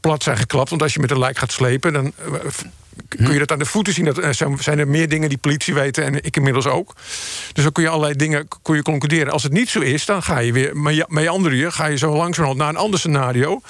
plat 0.00 0.22
zijn 0.22 0.36
geklapt. 0.36 0.70
Want 0.70 0.82
als 0.82 0.94
je 0.94 1.00
met 1.00 1.10
een 1.10 1.18
lijk 1.18 1.38
gaat 1.38 1.52
slepen, 1.52 1.92
dan 1.92 2.12
uh, 2.28 2.34
kun 3.08 3.32
je 3.32 3.38
dat 3.38 3.52
aan 3.52 3.58
de 3.58 3.64
voeten 3.64 3.92
zien. 3.92 4.04
Dat, 4.04 4.18
er 4.18 4.34
zijn 4.58 4.78
er 4.78 4.88
meer 4.88 5.08
dingen 5.08 5.28
die 5.28 5.38
politie 5.38 5.74
weten 5.74 6.04
en 6.04 6.24
ik 6.24 6.36
inmiddels 6.36 6.66
ook. 6.66 6.94
Dus 7.52 7.62
dan 7.62 7.72
kun 7.72 7.82
je 7.82 7.88
allerlei 7.88 8.16
dingen 8.16 8.48
kun 8.62 8.76
je 8.76 8.82
concluderen. 8.82 9.32
Als 9.32 9.42
het 9.42 9.52
niet 9.52 9.68
zo 9.68 9.80
is, 9.80 10.04
dan 10.04 10.22
ga 10.22 10.38
je 10.38 10.52
weer 10.52 10.76
meanderen. 11.08 11.72
Ga 11.72 11.86
je 11.86 11.98
zo 11.98 12.16
langzamerhand 12.16 12.58
naar 12.58 12.68
een 12.68 12.76
ander 12.76 12.98
scenario. 12.98 13.60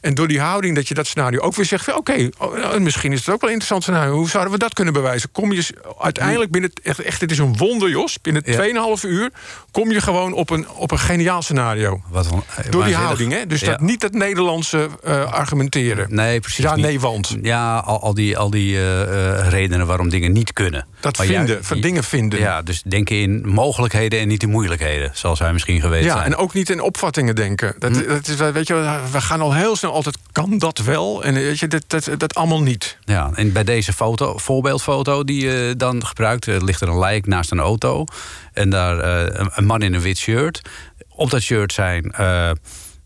En 0.00 0.14
door 0.14 0.28
die 0.28 0.40
houding 0.40 0.74
dat 0.74 0.88
je 0.88 0.94
dat 0.94 1.06
scenario 1.06 1.40
ook 1.40 1.54
weer 1.54 1.66
zegt... 1.66 1.88
oké, 1.88 1.98
okay, 1.98 2.32
oh, 2.38 2.56
nou, 2.56 2.80
misschien 2.80 3.12
is 3.12 3.18
het 3.18 3.34
ook 3.34 3.40
wel 3.40 3.50
een 3.50 3.56
interessant 3.56 3.82
scenario. 3.82 4.12
Hoe 4.14 4.28
zouden 4.28 4.52
we 4.52 4.58
dat 4.58 4.74
kunnen 4.74 4.94
bewijzen? 4.94 5.30
Kom 5.32 5.52
je 5.52 5.66
uiteindelijk 5.98 6.50
binnen... 6.50 6.70
Echt, 6.82 6.98
echt 6.98 7.20
het 7.20 7.30
is 7.30 7.38
een 7.38 7.56
wonder, 7.56 7.88
Jos. 7.88 8.20
Binnen 8.20 8.42
ja. 8.44 8.96
2,5 8.96 9.08
uur 9.08 9.30
kom 9.70 9.90
je 9.90 10.00
gewoon 10.00 10.32
op 10.32 10.50
een, 10.50 10.68
op 10.68 10.90
een 10.90 10.98
geniaal 10.98 11.42
scenario. 11.42 12.02
Wat 12.08 12.32
een, 12.32 12.42
eh, 12.56 12.70
door 12.70 12.84
die 12.84 12.94
houding, 12.94 13.32
hè? 13.32 13.46
Dus 13.46 13.60
dat 13.60 13.80
niet 13.80 14.02
het 14.02 14.14
Nederlandse 14.14 14.88
uh, 15.06 15.32
argumenteren. 15.32 16.06
Nee, 16.14 16.40
precies 16.40 16.64
Ja, 16.64 16.76
nee, 16.76 17.00
want. 17.00 17.36
Ja, 17.42 17.78
al, 17.78 18.02
al 18.02 18.14
die, 18.14 18.38
al 18.38 18.50
die 18.50 18.74
uh, 18.74 19.48
redenen 19.48 19.86
waarom 19.86 20.08
dingen 20.08 20.32
niet 20.32 20.52
kunnen. 20.52 20.86
Dat 21.00 21.16
vinden, 21.16 21.64
van 21.64 21.80
dingen 21.80 22.04
vinden. 22.04 22.38
Ja, 22.38 22.62
dus 22.62 22.82
denken 22.82 23.16
in 23.16 23.48
mogelijkheden 23.48 24.20
en 24.20 24.28
niet 24.28 24.42
in 24.42 24.50
moeilijkheden. 24.50 25.10
Zoals 25.14 25.38
wij 25.38 25.52
misschien 25.52 25.80
geweest 25.80 26.04
ja, 26.04 26.12
zijn. 26.12 26.30
Ja, 26.30 26.36
en 26.36 26.36
ook 26.36 26.54
niet 26.54 26.70
in 26.70 26.80
opvattingen 26.80 27.34
denken. 27.34 27.74
Dat, 27.78 27.96
hm. 27.96 28.08
dat 28.08 28.28
is, 28.28 28.36
weet 28.36 28.66
je, 28.66 29.00
we 29.12 29.20
gaan 29.20 29.40
al 29.40 29.54
heel 29.54 29.76
snel 29.76 29.87
altijd... 29.92 30.18
kan 30.32 30.58
dat 30.58 30.78
wel? 30.78 31.24
En 31.24 31.34
weet 31.34 31.58
je, 31.58 31.68
dat, 31.68 31.84
dat, 31.86 32.10
dat 32.16 32.34
allemaal 32.34 32.62
niet. 32.62 32.98
Ja, 33.04 33.30
en 33.34 33.52
bij 33.52 33.64
deze 33.64 33.92
foto, 33.92 34.38
voorbeeldfoto 34.38 35.24
die 35.24 35.44
je 35.44 35.74
dan 35.76 36.06
gebruikt... 36.06 36.46
ligt 36.46 36.80
er 36.80 36.88
een 36.88 36.98
lijk 36.98 37.26
naast 37.26 37.50
een 37.50 37.60
auto. 37.60 38.04
En 38.52 38.70
daar 38.70 38.98
een, 39.38 39.50
een 39.54 39.66
man 39.66 39.82
in 39.82 39.94
een 39.94 40.00
wit 40.00 40.18
shirt. 40.18 40.60
Op 41.08 41.30
dat 41.30 41.42
shirt 41.42 41.72
zijn... 41.72 42.14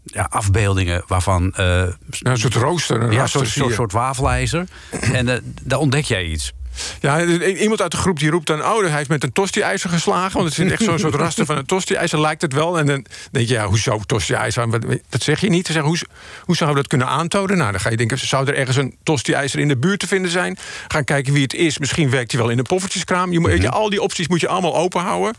ja, 0.05 0.27
afbeeldingen 0.31 1.03
waarvan... 1.07 1.43
Uh, 1.45 1.57
ja, 1.57 1.95
een 2.21 2.39
soort 2.39 2.55
rooster. 2.55 3.03
Een 3.03 3.13
ja, 3.13 3.23
een 3.23 3.29
soort, 3.29 3.49
soort, 3.49 3.75
soort 3.75 3.93
wafelijzer. 3.93 4.67
en 4.91 5.29
uh, 5.29 5.35
daar 5.63 5.79
ontdek 5.79 6.05
jij 6.05 6.25
iets. 6.25 6.53
Ja, 7.01 7.25
iemand 7.25 7.83
uit 7.83 7.91
de 7.91 7.97
groep 7.97 8.19
die 8.19 8.31
roept 8.31 8.47
dan... 8.47 8.65
oh, 8.65 8.87
hij 8.87 9.01
is 9.01 9.07
met 9.07 9.23
een 9.23 9.33
tosti-ijzer 9.33 9.91
geslagen. 9.91 10.39
Want 10.39 10.57
het 10.57 10.67
is 10.67 10.73
echt 10.73 10.83
zo'n 10.83 10.99
soort 10.99 11.15
raster 11.25 11.47
van 11.47 11.57
een 11.57 11.67
tosti-ijzer, 11.67 12.21
lijkt 12.21 12.43
het 12.43 12.53
wel. 12.53 12.79
En 12.79 12.87
dan 12.87 13.05
denk 13.31 13.49
je, 13.49 13.55
ja, 13.55 13.67
hoezo 13.67 14.01
tosti-ijzer? 14.07 14.81
Dat 15.09 15.23
zeg 15.23 15.41
je 15.41 15.49
niet. 15.49 15.67
Zeg, 15.67 15.83
hoe, 15.83 15.99
hoe 16.45 16.57
zou 16.57 16.71
we 16.71 16.77
dat 16.77 16.87
kunnen 16.87 17.07
aantonen? 17.07 17.57
Nou, 17.57 17.71
dan 17.71 17.81
ga 17.81 17.91
je 17.91 17.97
denken, 17.97 18.19
zou 18.19 18.47
er 18.47 18.55
ergens 18.55 18.77
een 18.77 18.97
tosti-ijzer 19.03 19.61
in 19.61 19.69
de 19.69 19.77
buurt 19.77 20.01
te 20.01 20.07
vinden 20.07 20.31
zijn? 20.31 20.59
Gaan 20.89 21.05
kijken 21.05 21.33
wie 21.33 21.43
het 21.43 21.55
is. 21.55 21.79
Misschien 21.79 22.11
werkt 22.11 22.33
hij 22.33 22.41
wel 22.41 22.51
in 22.51 22.59
een 22.59 22.65
poffertjeskraam. 22.65 23.33
Je 23.33 23.41
moet, 23.41 23.63
je, 23.63 23.71
al 23.71 23.91
die 23.91 24.03
opties 24.03 24.29
moet 24.29 24.41
je 24.41 24.49
allemaal 24.49 24.77
openhouden. 24.77 25.35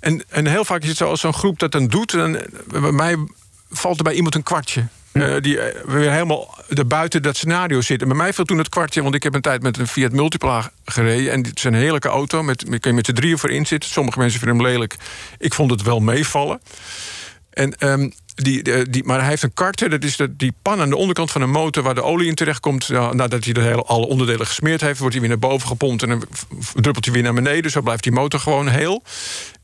En, 0.00 0.24
en 0.28 0.46
heel 0.46 0.64
vaak 0.64 0.82
is 0.82 0.88
het 0.88 0.96
zo, 0.96 1.08
als 1.08 1.20
zo'n 1.20 1.32
groep 1.32 1.58
dat 1.58 1.72
dan 1.72 1.86
doet... 1.86 2.10
Dan, 2.10 2.38
bij 2.66 2.92
mij 2.92 3.16
valt 3.70 3.98
er 3.98 4.04
bij 4.04 4.14
iemand 4.14 4.34
een 4.34 4.42
kwartje. 4.42 4.86
Uh, 5.12 5.36
die 5.40 5.56
uh, 5.56 5.64
weer 5.84 6.10
helemaal 6.10 6.58
buiten 6.86 7.22
dat 7.22 7.36
scenario 7.36 7.80
zitten. 7.80 8.08
Bij 8.08 8.16
mij 8.16 8.32
viel 8.32 8.44
toen 8.44 8.58
het 8.58 8.68
kwartje, 8.68 9.02
want 9.02 9.14
ik 9.14 9.22
heb 9.22 9.34
een 9.34 9.40
tijd 9.40 9.62
met 9.62 9.78
een 9.78 9.86
Fiat 9.86 10.12
Multipla 10.12 10.70
gereden. 10.84 11.32
En 11.32 11.44
het 11.44 11.56
is 11.56 11.64
een 11.64 11.74
heerlijke 11.74 12.08
auto, 12.08 12.42
met, 12.42 12.64
kun 12.64 12.78
je 12.80 12.92
met 12.92 13.06
z'n 13.06 13.12
drieën 13.12 13.38
voor 13.38 13.50
in 13.50 13.66
zitten. 13.66 13.90
Sommige 13.90 14.18
mensen 14.18 14.40
vinden 14.40 14.58
hem 14.58 14.66
lelijk. 14.66 14.96
Ik 15.38 15.54
vond 15.54 15.70
het 15.70 15.82
wel 15.82 16.00
meevallen. 16.00 16.60
En, 17.50 17.74
um, 17.78 18.12
die, 18.34 18.90
die, 18.90 19.04
maar 19.04 19.20
hij 19.20 19.28
heeft 19.28 19.42
een 19.42 19.54
karter, 19.54 19.90
dat 19.90 20.04
is 20.04 20.16
de, 20.16 20.36
die 20.36 20.52
pan 20.62 20.80
aan 20.80 20.88
de 20.88 20.96
onderkant 20.96 21.30
van 21.30 21.42
een 21.42 21.50
motor... 21.50 21.82
waar 21.82 21.94
de 21.94 22.02
olie 22.02 22.28
in 22.28 22.34
terechtkomt. 22.34 22.84
Ja, 22.84 23.12
nadat 23.12 23.44
hij 23.44 23.52
de 23.52 23.60
hele, 23.60 23.82
alle 23.82 24.06
onderdelen 24.06 24.46
gesmeerd 24.46 24.80
heeft... 24.80 24.98
wordt 24.98 25.14
hij 25.14 25.22
weer 25.22 25.30
naar 25.30 25.48
boven 25.50 25.68
gepompt 25.68 26.02
en 26.02 26.08
dan 26.08 26.24
druppelt 26.74 27.04
hij 27.04 27.14
weer 27.14 27.22
naar 27.22 27.34
beneden. 27.34 27.70
Zo 27.70 27.80
blijft 27.80 28.02
die 28.02 28.12
motor 28.12 28.40
gewoon 28.40 28.68
heel. 28.68 29.02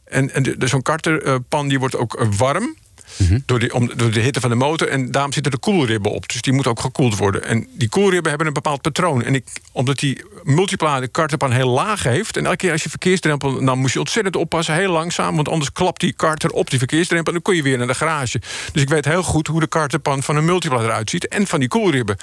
En, 0.04 0.34
en 0.34 0.56
zo'n 0.58 0.82
karterpan 0.82 1.68
die 1.68 1.78
wordt 1.78 1.96
ook 1.96 2.26
warm... 2.36 2.76
Mhm. 3.16 3.38
door, 3.46 3.58
die, 3.58 3.74
om, 3.74 3.90
door 3.96 4.10
de 4.10 4.20
hitte 4.20 4.40
van 4.40 4.50
de 4.50 4.56
motor. 4.56 4.88
En 4.88 5.10
daarom 5.10 5.32
zitten 5.32 5.52
de 5.52 5.58
koelribben 5.58 6.12
op. 6.12 6.28
Dus 6.28 6.40
die 6.40 6.52
moeten 6.52 6.70
ook 6.70 6.80
gekoeld 6.80 7.16
worden. 7.16 7.44
En 7.44 7.68
die 7.72 7.88
koelribben 7.88 8.28
hebben 8.28 8.46
een 8.46 8.52
bepaald 8.52 8.80
patroon. 8.80 9.22
En 9.22 9.34
ik, 9.34 9.44
omdat 9.72 9.98
die 9.98 10.24
multipla 10.42 11.00
de 11.00 11.08
karterpan 11.08 11.52
heel 11.52 11.68
laag 11.68 12.02
heeft... 12.02 12.36
en 12.36 12.44
elke 12.44 12.56
keer 12.56 12.72
als 12.72 12.82
je 12.82 12.88
verkeersdrempel... 12.88 13.64
dan 13.64 13.78
moest 13.78 13.92
je 13.92 13.98
ontzettend 13.98 14.36
oppassen, 14.36 14.74
heel 14.74 14.92
langzaam... 14.92 15.34
want 15.34 15.48
anders 15.48 15.72
klapt 15.72 16.00
die 16.00 16.12
karter 16.12 16.50
op 16.50 16.70
die 16.70 16.78
verkeersdrempel... 16.78 17.32
en 17.32 17.32
dan 17.32 17.42
kun 17.42 17.56
je 17.56 17.62
weer 17.62 17.78
naar 17.78 17.86
de 17.86 17.94
garage. 17.94 18.40
Dus 18.72 18.82
ik 18.82 18.88
weet 18.88 19.04
heel 19.04 19.22
goed 19.22 19.46
hoe 19.46 19.60
de 19.60 19.66
karterpan 19.66 20.22
van 20.22 20.36
een 20.36 20.44
multipla 20.44 20.82
eruit 20.82 21.10
ziet... 21.10 21.28
en 21.28 21.46
van 21.46 21.60
die 21.60 21.68
koelribben. 21.68 22.16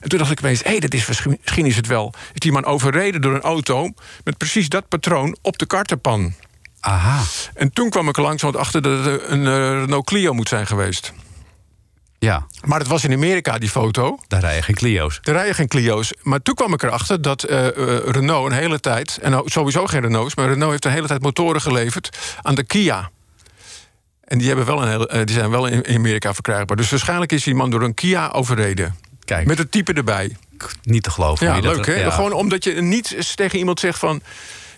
En 0.00 0.08
toen 0.08 0.18
dacht 0.18 0.30
ik 0.30 0.38
opeens, 0.38 0.62
hé, 0.62 0.70
hey, 0.70 0.80
dat 0.80 0.94
is 0.94 1.06
misschien 1.06 1.66
is 1.66 1.76
het 1.76 1.86
wel... 1.86 2.12
is 2.32 2.40
die 2.40 2.52
man 2.52 2.64
overreden 2.64 3.20
door 3.20 3.34
een 3.34 3.40
auto... 3.40 3.90
met 4.24 4.36
precies 4.38 4.68
dat 4.68 4.88
patroon 4.88 5.36
op 5.42 5.58
de 5.58 5.66
karterpan. 5.66 6.34
Aha. 6.80 7.22
En 7.54 7.72
toen 7.72 7.90
kwam 7.90 8.08
ik 8.08 8.16
er 8.16 8.22
langzaam 8.22 8.54
achter 8.54 8.82
dat 8.82 9.04
het 9.04 9.22
een 9.26 9.40
uh, 9.40 9.80
Renault 9.80 10.06
Clio 10.06 10.32
moet 10.32 10.48
zijn 10.48 10.66
geweest. 10.66 11.12
Ja. 12.18 12.46
Maar 12.64 12.78
het 12.78 12.88
was 12.88 13.04
in 13.04 13.12
Amerika, 13.12 13.58
die 13.58 13.68
foto. 13.68 14.18
Daar 14.28 14.40
rijden 14.40 14.62
geen 14.62 14.74
Clio's. 14.74 15.18
Daar 15.22 15.34
rijden 15.34 15.54
geen 15.54 15.68
Clio's. 15.68 16.12
Maar 16.22 16.42
toen 16.42 16.54
kwam 16.54 16.72
ik 16.72 16.82
erachter 16.82 17.22
dat 17.22 17.50
uh, 17.50 17.64
uh, 17.64 17.98
Renault 18.04 18.50
een 18.50 18.56
hele 18.56 18.80
tijd... 18.80 19.18
en 19.22 19.30
nou, 19.30 19.48
sowieso 19.48 19.86
geen 19.86 20.00
Renault's... 20.00 20.34
maar 20.34 20.48
Renault 20.48 20.70
heeft 20.70 20.84
een 20.84 20.90
hele 20.90 21.06
tijd 21.06 21.22
motoren 21.22 21.60
geleverd 21.60 22.18
aan 22.42 22.54
de 22.54 22.62
Kia. 22.62 23.10
En 24.24 24.38
die, 24.38 24.46
hebben 24.46 24.66
wel 24.66 24.82
een 24.82 24.88
hele, 24.88 25.24
die 25.24 25.34
zijn 25.34 25.50
wel 25.50 25.66
in 25.66 25.96
Amerika 25.96 26.34
verkrijgbaar. 26.34 26.76
Dus 26.76 26.90
waarschijnlijk 26.90 27.32
is 27.32 27.44
die 27.44 27.54
man 27.54 27.70
door 27.70 27.82
een 27.82 27.94
Kia 27.94 28.28
overreden. 28.28 28.96
Kijk. 29.24 29.46
Met 29.46 29.58
het 29.58 29.70
type 29.70 29.92
erbij. 29.92 30.36
Niet 30.82 31.02
te 31.02 31.10
geloven. 31.10 31.46
Ja, 31.46 31.58
leuk 31.58 31.86
hè? 31.86 31.94
Ja. 31.94 32.10
Gewoon 32.10 32.32
omdat 32.32 32.64
je 32.64 32.72
niet 32.72 33.36
tegen 33.36 33.58
iemand 33.58 33.80
zegt 33.80 33.98
van... 33.98 34.22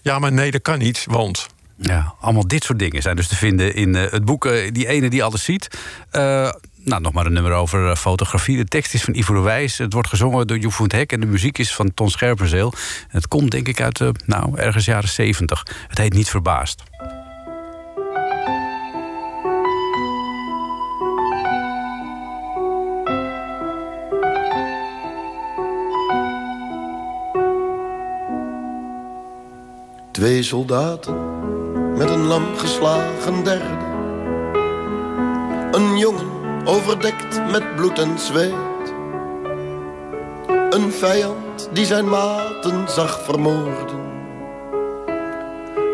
ja, 0.03 0.19
maar 0.19 0.33
nee, 0.33 0.51
dat 0.51 0.63
kan 0.63 0.79
niet, 0.79 1.05
want... 1.09 1.47
Ja, 1.83 2.15
allemaal 2.21 2.47
dit 2.47 2.65
soort 2.65 2.79
dingen 2.79 3.03
zijn 3.03 3.17
dus 3.17 3.29
te 3.29 3.37
vinden 3.37 3.75
in 3.75 3.95
uh, 3.95 4.11
het 4.11 4.25
boek 4.25 4.45
uh, 4.45 4.73
Die 4.73 4.87
ene 4.87 5.11
die 5.11 5.25
alles 5.25 5.45
ziet. 5.45 5.69
Uh, 6.13 6.51
nou, 6.85 7.03
nog 7.03 7.13
maar 7.13 7.27
een 7.27 7.33
nummer 7.33 7.53
over 7.53 7.97
fotografie. 7.97 8.57
De 8.57 8.65
tekst 8.65 8.95
is 8.95 9.03
van 9.03 9.15
Ivo 9.15 9.35
de 9.35 9.41
Wijs. 9.41 9.79
Het 9.79 9.93
wordt 9.93 10.09
gezongen 10.09 10.47
door 10.47 10.59
Joep 10.59 10.73
van 10.73 10.85
het 10.85 10.95
Hek. 10.95 11.13
En 11.13 11.21
de 11.21 11.27
muziek 11.27 11.59
is 11.59 11.75
van 11.75 11.95
Ton 11.95 12.11
Scherpenzeel. 12.11 12.73
Het 13.09 13.29
komt 13.29 13.51
denk 13.51 13.69
ik 13.69 13.81
uit, 13.81 14.03
nou, 14.27 14.59
ergens 14.59 14.85
jaren 14.85 15.09
70. 15.09 15.67
Het 15.89 15.99
heet 15.99 16.13
Niet 16.13 16.29
Verbaasd. 16.29 16.83
Twee 30.13 30.43
soldaten 30.43 31.42
met 31.97 32.11
een 32.11 32.27
lam 32.27 32.57
geslagen 32.57 33.45
derde. 33.45 33.91
Een 35.71 35.99
jongen 35.99 36.31
overdekt 36.65 37.51
met 37.51 37.77
bloed 37.77 37.99
en 37.99 38.19
zweet. 38.19 38.95
Een 40.71 40.93
vijand 40.93 41.69
die 41.73 41.85
zijn 41.85 42.09
maten 42.09 42.89
zag 42.89 43.21
vermoorden. 43.25 44.01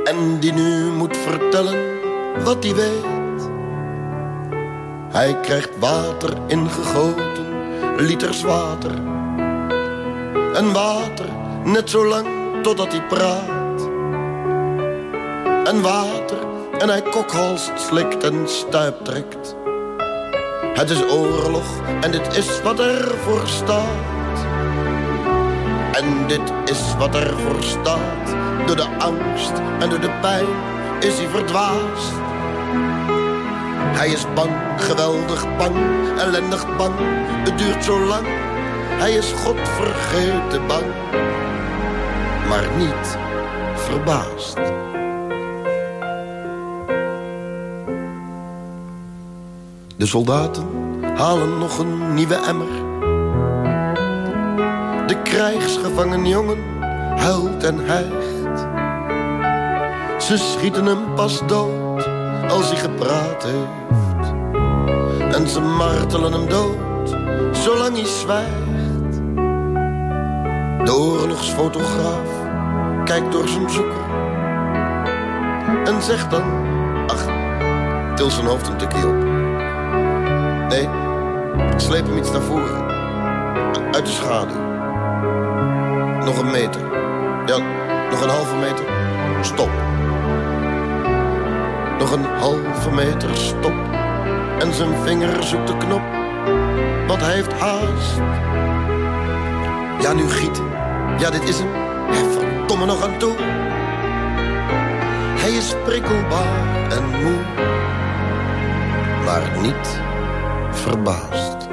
En 0.05 0.39
die 0.41 0.53
nu 0.53 0.91
moet 0.91 1.17
vertellen 1.17 1.79
wat 2.45 2.65
hij 2.65 2.75
weet. 2.75 3.51
Hij 5.09 5.41
krijgt 5.41 5.79
water 5.79 6.37
ingegoten, 6.47 7.47
liters 7.97 8.43
water. 8.43 8.95
En 10.55 10.73
water 10.73 11.27
net 11.65 11.91
zo 11.91 12.07
lang 12.07 12.27
totdat 12.63 12.93
hij 12.93 13.03
praat 13.03 13.58
en 15.69 15.83
water 15.83 16.39
en 16.79 16.89
hij 16.89 17.03
kokhalst, 17.03 17.73
slikt 17.77 18.25
en 18.25 18.49
stuiptrekt. 18.49 19.57
Het 20.75 20.91
is 20.91 21.03
oorlog 21.03 21.67
en 22.01 22.11
dit 22.11 22.37
is 22.37 22.63
wat 22.63 22.79
er 22.79 23.19
voor 23.19 23.47
staat. 23.47 24.39
En 25.93 26.27
dit 26.27 26.53
is 26.65 26.97
wat 26.99 27.15
er 27.15 27.39
voor 27.39 27.63
staat. 27.63 28.37
Door 28.67 28.77
de 28.77 28.89
angst 28.99 29.53
en 29.79 29.91
door 29.91 30.01
de 30.01 30.19
pijn 30.21 30.47
is 31.01 31.19
hij 31.19 31.29
verdwaasd. 31.29 32.13
Hij 33.99 34.09
is 34.09 34.25
bang, 34.35 34.53
geweldig 34.77 35.57
bang, 35.57 35.77
ellendig 36.19 36.77
bang. 36.77 36.95
Het 37.45 37.59
duurt 37.59 37.85
zo 37.85 38.01
lang. 38.01 38.27
Hij 38.99 39.13
is 39.13 39.33
godvergeten 39.33 40.67
bang. 40.67 40.87
Maar 42.49 42.67
niet 42.77 43.19
verbaasd. 43.75 44.59
De 49.99 50.07
soldaten 50.07 50.65
halen 51.17 51.59
nog 51.59 51.79
een 51.79 52.15
nieuwe 52.15 52.35
emmer. 52.35 52.67
De 55.07 55.23
krijgsgevangen 55.23 56.27
jongen 56.27 56.59
huilt 57.17 57.65
en 57.65 57.79
hijgt. 57.79 58.59
Ze 60.23 60.37
schieten 60.37 60.87
hem 60.87 61.15
pas 61.15 61.47
dood 61.47 62.09
als 62.49 62.71
hij 62.71 62.77
gepraat 62.77 63.45
heeft. 63.45 64.35
En 65.35 65.49
ze 65.49 65.61
martelen 65.61 66.33
hem 66.33 66.49
dood 66.49 67.17
zolang 67.53 67.97
hij 67.97 68.07
zwijgt. 68.07 69.15
De 70.85 70.95
oorlogsfotograaf 70.95 72.31
kijkt 73.05 73.33
door 73.33 73.49
zijn 73.49 73.71
zoeker. 73.71 74.07
En 75.85 76.03
zegt 76.03 76.31
dan, 76.31 76.43
ach, 77.07 77.27
til 78.15 78.31
zijn 78.31 78.47
hoofd 78.47 78.69
een 78.69 78.77
tikje 78.77 79.07
op. 79.07 79.28
Nee, 80.69 80.89
sleep 81.77 82.07
hem 82.07 82.17
iets 82.17 82.31
naar 82.31 82.43
voren. 82.43 82.87
Uit 83.93 84.07
de 84.07 84.13
schaduw. 84.13 84.67
Nog 86.25 86.39
een 86.39 86.51
meter. 86.51 86.81
Ja, 87.47 87.57
nog 88.11 88.23
een 88.23 88.29
halve 88.29 88.57
meter. 88.57 88.85
Stop. 89.41 89.71
Nog 91.99 92.13
een 92.13 92.25
halve 92.25 92.91
meter, 92.91 93.37
stop. 93.37 93.75
En 94.59 94.75
zijn 94.75 94.95
vinger 95.05 95.43
zoekt 95.43 95.67
de 95.67 95.77
knop. 95.77 96.03
Want 97.07 97.21
hij 97.21 97.35
heeft 97.35 97.53
haast. 97.53 98.17
Ja, 100.01 100.13
nu 100.13 100.29
giet. 100.29 100.63
Ja, 101.19 101.31
dit 101.31 101.49
is 101.49 101.59
hem. 101.59 101.69
Ja, 102.11 102.31
verdomme 102.31 102.87
nog 102.87 103.03
aan 103.03 103.19
toe. 103.19 103.35
Hij 105.39 105.51
is 105.51 105.75
prikkelbaar 105.85 106.91
en 106.91 107.05
moe. 107.23 107.39
Maar 109.25 109.59
niet 109.63 110.07
verbaasd. 110.89 111.69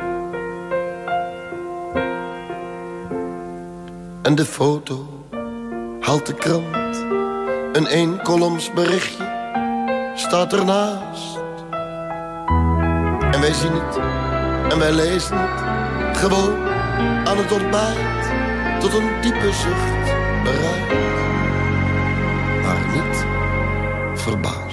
En 4.21 4.35
de 4.35 4.45
foto 4.45 5.07
haalt 5.99 6.25
de 6.25 6.33
krant. 6.33 6.95
Een 7.73 7.87
eenkoloms 7.87 8.73
berichtje 8.73 9.27
staat 10.15 10.53
ernaast. 10.53 11.37
En 13.31 13.41
wij 13.41 13.53
zien 13.53 13.71
het 13.73 13.99
en 14.71 14.79
wij 14.79 14.91
lezen 14.91 15.37
het. 15.37 16.17
Gewoon 16.17 16.67
aan 17.27 17.37
het 17.37 17.51
ontbijt 17.51 18.29
tot 18.79 18.93
een 18.93 19.21
diepe 19.21 19.51
zucht 19.51 20.13
bereid. 20.43 20.93
Maar 22.63 22.79
niet 22.93 23.25
verbaasd. 24.21 24.64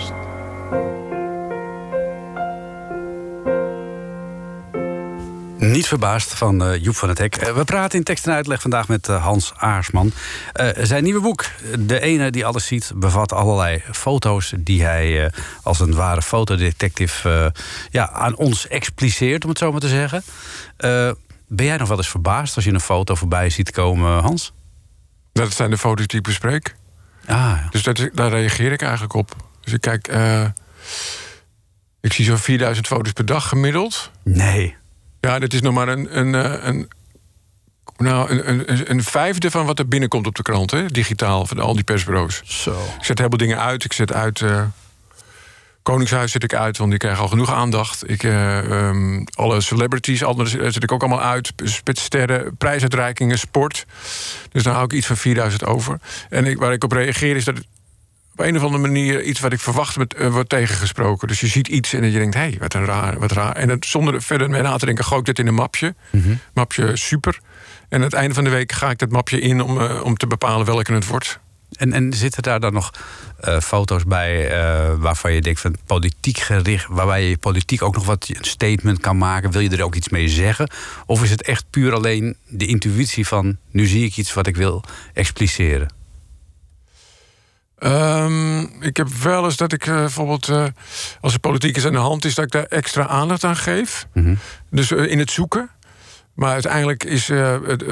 Verbaasd 5.99 6.35
van 6.35 6.63
uh, 6.63 6.83
Joep 6.83 6.97
van 6.97 7.09
het 7.09 7.19
Hek. 7.19 7.43
Uh, 7.43 7.55
we 7.55 7.65
praten 7.65 7.99
in 7.99 8.05
tekst 8.05 8.27
en 8.27 8.33
uitleg 8.33 8.61
vandaag 8.61 8.89
met 8.89 9.09
uh, 9.09 9.23
Hans 9.23 9.53
Aarsman. 9.57 10.13
zijn 10.79 11.05
nieuwe 11.05 11.21
boek, 11.21 11.45
De 11.79 12.01
ene 12.01 12.31
die 12.31 12.47
alles 12.47 12.67
ziet, 12.67 12.93
bevat 12.95 13.33
allerlei 13.33 13.83
foto's 13.93 14.53
die 14.59 14.85
hij 14.85 15.33
als 15.63 15.81
een 15.81 15.95
ware 15.95 16.23
fotodetective 16.23 17.55
ja, 17.91 18.11
aan 18.11 18.37
ons 18.37 18.69
expliceert, 18.69 19.43
om 19.43 19.49
het 19.51 19.59
zo 19.59 19.73
maar 19.73 19.81
te 19.81 19.89
zeggen. 19.89 20.23
ben 21.49 21.67
jij 21.67 21.77
nog 21.77 21.89
wel 21.89 21.97
eens 21.97 22.09
verbaasd 22.09 22.57
als 22.57 22.65
je 22.65 22.73
een 22.73 22.81
foto 22.81 23.15
voorbij 23.15 23.51
ziet 23.51 23.71
komen, 23.71 24.23
Hans? 24.23 24.53
Dat 25.33 25.53
zijn 25.53 25.71
de 25.71 25.79
foto's 25.79 26.07
die 26.07 26.19
ik 26.19 26.25
bespreek. 26.25 26.75
Ah, 27.27 27.37
ja. 27.37 27.69
Dus 27.71 27.83
dat, 27.83 28.09
daar 28.13 28.31
reageer 28.31 28.73
ik 28.73 28.83
eigenlijk 28.83 29.15
op. 29.15 29.37
Dus 29.61 29.73
ik 29.73 29.81
kijk. 29.81 30.09
ik 32.01 32.13
zie 32.13 32.25
zo'n 32.25 32.39
4000 32.39 32.87
foto's 32.87 33.13
per 33.13 33.27
dag 33.27 33.49
gemiddeld. 33.49 34.11
Nee. 34.23 34.81
Ja, 35.27 35.39
dat 35.39 35.53
is 35.53 35.61
nog 35.61 35.75
maar 35.75 35.89
een, 35.89 36.19
een, 36.19 36.35
een, 36.69 36.89
nou, 37.97 38.31
een, 38.31 38.71
een, 38.71 38.91
een, 38.91 39.03
vijfde 39.03 39.51
van 39.51 39.67
wat 39.67 39.79
er 39.79 39.89
binnenkomt 39.89 40.27
op 40.27 40.35
de 40.35 40.43
krant, 40.43 40.71
hè? 40.71 40.87
digitaal, 40.87 41.47
van 41.47 41.59
al 41.59 41.75
die 41.75 41.85
persbureaus. 41.85 42.43
Zo. 42.45 42.71
Ik 42.99 43.05
zet 43.05 43.19
heel 43.19 43.29
veel 43.29 43.39
dingen 43.39 43.61
uit. 43.61 43.85
Ik 43.85 43.93
zet 43.93 44.13
uit. 44.13 44.41
Uh, 44.41 44.63
Koningshuis 45.83 46.33
zet 46.33 46.43
ik 46.43 46.55
uit, 46.55 46.79
want 46.79 46.91
die 46.91 46.99
krijgen 46.99 47.23
al 47.23 47.29
genoeg 47.29 47.53
aandacht. 47.53 48.11
Ik, 48.11 48.23
uh, 48.23 48.89
um, 48.89 49.25
alle 49.35 49.61
celebrities 49.61 50.25
alles 50.25 50.51
zet 50.51 50.83
ik 50.83 50.93
ook 50.93 51.01
allemaal 51.01 51.23
uit. 51.23 51.53
Spitsterren, 51.57 52.57
prijsuitreikingen, 52.57 53.39
sport. 53.39 53.87
Dus 54.51 54.63
dan 54.63 54.73
hou 54.73 54.85
ik 54.85 54.93
iets 54.93 55.07
van 55.07 55.17
4000 55.17 55.65
over. 55.65 55.99
En 56.29 56.47
ik, 56.47 56.59
waar 56.59 56.73
ik 56.73 56.85
op 56.85 56.93
reageer 56.93 57.37
is 57.37 57.45
dat 57.45 57.61
op 58.33 58.41
een 58.41 58.57
of 58.57 58.63
andere 58.63 58.83
manier 58.83 59.23
iets 59.23 59.41
wat 59.41 59.53
ik 59.53 59.61
verwacht 59.61 59.97
met, 59.97 60.15
uh, 60.19 60.29
wordt 60.29 60.49
tegengesproken. 60.49 61.29
Dus 61.29 61.41
je 61.41 61.47
ziet 61.47 61.69
iets 61.69 61.93
en 61.93 62.11
je 62.11 62.19
denkt, 62.19 62.35
hé, 62.35 62.41
hey, 62.41 62.57
wat 62.59 62.75
een 62.75 62.85
raar, 62.85 63.19
wat 63.19 63.33
raar. 63.33 63.57
En 63.57 63.69
het, 63.69 63.87
zonder 63.87 64.23
verder 64.23 64.51
mee 64.51 64.63
na 64.63 64.77
te 64.77 64.87
denken, 64.87 65.05
gooi 65.05 65.21
ik 65.21 65.27
dit 65.27 65.39
in 65.39 65.47
een 65.47 65.55
mapje. 65.55 65.95
Mhm. 66.11 66.35
Mapje 66.55 66.97
super. 66.97 67.39
En 67.89 67.99
aan 67.99 68.05
het 68.05 68.13
einde 68.13 68.35
van 68.35 68.45
de 68.45 68.51
week 68.51 68.73
ga 68.73 68.91
ik 68.91 68.99
dat 68.99 69.11
mapje 69.11 69.41
in 69.41 69.61
om, 69.61 69.79
uh, 69.79 70.05
om 70.05 70.17
te 70.17 70.27
bepalen 70.27 70.67
welke 70.67 70.93
het 70.93 71.07
wordt. 71.07 71.39
En, 71.73 71.93
en 71.93 72.13
zitten 72.13 72.43
daar 72.43 72.61
dan 72.61 72.73
nog 72.73 72.91
uh, 73.45 73.61
foto's 73.61 74.05
bij 74.05 74.51
waarvan 74.99 75.33
je 75.33 75.41
denkt 75.41 75.61
van 75.61 75.77
politiek 75.87 76.39
gericht, 76.39 76.87
waarbij 76.89 77.29
je 77.29 77.39
politiek 77.39 77.83
ook 77.83 77.95
nog 77.95 78.05
wat 78.05 78.29
een 78.29 78.45
statement 78.45 79.01
kan 79.01 79.19
maken? 79.19 79.51
Wil 79.51 79.61
je 79.61 79.71
er 79.71 79.83
ook 79.83 79.95
iets 79.95 80.09
mee 80.09 80.29
zeggen? 80.29 80.71
Of 81.07 81.23
is 81.23 81.31
het 81.31 81.43
echt 81.43 81.65
puur 81.71 81.93
alleen 81.93 82.37
de 82.49 82.67
intuïtie 82.67 83.27
van 83.27 83.57
nu 83.71 83.87
zie 83.87 84.05
ik 84.05 84.17
iets 84.17 84.35
wat 84.35 84.47
ik 84.47 84.57
wil 84.57 84.85
expliceren? 85.13 86.02
Um, 87.85 88.61
ik 88.81 88.97
heb 88.97 89.09
wel 89.09 89.45
eens 89.45 89.57
dat 89.57 89.73
ik 89.73 89.87
uh, 89.87 89.95
bijvoorbeeld, 89.95 90.49
uh, 90.49 90.67
als 91.21 91.33
er 91.33 91.41
politiek 91.41 91.77
is 91.77 91.87
aan 91.87 91.93
de 91.93 91.99
hand 91.99 92.25
is, 92.25 92.35
dat 92.35 92.45
ik 92.45 92.51
daar 92.51 92.65
extra 92.65 93.07
aandacht 93.07 93.45
aan 93.45 93.57
geef. 93.57 94.07
Mm 94.13 94.25
-hmm. 94.25 94.39
Dus 94.71 94.91
uh, 94.91 95.11
in 95.11 95.19
het 95.19 95.31
zoeken. 95.31 95.71
Maar 96.35 96.53
uiteindelijk 96.53 97.05
is 97.05 97.31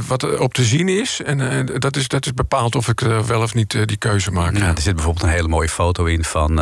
wat 0.07 0.39
op 0.39 0.55
te 0.55 0.65
zien 0.65 0.89
is, 0.89 1.23
en 1.23 1.67
dat, 1.79 1.97
is, 1.97 2.09
dat 2.09 2.27
is 2.27 2.35
bepaald 2.35 2.75
of 2.75 2.89
ik 2.89 3.01
wel 3.01 3.43
of 3.43 3.55
niet 3.55 3.71
die 3.71 3.97
keuze 3.97 4.31
maak. 4.31 4.55
Er 4.55 4.81
zit 4.81 4.95
bijvoorbeeld 4.95 5.25
een 5.25 5.33
hele 5.33 5.49
mooie 5.49 5.69
foto 5.69 6.05
in 6.05 6.25
van 6.25 6.61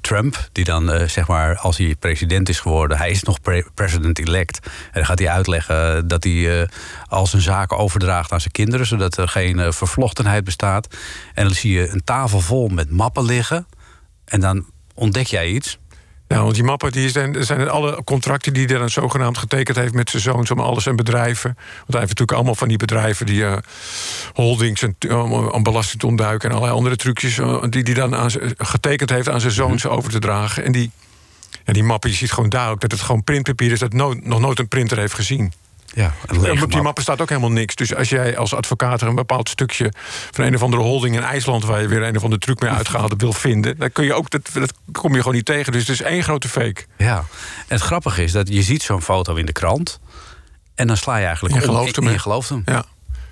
Trump, 0.00 0.48
die 0.52 0.64
dan 0.64 1.08
zeg 1.08 1.28
maar, 1.28 1.56
als 1.56 1.76
hij 1.76 1.96
president 1.98 2.48
is 2.48 2.60
geworden, 2.60 2.96
hij 2.96 3.10
is 3.10 3.22
nog 3.22 3.40
pre 3.40 3.66
president-elect. 3.74 4.60
En 4.66 4.92
dan 4.92 5.06
gaat 5.06 5.18
hij 5.18 5.28
uitleggen 5.28 6.08
dat 6.08 6.24
hij 6.24 6.68
al 7.06 7.26
zijn 7.26 7.42
zaken 7.42 7.78
overdraagt 7.78 8.32
aan 8.32 8.40
zijn 8.40 8.52
kinderen, 8.52 8.86
zodat 8.86 9.16
er 9.16 9.28
geen 9.28 9.72
vervlochtenheid 9.72 10.44
bestaat. 10.44 10.96
En 11.34 11.44
dan 11.44 11.54
zie 11.54 11.72
je 11.72 11.88
een 11.88 12.04
tafel 12.04 12.40
vol 12.40 12.68
met 12.68 12.90
mappen 12.90 13.24
liggen. 13.24 13.66
En 14.24 14.40
dan 14.40 14.64
ontdek 14.94 15.26
jij 15.26 15.48
iets. 15.48 15.78
Ja, 16.28 16.42
want 16.42 16.54
die 16.54 16.64
mappen 16.64 16.92
die 16.92 17.10
zijn, 17.10 17.44
zijn 17.44 17.68
alle 17.68 18.04
contracten 18.04 18.52
die 18.52 18.66
hij 18.66 18.78
dan 18.78 18.90
zogenaamd 18.90 19.38
getekend 19.38 19.76
heeft 19.76 19.94
met 19.94 20.10
zijn 20.10 20.22
zoons 20.22 20.50
om 20.50 20.60
alles 20.60 20.86
en 20.86 20.96
bedrijven. 20.96 21.54
Want 21.54 21.66
hij 21.86 21.98
heeft 21.98 22.08
natuurlijk 22.08 22.32
allemaal 22.32 22.54
van 22.54 22.68
die 22.68 22.76
bedrijven 22.76 23.26
die 23.26 23.40
uh, 23.40 23.56
holdings 24.32 24.82
en 24.82 24.96
om 25.52 25.62
belasting 25.62 26.00
te 26.00 26.06
ontduiken 26.06 26.48
en 26.48 26.54
allerlei 26.54 26.78
andere 26.78 26.96
trucjes 26.96 27.38
uh, 27.38 27.62
die 27.70 27.82
hij 27.82 27.94
dan 27.94 28.14
aan, 28.16 28.30
getekend 28.56 29.10
heeft 29.10 29.28
aan 29.28 29.40
zijn 29.40 29.52
zoons 29.52 29.82
mm 29.82 29.90
-hmm. 29.90 29.98
over 29.98 30.10
te 30.10 30.18
dragen. 30.18 30.64
En 30.64 30.72
die, 30.72 30.90
ja, 31.64 31.72
die 31.72 31.84
mappen, 31.84 32.10
je 32.10 32.16
ziet 32.16 32.32
gewoon 32.32 32.50
duidelijk 32.50 32.80
dat 32.80 32.90
het 32.90 33.00
gewoon 33.00 33.24
printpapier 33.24 33.72
is 33.72 33.78
dat 33.78 33.92
no 33.92 34.14
nog 34.22 34.40
nooit 34.40 34.58
een 34.58 34.68
printer 34.68 34.98
heeft 34.98 35.14
gezien. 35.14 35.52
Ja, 35.94 36.14
op 36.62 36.72
die 36.72 36.82
mappen 36.82 37.02
staat 37.02 37.20
ook 37.20 37.28
helemaal 37.28 37.50
niks. 37.50 37.74
Dus 37.74 37.94
als 37.94 38.08
jij 38.08 38.36
als 38.36 38.54
advocaat 38.54 39.00
er 39.00 39.08
een 39.08 39.14
bepaald 39.14 39.48
stukje 39.48 39.92
van 40.30 40.44
een 40.44 40.54
of 40.54 40.62
andere 40.62 40.82
holding 40.82 41.16
in 41.16 41.22
IJsland... 41.22 41.64
waar 41.64 41.80
je 41.80 41.88
weer 41.88 42.02
een 42.02 42.16
of 42.16 42.22
andere 42.22 42.40
truc 42.40 42.60
mee 42.60 42.70
uitgehaald 42.70 43.14
wil 43.16 43.32
vinden... 43.32 43.78
dan 43.78 43.92
kun 43.92 44.04
je 44.04 44.14
ook, 44.14 44.30
dat, 44.30 44.50
dat 44.52 44.72
kom 44.92 45.12
je 45.12 45.18
gewoon 45.18 45.34
niet 45.34 45.44
tegen. 45.44 45.72
Dus 45.72 45.80
het 45.80 45.90
is 45.90 46.02
één 46.02 46.22
grote 46.22 46.48
fake. 46.48 46.84
Ja, 46.96 47.16
en 47.16 47.24
het 47.66 47.80
grappige 47.80 48.22
is 48.22 48.32
dat 48.32 48.48
je 48.48 48.62
ziet 48.62 48.82
zo'n 48.82 49.02
foto 49.02 49.34
in 49.34 49.46
de 49.46 49.52
krant... 49.52 50.00
en 50.74 50.86
dan 50.86 50.96
sla 50.96 51.16
je 51.16 51.24
eigenlijk 51.24 51.54
je 51.54 51.60
gelooft 51.60 51.96
hem, 51.96 52.08
je 52.08 52.18
gelooft 52.18 52.48
hem. 52.48 52.62
Ja. 52.64 52.84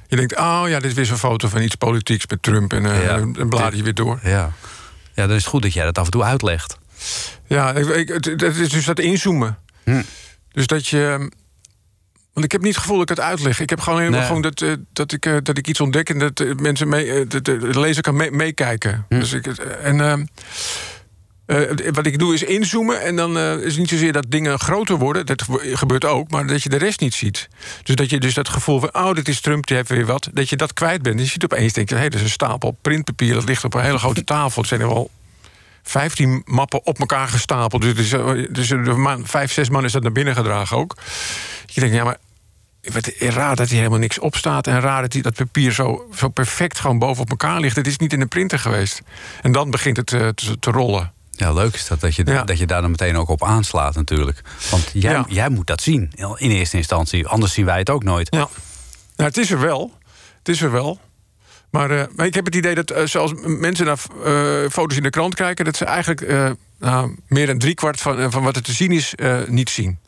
Je 0.06 0.16
denkt, 0.16 0.36
oh 0.38 0.62
ja, 0.66 0.78
dit 0.78 0.90
is 0.90 0.96
weer 0.96 1.06
zo'n 1.06 1.16
foto 1.16 1.48
van 1.48 1.62
iets 1.62 1.74
politieks 1.74 2.26
met 2.26 2.42
Trump... 2.42 2.72
en 2.72 2.84
uh, 2.84 3.04
Ja. 3.04 3.16
dan 3.18 3.48
blader 3.48 3.76
je 3.76 3.82
weer 3.82 3.94
door. 3.94 4.18
Ja. 4.22 4.52
ja, 5.14 5.26
dan 5.26 5.36
is 5.36 5.42
het 5.42 5.50
goed 5.50 5.62
dat 5.62 5.72
jij 5.72 5.84
dat 5.84 5.98
af 5.98 6.04
en 6.04 6.10
toe 6.10 6.22
uitlegt. 6.22 6.78
Ja, 7.46 7.72
ik, 7.72 7.88
ik, 7.88 8.38
dat 8.38 8.54
is 8.54 8.68
dus 8.68 8.84
dat 8.84 8.98
inzoomen. 8.98 9.58
Hm. 9.84 10.02
Dus 10.52 10.66
dat 10.66 10.86
je... 10.86 11.30
Want 12.34 12.46
ik 12.46 12.52
heb 12.52 12.62
niet 12.62 12.74
het 12.74 12.82
gevoel 12.82 12.98
dat 12.98 13.10
ik 13.10 13.16
het 13.16 13.26
uitleg. 13.26 13.60
Ik 13.60 13.70
heb 13.70 13.80
gewoon, 13.80 14.10
Nee. 14.10 14.22
gewoon 14.22 14.42
dat, 14.42 14.60
uh, 14.60 14.72
dat, 14.92 15.12
ik, 15.12 15.26
uh, 15.26 15.36
dat 15.42 15.58
ik 15.58 15.66
iets 15.68 15.80
ontdek 15.80 16.10
en 16.10 16.18
dat 16.18 16.40
uh, 16.40 16.54
mensen 16.54 16.88
mee, 16.88 17.26
de, 17.26 17.58
lezer 17.78 18.02
kan 18.02 18.16
mee- 18.16 18.30
meekijken. 18.30 19.06
Hm. 19.08 19.18
Dus 19.18 19.32
ik, 19.32 19.46
en 19.46 20.00
ehm, 20.00 20.24
eh, 21.46 21.90
wat 21.92 22.06
ik 22.06 22.18
doe 22.18 22.34
is 22.34 22.42
inzoomen 22.42 23.02
en 23.02 23.16
dan 23.16 23.36
eh, 23.38 23.54
is 23.56 23.64
het 23.70 23.76
niet 23.78 23.88
zozeer 23.88 24.12
dat 24.12 24.24
dingen 24.28 24.58
groter 24.58 24.96
worden. 24.96 25.26
Dat 25.26 25.44
gebeurt 25.60 26.04
ook, 26.04 26.30
maar 26.30 26.46
dat 26.46 26.62
je 26.62 26.68
de 26.68 26.76
rest 26.76 27.00
niet 27.00 27.14
ziet. 27.14 27.48
Dus 27.82 27.94
dat 27.94 28.10
je 28.10 28.20
dus 28.20 28.34
dat 28.34 28.48
gevoel 28.48 28.80
van, 28.80 28.94
oh, 28.94 29.12
dit 29.12 29.28
is 29.28 29.40
Trump, 29.40 29.66
die 29.66 29.76
heeft 29.76 29.88
weer 29.88 30.06
wat. 30.06 30.28
Dat 30.32 30.48
je 30.48 30.56
dat 30.56 30.72
kwijt 30.72 31.02
bent. 31.02 31.16
En 31.16 31.22
je 31.22 31.28
ziet 31.28 31.44
opeens, 31.44 31.72
denk 31.72 31.88
je, 31.88 31.94
hé, 31.94 32.00
hey, 32.00 32.10
dat 32.10 32.18
is 32.18 32.24
een 32.26 32.32
stapel 32.32 32.76
printpapier. 32.82 33.34
Dat 33.34 33.44
ligt 33.44 33.64
op 33.64 33.74
een 33.74 33.82
hele 33.82 33.98
grote 33.98 34.24
tafel. 34.34 34.60
Het 34.60 34.68
zijn 34.70 34.80
er 34.80 34.88
wel 34.88 35.10
15 35.82 36.42
mappen 36.44 36.86
op 36.86 36.98
elkaar 36.98 37.28
gestapeld. 37.28 37.82
Dus, 37.82 37.94
dus, 37.94 38.12
eh, 38.12 38.30
dus 38.50 38.72
vijf, 39.22 39.52
zes 39.52 39.68
man 39.68 39.84
is 39.84 39.92
dat 39.92 40.02
naar 40.02 40.12
binnen 40.12 40.34
gedragen 40.34 40.76
ook. 40.76 40.96
Je 41.66 41.80
denkt, 41.80 41.96
ja, 41.96 42.04
maar 42.04 42.16
wat 42.92 43.06
raar 43.18 43.56
dat 43.56 43.68
hier 43.68 43.76
helemaal 43.78 43.98
niks 43.98 44.18
op 44.18 44.36
staat. 44.36 44.66
En 44.66 44.80
raar 44.80 45.02
dat 45.02 45.12
die, 45.12 45.22
dat 45.22 45.34
papier 45.34 45.72
zo, 45.72 46.08
zo 46.14 46.28
perfect 46.28 46.78
gewoon 46.78 46.98
boven 46.98 47.22
op 47.22 47.30
elkaar 47.30 47.60
ligt. 47.60 47.76
Het 47.76 47.86
is 47.86 47.96
niet 47.96 48.12
in 48.12 48.18
de 48.20 48.26
printer 48.26 48.58
geweest. 48.58 49.00
En 49.42 49.52
dan 49.52 49.70
begint 49.70 49.96
het 49.96 50.12
eh, 50.12 50.28
te, 50.28 50.58
te 50.58 50.70
rollen. 50.70 51.12
Ja, 51.30 51.52
leuk 51.52 51.74
is 51.74 51.86
dat, 51.86 52.00
dat 52.00 52.14
je, 52.14 52.22
Ja. 52.26 52.44
dat 52.44 52.58
je 52.58 52.66
daar 52.66 52.80
dan 52.80 52.90
meteen 52.90 53.16
ook 53.16 53.28
op 53.28 53.44
aanslaat 53.44 53.94
natuurlijk. 53.94 54.40
Want 54.70 54.90
jij, 54.92 55.12
Ja. 55.12 55.24
jij 55.28 55.48
moet 55.48 55.66
dat 55.66 55.80
zien 55.82 56.12
in 56.36 56.50
eerste 56.50 56.76
instantie. 56.76 57.26
Anders 57.26 57.52
zien 57.52 57.64
wij 57.64 57.78
het 57.78 57.90
ook 57.90 58.02
nooit. 58.04 58.28
Ja. 58.34 58.38
Nou, 59.16 59.28
het 59.28 59.36
is 59.36 59.50
er 59.50 59.60
wel. 59.60 59.92
Het 60.38 60.48
is 60.48 60.62
er 60.62 60.70
wel. 60.72 61.00
Maar, 61.70 61.90
eh, 61.90 62.04
maar 62.16 62.26
ik 62.26 62.34
heb 62.34 62.44
het 62.44 62.54
idee 62.54 62.74
dat 62.74 62.90
eh, 62.90 63.04
zoals 63.06 63.32
mensen 63.44 63.86
naar 63.86 63.98
eh, 64.24 64.70
foto's 64.70 64.96
in 64.96 65.02
de 65.02 65.10
krant 65.10 65.34
kijken... 65.34 65.64
dat 65.64 65.76
ze 65.76 65.84
eigenlijk 65.84 66.20
eh, 66.20 66.50
nou, 66.78 67.16
meer 67.28 67.46
dan 67.46 67.58
driekwart 67.58 68.00
van, 68.00 68.18
eh, 68.18 68.26
van 68.30 68.42
wat 68.42 68.56
er 68.56 68.62
te 68.62 68.72
zien 68.72 68.92
is, 68.92 69.14
eh, 69.14 69.38
niet 69.46 69.70
zien. 69.70 69.98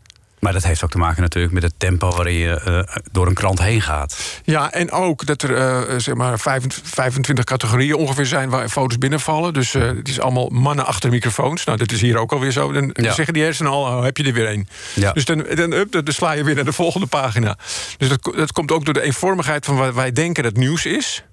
Maar 0.46 0.54
dat 0.54 0.64
heeft 0.64 0.84
ook 0.84 0.90
te 0.90 0.98
maken 0.98 1.22
natuurlijk 1.22 1.54
met 1.54 1.62
het 1.62 1.72
tempo 1.76 2.10
waarin 2.10 2.34
je 2.34 2.60
eh, 2.60 2.96
door 3.12 3.26
een 3.26 3.34
krant 3.34 3.58
heen 3.58 3.80
gaat. 3.80 4.40
Ja, 4.44 4.72
en 4.72 4.90
ook 4.90 5.26
dat 5.26 5.42
er 5.42 5.56
eh, 5.56 5.98
zeg 5.98 6.14
maar 6.14 6.38
25, 6.38 6.92
25 6.94 7.44
categorieën 7.44 7.94
ongeveer 7.94 8.26
zijn 8.26 8.50
waar 8.50 8.68
foto's 8.68 8.98
binnenvallen. 8.98 9.52
Dus 9.52 9.74
eh, 9.74 9.82
het 9.82 10.08
is 10.08 10.20
allemaal 10.20 10.48
mannen 10.48 10.86
achter 10.86 11.10
microfoons. 11.10 11.64
Nou, 11.64 11.78
dat 11.78 11.92
is 11.92 12.00
hier 12.00 12.16
ook 12.18 12.32
alweer 12.32 12.50
zo. 12.50 12.72
Dan 12.72 12.90
Ja. 12.92 13.12
zeggen 13.12 13.34
die 13.34 13.42
hersenen 13.42 13.72
al, 13.72 13.82
oh, 13.82 14.02
heb 14.02 14.16
je 14.16 14.24
er 14.24 14.32
weer 14.32 14.46
één. 14.46 14.68
Ja. 14.94 15.12
Dus 15.12 15.24
dan, 15.24 15.46
dan, 15.54 15.72
up, 15.72 15.92
dan 15.92 16.14
sla 16.14 16.32
je 16.32 16.44
weer 16.44 16.54
naar 16.54 16.64
de 16.64 16.72
volgende 16.72 17.06
pagina. 17.06 17.58
Dus 17.96 18.08
dat, 18.08 18.32
dat 18.36 18.52
komt 18.52 18.72
ook 18.72 18.84
door 18.84 18.94
de 18.94 19.02
eenvormigheid 19.02 19.64
van 19.64 19.76
wat 19.76 19.94
wij 19.94 20.12
denken 20.12 20.42
dat 20.42 20.56
nieuws 20.56 20.86
is. 20.86 21.24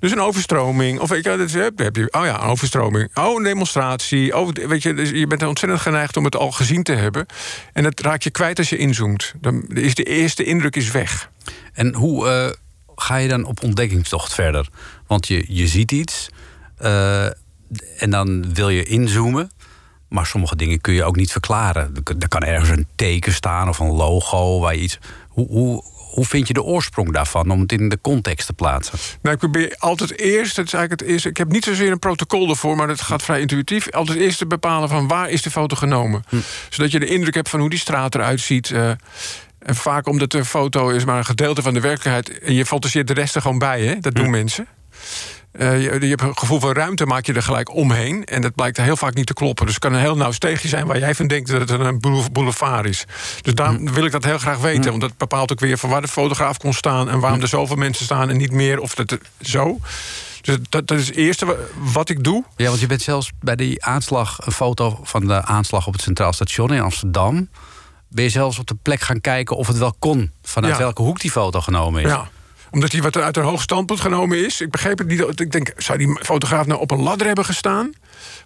Dus 0.00 0.12
een 0.12 0.20
overstroming. 0.20 0.98
Of 1.00 1.08
dat 1.08 1.38
is, 1.38 1.52
heb 1.54 1.96
je, 1.96 2.08
oh 2.10 2.24
ja, 2.24 2.42
een 2.42 2.48
overstroming. 2.48 3.10
Oh, 3.14 3.36
een 3.36 3.42
demonstratie. 3.42 4.36
Oh, 4.36 4.48
weet 4.52 4.82
je, 4.82 4.94
dus 4.94 5.10
je 5.10 5.26
bent 5.26 5.42
ontzettend 5.42 5.80
geneigd 5.82 6.16
om 6.16 6.24
het 6.24 6.36
al 6.36 6.50
gezien 6.52 6.82
te 6.82 6.92
hebben. 6.92 7.26
En 7.72 7.82
dat 7.82 8.00
raak 8.00 8.22
je 8.22 8.30
kwijt 8.30 8.58
als 8.58 8.68
je 8.68 8.76
inzoomt. 8.76 9.34
Dan 9.40 9.62
is 9.68 9.94
de 9.94 10.02
eerste 10.04 10.44
indruk 10.44 10.76
is 10.76 10.90
weg. 10.90 11.30
En 11.72 11.94
hoe 11.94 12.28
eh, 12.28 12.50
ga 12.96 13.16
je 13.16 13.28
dan 13.28 13.44
op 13.44 13.62
ontdekkingstocht 13.62 14.34
verder? 14.34 14.68
Want 15.06 15.26
je, 15.28 15.44
je 15.48 15.66
ziet 15.66 15.92
iets 15.92 16.28
eh, 16.76 17.24
en 17.98 18.10
dan 18.10 18.54
wil 18.54 18.68
je 18.68 18.82
inzoomen. 18.84 19.50
Maar 20.08 20.26
sommige 20.26 20.56
dingen 20.56 20.80
kun 20.80 20.94
je 20.94 21.04
ook 21.04 21.16
niet 21.16 21.32
verklaren. 21.32 21.90
Er 21.96 22.02
kan- 22.02 22.20
Er 22.20 22.28
kan 22.28 22.42
ergens 22.42 22.68
een 22.70 22.86
teken 22.96 23.32
staan 23.32 23.68
of 23.68 23.78
een 23.78 23.92
logo 23.92 24.60
waar 24.60 24.74
je 24.74 24.80
iets. 24.80 24.98
Hoe, 25.28 25.46
hoe, 25.48 25.84
hoe 26.16 26.24
vind 26.24 26.46
je 26.46 26.54
de 26.54 26.62
oorsprong 26.62 27.12
daarvan 27.12 27.50
om 27.50 27.60
het 27.60 27.72
in 27.72 27.88
de 27.88 27.98
context 28.00 28.46
te 28.46 28.52
plaatsen? 28.52 28.98
Nou, 29.22 29.34
ik 29.34 29.40
probeer 29.40 29.74
altijd 29.78 30.18
eerst, 30.18 30.56
dat 30.56 30.64
is 30.66 30.72
eigenlijk 30.72 31.02
het 31.02 31.10
eerste. 31.10 31.28
Ik 31.28 31.36
heb 31.36 31.48
niet 31.52 31.64
zozeer 31.64 31.90
een 31.90 31.98
protocol 31.98 32.48
ervoor, 32.48 32.76
maar 32.76 32.86
dat 32.86 33.00
gaat 33.00 33.22
vrij 33.22 33.40
intuïtief. 33.40 33.90
Altijd 33.90 34.18
eerst 34.18 34.38
te 34.38 34.46
bepalen 34.46 34.88
van 34.88 35.08
waar 35.08 35.30
is 35.30 35.42
de 35.42 35.50
foto 35.50 35.76
genomen. 35.76 36.24
Zodat 36.70 36.90
je 36.92 36.98
de 37.00 37.06
indruk 37.06 37.34
hebt 37.34 37.48
van 37.48 37.60
hoe 37.60 37.70
die 37.70 37.78
straat 37.78 38.14
eruit 38.14 38.40
ziet. 38.40 38.70
eh, 38.70 38.90
en 39.58 39.74
vaak 39.74 40.06
omdat 40.06 40.30
de 40.30 40.44
foto 40.44 40.88
is 40.88 41.04
maar 41.04 41.18
een 41.18 41.24
gedeelte 41.24 41.62
van 41.62 41.74
de 41.74 41.80
werkelijkheid. 41.80 42.38
En 42.38 42.54
je 42.54 42.66
fantaseert 42.66 43.06
de 43.06 43.14
rest 43.14 43.34
er 43.34 43.40
gewoon 43.42 43.58
bij, 43.58 43.82
hè? 43.82 44.00
Dat 44.00 44.14
doen 44.14 44.30
mensen. 44.30 44.66
Eh, 45.58 45.82
je, 45.82 46.00
je 46.00 46.06
hebt 46.08 46.22
een 46.22 46.38
gevoel 46.38 46.60
van 46.60 46.72
ruimte, 46.72 47.06
maak 47.06 47.26
je 47.26 47.32
er 47.32 47.42
gelijk 47.42 47.74
omheen. 47.74 48.24
En 48.24 48.40
dat 48.42 48.54
blijkt 48.54 48.76
heel 48.76 48.96
vaak 48.96 49.14
niet 49.14 49.26
te 49.26 49.34
kloppen. 49.34 49.64
Dus 49.66 49.74
het 49.74 49.82
kan 49.84 49.92
een 49.92 50.00
heel 50.00 50.16
nauw 50.16 50.32
steegje 50.32 50.68
zijn 50.68 50.86
waar 50.86 50.98
jij 50.98 51.14
van 51.14 51.26
denkt 51.26 51.50
dat 51.50 51.68
het 51.68 51.80
een 51.80 52.00
boule- 52.00 52.30
boulevard 52.30 52.86
is. 52.86 53.04
Dus 53.40 53.54
daarom 53.54 53.92
wil 53.92 54.04
ik 54.04 54.12
dat 54.12 54.24
heel 54.24 54.38
graag 54.38 54.58
weten. 54.58 54.90
Want 54.90 55.00
dat 55.00 55.16
bepaalt 55.16 55.52
ook 55.52 55.60
weer 55.60 55.78
van 55.78 55.90
waar 55.90 56.00
de 56.00 56.08
fotograaf 56.08 56.56
kon 56.58 56.72
staan 56.72 57.08
en 57.10 57.20
waarom 57.20 57.40
er 57.40 57.48
zoveel 57.48 57.76
mensen 57.76 58.04
staan 58.04 58.30
en 58.30 58.36
niet 58.36 58.52
meer. 58.52 58.80
Of 58.80 58.94
dat 58.94 59.18
zo. 59.40 59.78
Dus 60.40 60.56
dat, 60.68 60.86
dat 60.86 60.98
is 60.98 61.06
het 61.06 61.16
eerste 61.16 61.46
wa- 61.46 61.54
wat 61.92 62.08
ik 62.08 62.24
doe. 62.24 62.44
Ja, 62.56 62.68
want 62.68 62.80
je 62.80 62.86
bent 62.86 63.02
zelfs 63.02 63.30
bij 63.40 63.56
die 63.56 63.84
aanslag, 63.84 64.38
een 64.46 64.52
foto 64.52 65.00
van 65.02 65.26
de 65.26 65.42
aanslag 65.44 65.86
op 65.86 65.92
het 65.92 66.02
Centraal 66.02 66.32
Station 66.32 66.72
in 66.72 66.80
Amsterdam. 66.80 67.48
Ben 68.08 68.24
je 68.24 68.30
zelfs 68.30 68.58
op 68.58 68.66
de 68.66 68.76
plek 68.82 69.00
gaan 69.00 69.20
kijken 69.20 69.56
of 69.56 69.66
het 69.66 69.78
wel 69.78 69.94
kon. 69.98 70.30
Vanuit 70.42 70.72
Ja. 70.72 70.78
welke 70.78 71.02
hoek 71.02 71.20
die 71.20 71.30
foto 71.30 71.60
genomen 71.60 72.02
is. 72.02 72.10
Ja 72.10 72.28
omdat 72.76 72.92
hij 72.92 73.02
wat 73.02 73.16
uit 73.16 73.36
een 73.36 73.42
hoog 73.42 73.62
standpunt 73.62 74.00
genomen 74.00 74.44
is. 74.44 74.60
Ik 74.60 74.70
begreep 74.70 74.98
het 74.98 75.06
niet. 75.08 75.40
Ik 75.40 75.52
denk, 75.52 75.72
zou 75.76 75.98
die 75.98 76.18
fotograaf 76.22 76.66
nou 76.66 76.80
op 76.80 76.90
een 76.90 77.02
ladder 77.02 77.26
hebben 77.26 77.44
gestaan? 77.44 77.92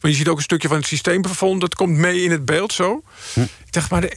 Want 0.01 0.12
je 0.12 0.18
ziet 0.18 0.28
ook 0.28 0.37
een 0.37 0.43
stukje 0.43 0.68
van 0.68 0.76
het 0.76 0.87
systeemplafond. 0.87 1.61
Dat 1.61 1.74
komt 1.74 1.97
mee 1.97 2.22
in 2.22 2.31
het 2.31 2.45
beeld 2.45 2.72
zo. 2.72 3.03
Hm. 3.35 3.41
Ik 3.41 3.72
dacht, 3.72 3.91
maar 3.91 4.01
de- 4.01 4.16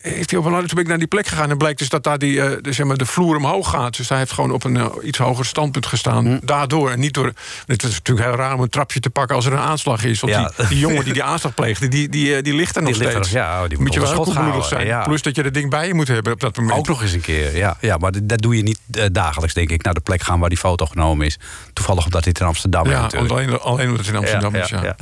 heeft 0.00 0.30
hij 0.30 0.38
op 0.40 0.44
een? 0.46 0.52
Toen 0.52 0.66
ben 0.66 0.78
ik 0.78 0.86
naar 0.86 0.98
die 0.98 1.06
plek 1.06 1.26
gegaan. 1.26 1.50
En 1.50 1.56
blijkt 1.58 1.78
dus 1.78 1.88
dat 1.88 2.02
daar 2.04 2.18
die, 2.18 2.42
eh, 2.42 2.56
de, 2.60 2.72
zeg 2.72 2.86
maar, 2.86 2.96
de 2.96 3.06
vloer 3.06 3.36
omhoog 3.36 3.70
gaat. 3.70 3.96
Dus 3.96 4.08
hij 4.08 4.18
heeft 4.18 4.32
gewoon 4.32 4.50
op 4.52 4.64
een 4.64 4.76
eh, 4.76 4.86
iets 5.02 5.18
hoger 5.18 5.44
standpunt 5.44 5.86
gestaan. 5.86 6.26
Hm. 6.26 6.38
Daardoor. 6.42 6.90
En 6.90 7.00
niet 7.00 7.14
door... 7.14 7.32
Het 7.66 7.82
is 7.82 7.90
natuurlijk 7.92 8.26
heel 8.26 8.36
raar 8.36 8.54
om 8.54 8.60
een 8.60 8.68
trapje 8.68 9.00
te 9.00 9.10
pakken 9.10 9.36
als 9.36 9.46
er 9.46 9.52
een 9.52 9.58
aanslag 9.58 10.04
is. 10.04 10.20
Want 10.20 10.32
Ja. 10.32 10.52
die, 10.56 10.68
die 10.68 10.78
jongen 10.78 11.04
die 11.04 11.12
die 11.12 11.22
aanslag 11.22 11.54
pleegde, 11.54 11.88
die, 11.88 12.08
die, 12.08 12.36
eh, 12.36 12.42
die 12.42 12.54
ligt 12.54 12.76
er 12.76 12.82
nog 12.82 12.94
steeds. 12.94 13.30
ja, 13.30 13.60
die 13.68 13.76
moet 13.78 13.86
moet 13.86 13.94
je 13.94 14.00
wel 14.00 14.22
koelbloedig 14.24 14.64
zijn. 14.64 14.86
ja. 14.86 15.02
Plus 15.02 15.22
dat 15.22 15.36
je 15.36 15.42
dat 15.42 15.54
ding 15.54 15.70
bij 15.70 15.86
je 15.86 15.94
moet 15.94 16.08
hebben 16.08 16.32
op 16.32 16.40
dat 16.40 16.56
moment. 16.56 16.78
Ook 16.78 16.88
nog 16.88 17.02
eens 17.02 17.12
een 17.12 17.20
keer, 17.20 17.56
ja. 17.56 17.76
ja 17.80 17.96
maar 17.96 18.12
dat 18.22 18.40
doe 18.42 18.56
je 18.56 18.62
niet 18.62 18.78
dagelijks, 19.12 19.54
denk 19.54 19.70
ik. 19.70 19.82
Naar 19.82 19.94
de 19.94 20.00
plek 20.00 20.22
gaan 20.22 20.40
waar 20.40 20.48
die 20.48 20.58
foto 20.58 20.86
genomen 20.86 21.26
is. 21.26 21.38
Toevallig 21.72 22.04
omdat 22.04 22.24
dit 22.24 22.40
in 22.40 22.46
Amsterdam 22.46 22.84
is 22.84 22.90
Ja, 22.90 23.00
natuurlijk. 23.00 23.32
alleen, 23.32 23.60
alleen 23.60 23.88
omdat 23.88 24.06
het 24.06 24.14
in 24.14 24.20
Amsterdam 24.20 24.54
Ja, 24.56 24.62
is. 24.62 24.68
ja, 24.68 24.96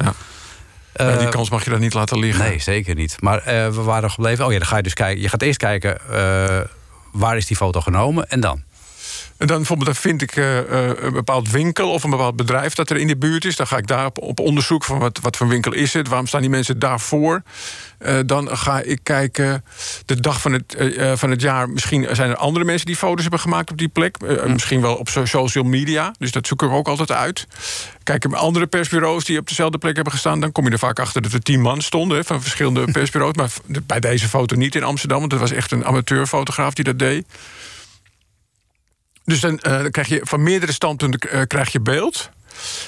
Ja, 0.94 1.04
ja. 1.08 1.12
Eh, 1.12 1.18
die 1.18 1.28
kans 1.28 1.50
mag 1.50 1.64
je 1.64 1.70
dan 1.70 1.80
niet 1.80 1.94
laten 1.94 2.18
liggen. 2.18 2.44
Nee, 2.44 2.58
zeker 2.58 2.94
niet. 2.94 3.16
Maar 3.20 3.38
eh, 3.38 3.68
we 3.68 3.82
waren 3.82 4.10
gebleven. 4.10 4.44
Oh 4.46 4.52
ja, 4.52 4.58
dan 4.58 4.66
ga 4.66 4.76
je 4.76 4.82
dus 4.82 4.94
kijken. 4.94 5.22
Je 5.22 5.28
gaat 5.28 5.42
eerst 5.42 5.58
kijken 5.58 5.98
eh, 6.10 6.60
waar 7.12 7.36
is 7.36 7.46
die 7.46 7.56
foto 7.56 7.80
genomen 7.80 8.28
en 8.28 8.40
dan. 8.40 8.62
Dan 9.38 9.56
bijvoorbeeld 9.56 9.98
vind 9.98 10.22
ik 10.22 10.36
eh, 10.36 10.58
eh, 10.58 10.96
een 11.00 11.12
bepaald 11.12 11.50
winkel 11.50 11.90
of 11.90 12.04
een 12.04 12.10
bepaald 12.10 12.36
bedrijf 12.36 12.74
dat 12.74 12.90
er 12.90 12.96
in 12.96 13.06
de 13.06 13.16
buurt 13.16 13.44
is. 13.44 13.56
Dan 13.56 13.66
ga 13.66 13.76
ik 13.76 13.86
daar 13.86 14.06
op, 14.06 14.18
op 14.18 14.40
onderzoek 14.40 14.84
van 14.84 14.98
wat, 14.98 15.18
wat 15.22 15.36
voor 15.36 15.48
winkel 15.48 15.72
is 15.74 15.92
het, 15.92 16.08
waarom 16.08 16.26
staan 16.26 16.40
die 16.40 16.50
mensen 16.50 16.78
daarvoor. 16.78 17.42
Eh 17.98 18.18
dan 18.26 18.56
ga 18.56 18.80
ik 18.80 19.00
kijken 19.02 19.64
de 20.06 20.20
dag 20.20 20.40
van 20.40 20.52
het, 20.52 20.76
van 21.14 21.30
het 21.30 21.40
jaar. 21.40 21.70
Misschien 21.70 22.06
zijn 22.12 22.30
er 22.30 22.36
andere 22.36 22.64
mensen 22.64 22.86
die 22.86 22.96
foto's 22.96 23.22
hebben 23.22 23.40
gemaakt 23.40 23.70
op 23.70 23.78
die 23.78 23.88
plek. 23.88 24.16
Eh, 24.16 24.44
Misschien 24.44 24.80
wel 24.80 24.94
op 24.94 25.08
so- 25.08 25.24
social 25.24 25.64
media. 25.64 26.14
Dus 26.18 26.30
dat 26.32 26.46
zoek 26.46 26.62
ik 26.62 26.70
ook 26.70 26.88
altijd 26.88 27.10
uit. 27.12 27.46
Kijk 28.02 28.24
ik 28.24 28.30
bij 28.30 28.40
andere 28.40 28.66
persbureaus 28.66 29.24
die 29.24 29.38
op 29.38 29.48
dezelfde 29.48 29.78
plek 29.78 29.94
hebben 29.94 30.12
gestaan. 30.12 30.40
Dan 30.40 30.52
kom 30.52 30.64
je 30.64 30.70
er 30.70 30.78
vaak 30.78 30.98
achter 30.98 31.22
dat 31.22 31.32
er 31.32 31.42
tien 31.42 31.60
man 31.60 31.80
stonden 31.82 32.24
van 32.24 32.42
verschillende 32.42 32.84
persbureaus. 32.92 33.34
Maar 33.34 33.50
bij 33.86 34.00
deze 34.00 34.28
foto 34.28 34.56
niet 34.56 34.74
in 34.74 34.82
Amsterdam. 34.82 35.18
Want 35.18 35.32
het 35.32 35.40
was 35.40 35.52
echt 35.52 35.70
een 35.72 35.84
amateurfotograaf 35.84 36.74
die 36.74 36.84
dat 36.84 36.98
deed. 36.98 37.26
Dus 39.28 39.40
dan, 39.40 39.58
eh, 39.58 39.72
dan 39.72 39.90
krijg 39.90 40.08
je 40.08 40.20
van 40.22 40.42
meerdere 40.42 40.72
standpunten 40.72 41.30
eh, 41.30 41.42
krijg 41.46 41.72
je 41.72 41.80
beeld. 41.80 42.30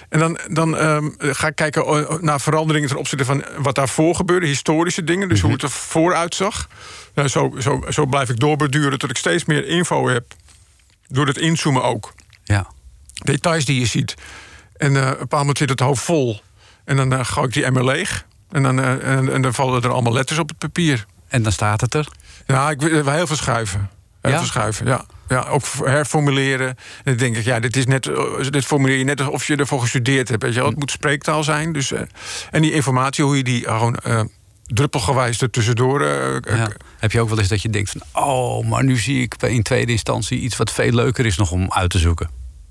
En 0.09 0.19
dan, 0.19 0.39
dan 0.49 0.77
ehm, 0.77 1.09
ga 1.19 1.47
ik 1.47 1.55
kijken 1.55 1.85
eh, 1.85 2.19
naar 2.21 2.41
veranderingen 2.41 2.89
ten 2.89 2.99
opzichte 2.99 3.25
van 3.25 3.45
wat 3.59 3.75
daarvoor 3.75 4.15
gebeurde, 4.15 4.47
historische 4.47 5.05
dingen, 5.05 5.29
dus 5.29 5.41
hoe 5.41 5.53
het 5.53 5.63
er 5.63 5.71
vooruit 5.71 6.35
zag. 6.35 6.69
Nou, 7.15 7.29
zo, 7.29 7.55
zo, 7.59 7.85
zo 7.89 8.07
blijf 8.07 8.29
ik 8.29 8.41
doorbeduren 8.41 8.99
tot 8.99 9.11
ik 9.11 9.17
steeds 9.17 9.45
meer 9.45 9.67
info 9.67 10.09
heb. 10.09 10.35
Door 11.09 11.27
het 11.27 11.39
inzoomen 11.39 11.83
ook. 11.83 12.13
Ja. 12.45 12.67
Details 13.13 13.65
die 13.65 13.81
je 13.81 13.87
ziet. 13.87 14.15
En 14.77 14.97
op 14.97 15.03
een 15.03 15.09
bepaald 15.09 15.31
moment 15.31 15.59
zit 15.59 15.69
het 15.69 15.81
hoofd 15.81 16.03
vol. 16.03 16.41
En 16.85 16.97
dan 16.97 17.13
uh, 17.13 17.25
gooi 17.25 17.47
ik 17.47 17.53
die 17.53 17.65
emmer 17.65 17.85
leeg. 17.85 18.27
En 18.51 18.63
dan, 18.63 18.79
uh, 18.79 19.17
en, 19.17 19.33
en, 19.33 19.43
dan 19.43 19.55
vallen 19.55 19.83
er 19.83 19.91
allemaal 19.93 20.13
letters 20.13 20.39
op 20.39 20.49
het 20.49 20.59
papier. 20.59 21.07
En 21.29 21.43
dan 21.43 21.53
staat 21.53 21.81
het 21.81 21.95
er? 21.95 22.09
Ja, 22.47 22.71
ik 22.71 22.81
wil 22.81 23.11
heel 23.11 23.27
veel 23.27 23.37
schuiven. 23.37 23.91
Heel 24.21 24.33
Ja? 24.33 24.39
veel 24.39 24.47
schuiven, 24.47 24.87
ja. 24.87 25.05
Ja, 25.31 25.47
ook 25.49 25.65
herformuleren. 25.85 26.69
En 26.69 26.77
dan 27.05 27.17
denk 27.17 27.37
ik, 27.37 27.45
ja, 27.45 27.61
dit, 27.61 27.77
is 27.77 27.87
net, 27.87 28.11
dit 28.51 28.65
formuleer 28.65 28.99
je 28.99 29.05
net 29.05 29.21
alsof 29.21 29.47
je 29.47 29.57
ervoor 29.57 29.81
gestudeerd 29.81 30.29
hebt. 30.29 30.43
Weet 30.43 30.55
je 30.55 30.61
wel? 30.61 30.69
Het 30.69 30.79
moet 30.79 30.91
spreektaal 30.91 31.45
zijn. 31.45 31.73
Dus, 31.73 31.93
uh, 31.93 32.01
en 32.51 32.63
die 32.63 32.73
informatie, 32.73 33.25
hoe 33.25 33.37
je 33.37 33.43
die 33.43 33.65
gewoon 33.65 33.99
uh, 34.07 34.21
druppelgewijs 34.65 35.41
er 35.41 35.51
tussendoor... 35.51 36.03
Uh, 36.03 36.37
ja. 36.41 36.71
Heb 36.99 37.13
je 37.13 37.21
ook 37.21 37.29
wel 37.29 37.39
eens 37.39 37.49
dat 37.49 37.63
je 37.63 37.71
denkt 37.71 37.91
van... 37.91 38.23
oh, 38.23 38.69
maar 38.69 38.85
nu 38.85 38.97
zie 38.97 39.23
ik 39.23 39.35
in 39.43 39.63
tweede 39.63 39.93
instantie 39.93 40.41
iets 40.41 40.57
wat 40.57 40.73
veel 40.73 40.93
leuker 40.93 41.27
is 41.27 41.37
nog 41.37 41.51
om 41.51 41.73
uit 41.73 41.91
te 41.91 41.99
zoeken? 41.99 42.31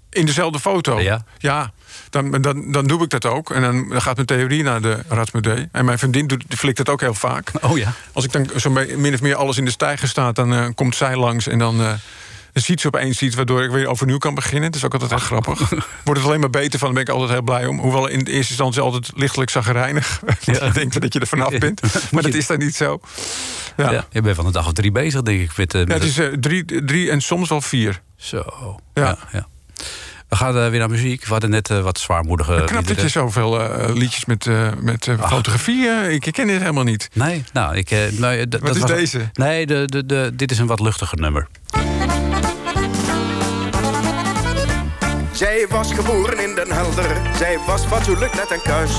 In 0.10 0.26
dezelfde 0.26 0.60
foto? 0.60 1.00
Ja. 1.00 1.26
Ja, 1.38 1.72
dan, 2.10 2.42
dan, 2.42 2.72
dan 2.72 2.88
doe 2.88 3.04
ik 3.04 3.10
dat 3.10 3.26
ook. 3.26 3.52
En 3.52 3.62
dan, 3.62 3.90
dan 3.90 4.02
gaat 4.02 4.16
mijn 4.16 4.28
theorie 4.28 4.64
naar 4.64 4.82
de 4.82 5.00
Radsmodee. 5.08 5.68
En 5.72 5.86
mijn 5.86 6.00
vriendin 6.00 6.28
doet, 6.28 6.44
flikt 6.48 6.78
dat 6.78 6.90
ook 6.90 7.02
heel 7.02 7.14
vaak. 7.14 7.52
Oh 7.62 7.78
ja? 7.78 7.94
Als 8.12 8.26
ik 8.26 8.32
dan 8.32 8.50
zo 8.56 8.70
min 8.70 9.14
of 9.14 9.22
meer 9.22 9.36
alles 9.36 9.58
in 9.58 9.66
de 9.66 9.72
stijger 9.72 10.08
staat... 10.08 10.36
dan 10.36 10.54
uh, 10.54 10.68
komt 10.76 10.96
zij 10.96 11.16
langs 11.16 11.48
en 11.48 11.60
dan... 11.60 11.82
Uh, 11.82 11.94
dan 12.60 12.68
ziet 12.68 12.82
ze 12.82 12.88
opeens 12.88 13.22
iets 13.22 13.36
waardoor 13.36 13.64
ik 13.64 13.72
weer 13.72 13.88
overnieuw 13.88 14.18
kan 14.18 14.36
beginnen. 14.36 14.72
Dat 14.72 14.76
is 14.76 14.86
ook 14.86 14.94
altijd 14.94 15.10
heel 15.10 15.20
grappig. 15.20 15.70
Wordt 16.04 16.20
het 16.20 16.24
alleen 16.24 16.40
maar 16.40 16.50
beter 16.50 16.80
van, 16.80 16.94
daar 16.94 17.04
ben 17.04 17.14
ik 17.14 17.20
altijd 17.20 17.32
heel 17.32 17.42
blij 17.42 17.66
om. 17.66 17.80
Hoewel 17.80 18.08
in 18.08 18.24
de 18.24 18.32
eerste 18.32 18.50
instantie 18.50 18.82
altijd 18.82 19.12
lichtelijk 19.16 19.50
zagrijnig. 19.50 20.22
Ja. 20.40 20.66
je 20.66 20.72
denkt 20.72 21.02
dat 21.02 21.14
je 21.14 21.20
er 21.20 21.28
vanaf 21.28 21.58
bent. 21.58 21.82
Maar 22.12 22.24
dat 22.24 22.34
is 22.34 22.48
dan 22.48 22.58
niet 22.58 22.76
zo. 22.76 23.00
Ja. 23.78 23.92
ja. 23.92 24.06
je 24.12 24.22
bent 24.22 24.36
van 24.36 24.46
een 24.46 24.52
dag 24.52 24.66
of 24.66 24.74
drie 24.74 24.92
bezig, 24.92 25.22
denk 25.22 25.42
ik. 25.42 25.58
Met, 25.58 25.74
met 25.74 25.88
ja, 25.88 25.94
het 25.94 26.04
is 26.04 26.18
uh, 26.18 26.34
drie, 26.34 26.86
drie 26.86 27.10
en 27.12 27.22
soms 27.22 27.50
wel 27.50 27.62
vier. 27.62 28.02
Zo. 28.16 28.46
Ja. 28.94 29.18
ja 29.32 29.48
we 30.30 30.36
gaan 30.36 30.58
uh, 30.58 30.70
weer 30.70 30.80
naar 30.80 30.90
muziek. 30.90 31.26
We 31.26 31.32
hadden 31.32 31.50
net 31.50 31.70
uh, 31.70 31.82
wat 31.82 32.00
zwaarmoedige... 32.00 32.64
Knap 32.66 32.88
dat 32.88 33.02
je 33.02 33.08
zoveel 33.08 33.62
uh, 33.62 33.96
liedjes 33.96 34.26
met, 34.26 34.50
met 34.82 35.10
fotografie... 35.20 35.88
ik 36.10 36.32
ken 36.32 36.48
dit 36.48 36.60
helemaal 36.60 36.84
niet. 36.84 37.10
Nee, 37.14 37.44
nou, 37.54 37.76
ik... 37.76 37.90
nou, 38.18 38.38
wat 38.38 38.52
dat 38.62 38.76
is 38.76 38.82
was, 38.82 38.92
deze? 38.92 39.30
Nee, 39.34 39.66
de, 39.66 39.86
de, 39.86 40.06
de, 40.06 40.32
dit 40.34 40.52
is 40.52 40.60
een 40.60 40.68
wat 40.68 40.80
luchtiger 40.80 41.20
nummer. 41.20 41.48
Zij 45.40 45.68
was 45.68 45.94
geboren 45.94 46.40
in 46.40 46.56
Den 46.56 46.72
Helder, 46.72 47.22
zij 47.36 47.58
was 47.66 47.86
fatsoenlijk 47.86 48.36
net 48.36 48.52
een 48.52 48.62
kuis. 48.62 48.92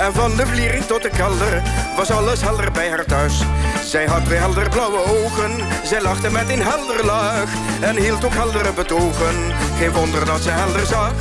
En 0.00 0.12
van 0.12 0.36
de 0.36 0.46
vliering 0.46 0.84
tot 0.84 1.02
de 1.02 1.08
kelder 1.08 1.62
was 1.96 2.10
alles 2.10 2.40
helder 2.40 2.70
bij 2.72 2.88
haar 2.88 3.04
thuis. 3.04 3.42
Zij 3.84 4.06
had 4.06 4.24
twee 4.24 4.38
helder 4.38 4.68
blauwe 4.68 4.98
ogen, 4.98 5.52
zij 5.84 6.02
lachte 6.02 6.30
met 6.30 6.48
een 6.48 6.62
helder 6.62 7.04
laag. 7.04 7.50
En 7.80 7.96
hield 7.96 8.24
ook 8.24 8.32
heldere 8.32 8.72
betogen, 8.72 9.34
geen 9.78 9.92
wonder 9.92 10.24
dat 10.24 10.40
ze 10.40 10.50
helder 10.50 10.86
zag. 10.86 11.12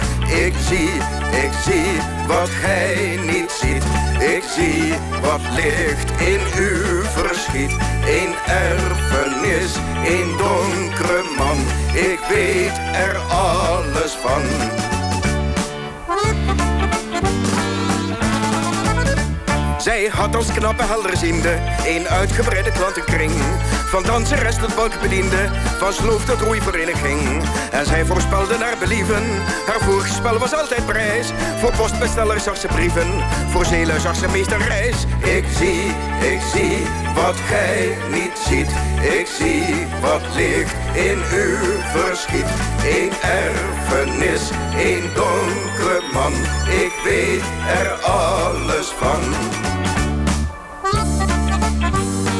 Ik 0.45 0.53
zie, 0.67 0.89
ik 1.43 1.51
zie 1.65 1.97
wat 2.27 2.49
hij 2.51 3.19
niet 3.31 3.51
ziet. 3.51 3.83
Ik 4.35 4.43
zie 4.55 4.93
wat 5.21 5.41
ligt 5.55 6.21
in 6.21 6.39
uw 6.57 7.03
verschiet. 7.03 7.71
Een 8.05 8.33
erfenis, 8.47 9.75
een 10.05 10.37
donkere 10.37 11.23
man. 11.37 11.57
Ik 11.93 12.19
weet 12.29 12.77
er 12.93 13.17
alles 13.17 14.17
van. 14.21 14.41
Zij 19.89 20.09
had 20.11 20.35
als 20.35 20.51
knappe 20.53 20.83
helderziende 20.83 21.59
een 21.85 22.07
uitgebreide 22.07 22.71
klantenkring. 22.71 23.31
Van 23.85 24.03
danseres 24.03 24.55
tot 24.55 24.75
bankbediende, 24.75 25.49
van 25.77 25.93
sloof 25.93 26.25
tot 26.25 26.41
roeivereniging. 26.41 27.43
En 27.71 27.85
zij 27.85 28.05
voorspelde 28.05 28.57
naar 28.57 28.77
believen, 28.79 29.23
haar 29.67 29.79
voorspel 29.79 30.37
was 30.37 30.53
altijd 30.53 30.85
prijs. 30.85 31.31
Voor 31.59 31.71
postbesteller 31.77 32.39
zag 32.39 32.57
ze 32.57 32.67
brieven, 32.67 33.07
voor 33.47 33.65
zeelui 33.65 33.99
zag 33.99 34.15
ze 34.15 34.27
meester 34.27 34.61
reis. 34.67 34.95
Ik 35.23 35.45
zie, 35.57 35.83
ik 36.33 36.41
zie 36.53 36.77
wat 37.15 37.35
gij 37.35 37.97
niet 38.11 38.37
ziet. 38.47 38.71
Ik 39.19 39.27
zie 39.37 39.87
wat 40.01 40.21
ligt 40.35 40.73
in 40.93 41.19
uw 41.33 41.81
verschiet. 41.95 42.49
Een 42.97 43.11
erfenis, 43.21 44.49
een 44.77 45.09
donkere 45.15 46.01
man. 46.13 46.33
Ik 46.83 46.93
weet 47.03 47.43
er 47.79 47.91
alles 47.91 48.87
van. 48.87 49.21
Bye. 51.79 52.38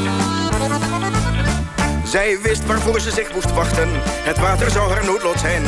Zij 2.09 2.41
wist 2.41 2.65
waarvoor 2.65 2.99
ze 2.99 3.11
zich 3.11 3.33
moest 3.33 3.53
wachten. 3.53 3.89
Het 4.01 4.39
water 4.39 4.71
zou 4.71 4.91
haar 4.91 5.05
noodlot 5.05 5.39
zijn. 5.39 5.63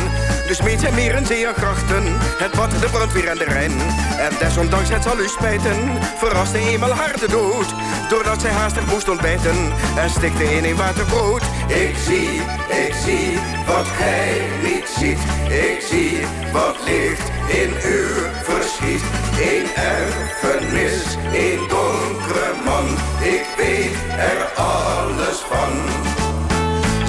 Dus 0.48 0.62
meet 0.62 0.80
zij 0.80 0.92
meer 0.92 1.16
en 1.16 1.26
zee 1.26 1.46
en 1.48 1.54
grachten. 1.54 2.04
Het 2.44 2.52
bad, 2.52 2.72
de 2.72 2.90
brandweer 2.92 3.28
en 3.28 3.38
de 3.38 3.44
Rijn. 3.44 3.72
En 4.18 4.32
desondanks 4.40 4.90
het 4.90 5.04
zal 5.04 5.20
u 5.20 5.28
spijten. 5.28 5.78
Verraste 6.18 6.58
eenmaal 6.58 6.94
haar 6.94 7.20
de 7.20 7.28
dood. 7.28 7.66
Doordat 8.10 8.42
zij 8.42 8.52
haastig 8.52 8.86
moest 8.86 9.10
ontbijten. 9.10 9.72
En 9.98 10.10
stikte 10.10 10.44
in 10.44 10.64
een 10.64 10.76
waterbrood. 10.76 11.42
Ik 11.68 11.96
zie, 12.06 12.42
ik 12.86 12.94
zie 13.06 13.40
wat 13.68 13.88
gij 13.88 14.42
niet 14.64 14.88
ziet. 14.98 15.20
Ik 15.50 15.82
zie 15.90 16.26
wat 16.52 16.78
ligt 16.86 17.30
in 17.48 17.72
uw 17.84 18.14
verschiet. 18.44 19.04
Een 19.50 19.66
erfenis, 19.76 21.16
een 21.34 21.60
donkere 21.68 22.54
man. 22.66 22.86
Ik 23.22 23.46
weet 23.58 23.96
er 24.18 24.42
alles 24.56 25.38
van. 25.50 26.11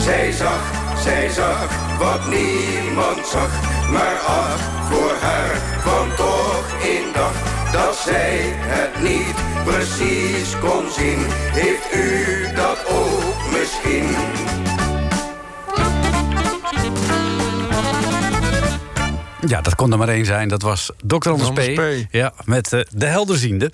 Zij 0.03 0.32
zag, 0.32 0.61
zij 1.03 1.28
zag 1.28 1.96
wat 1.98 2.26
niemand 2.28 3.26
zag. 3.26 3.50
Maar 3.90 4.18
ach, 4.18 4.61
voor 4.90 5.14
haar 5.20 5.61
kwam 5.80 6.16
toch 6.16 6.64
in 6.82 7.12
dag 7.12 7.32
dat 7.72 7.96
zij 7.96 8.40
het 8.55 9.03
niet 9.03 9.64
precies 9.64 10.59
kon 10.61 10.90
zien. 10.90 11.18
Heeft 11.30 11.94
u 11.94 12.55
dat 12.55 12.78
ook 12.88 13.50
misschien? 13.59 14.09
Ja, 19.46 19.61
dat 19.61 19.74
kon 19.74 19.92
er 19.92 19.98
maar 19.98 20.09
één 20.09 20.24
zijn. 20.24 20.48
Dat 20.48 20.62
was 20.62 20.90
Dr. 21.05 21.28
Anders 21.28 21.50
P. 21.50 21.59
Anders 21.59 22.05
P. 22.05 22.07
Ja, 22.11 22.32
met 22.44 22.72
eh, 22.72 22.80
de 22.90 23.07
helderziende. 23.07 23.72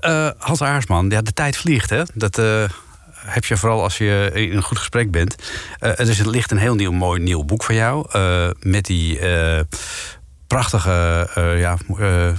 Eh 0.00 0.28
Hans 0.38 0.62
Aarsman, 0.62 1.10
ja, 1.10 1.22
de 1.22 1.32
tijd 1.32 1.56
vliegt, 1.56 1.90
hè? 1.90 2.02
Dat 2.14 2.38
eh, 2.38 2.64
heb 3.32 3.44
je 3.44 3.56
vooral 3.56 3.82
als 3.82 3.98
je 3.98 4.30
in 4.34 4.56
een 4.56 4.62
goed 4.62 4.78
gesprek 4.78 5.10
bent. 5.10 5.36
Eh 5.78 5.96
dus 5.96 6.18
er 6.18 6.28
ligt 6.30 6.50
een 6.50 6.58
heel 6.58 6.74
nieuw, 6.74 6.92
mooi 6.92 7.20
nieuw 7.20 7.44
boek 7.44 7.62
van 7.64 7.74
jou. 7.74 8.06
eh, 8.12 8.50
met 8.60 8.84
die 8.84 9.18
eh, 9.18 9.60
prachtige, 10.46 11.30
eh, 11.34 11.60
ja... 11.60 11.76
eh, 11.98 12.32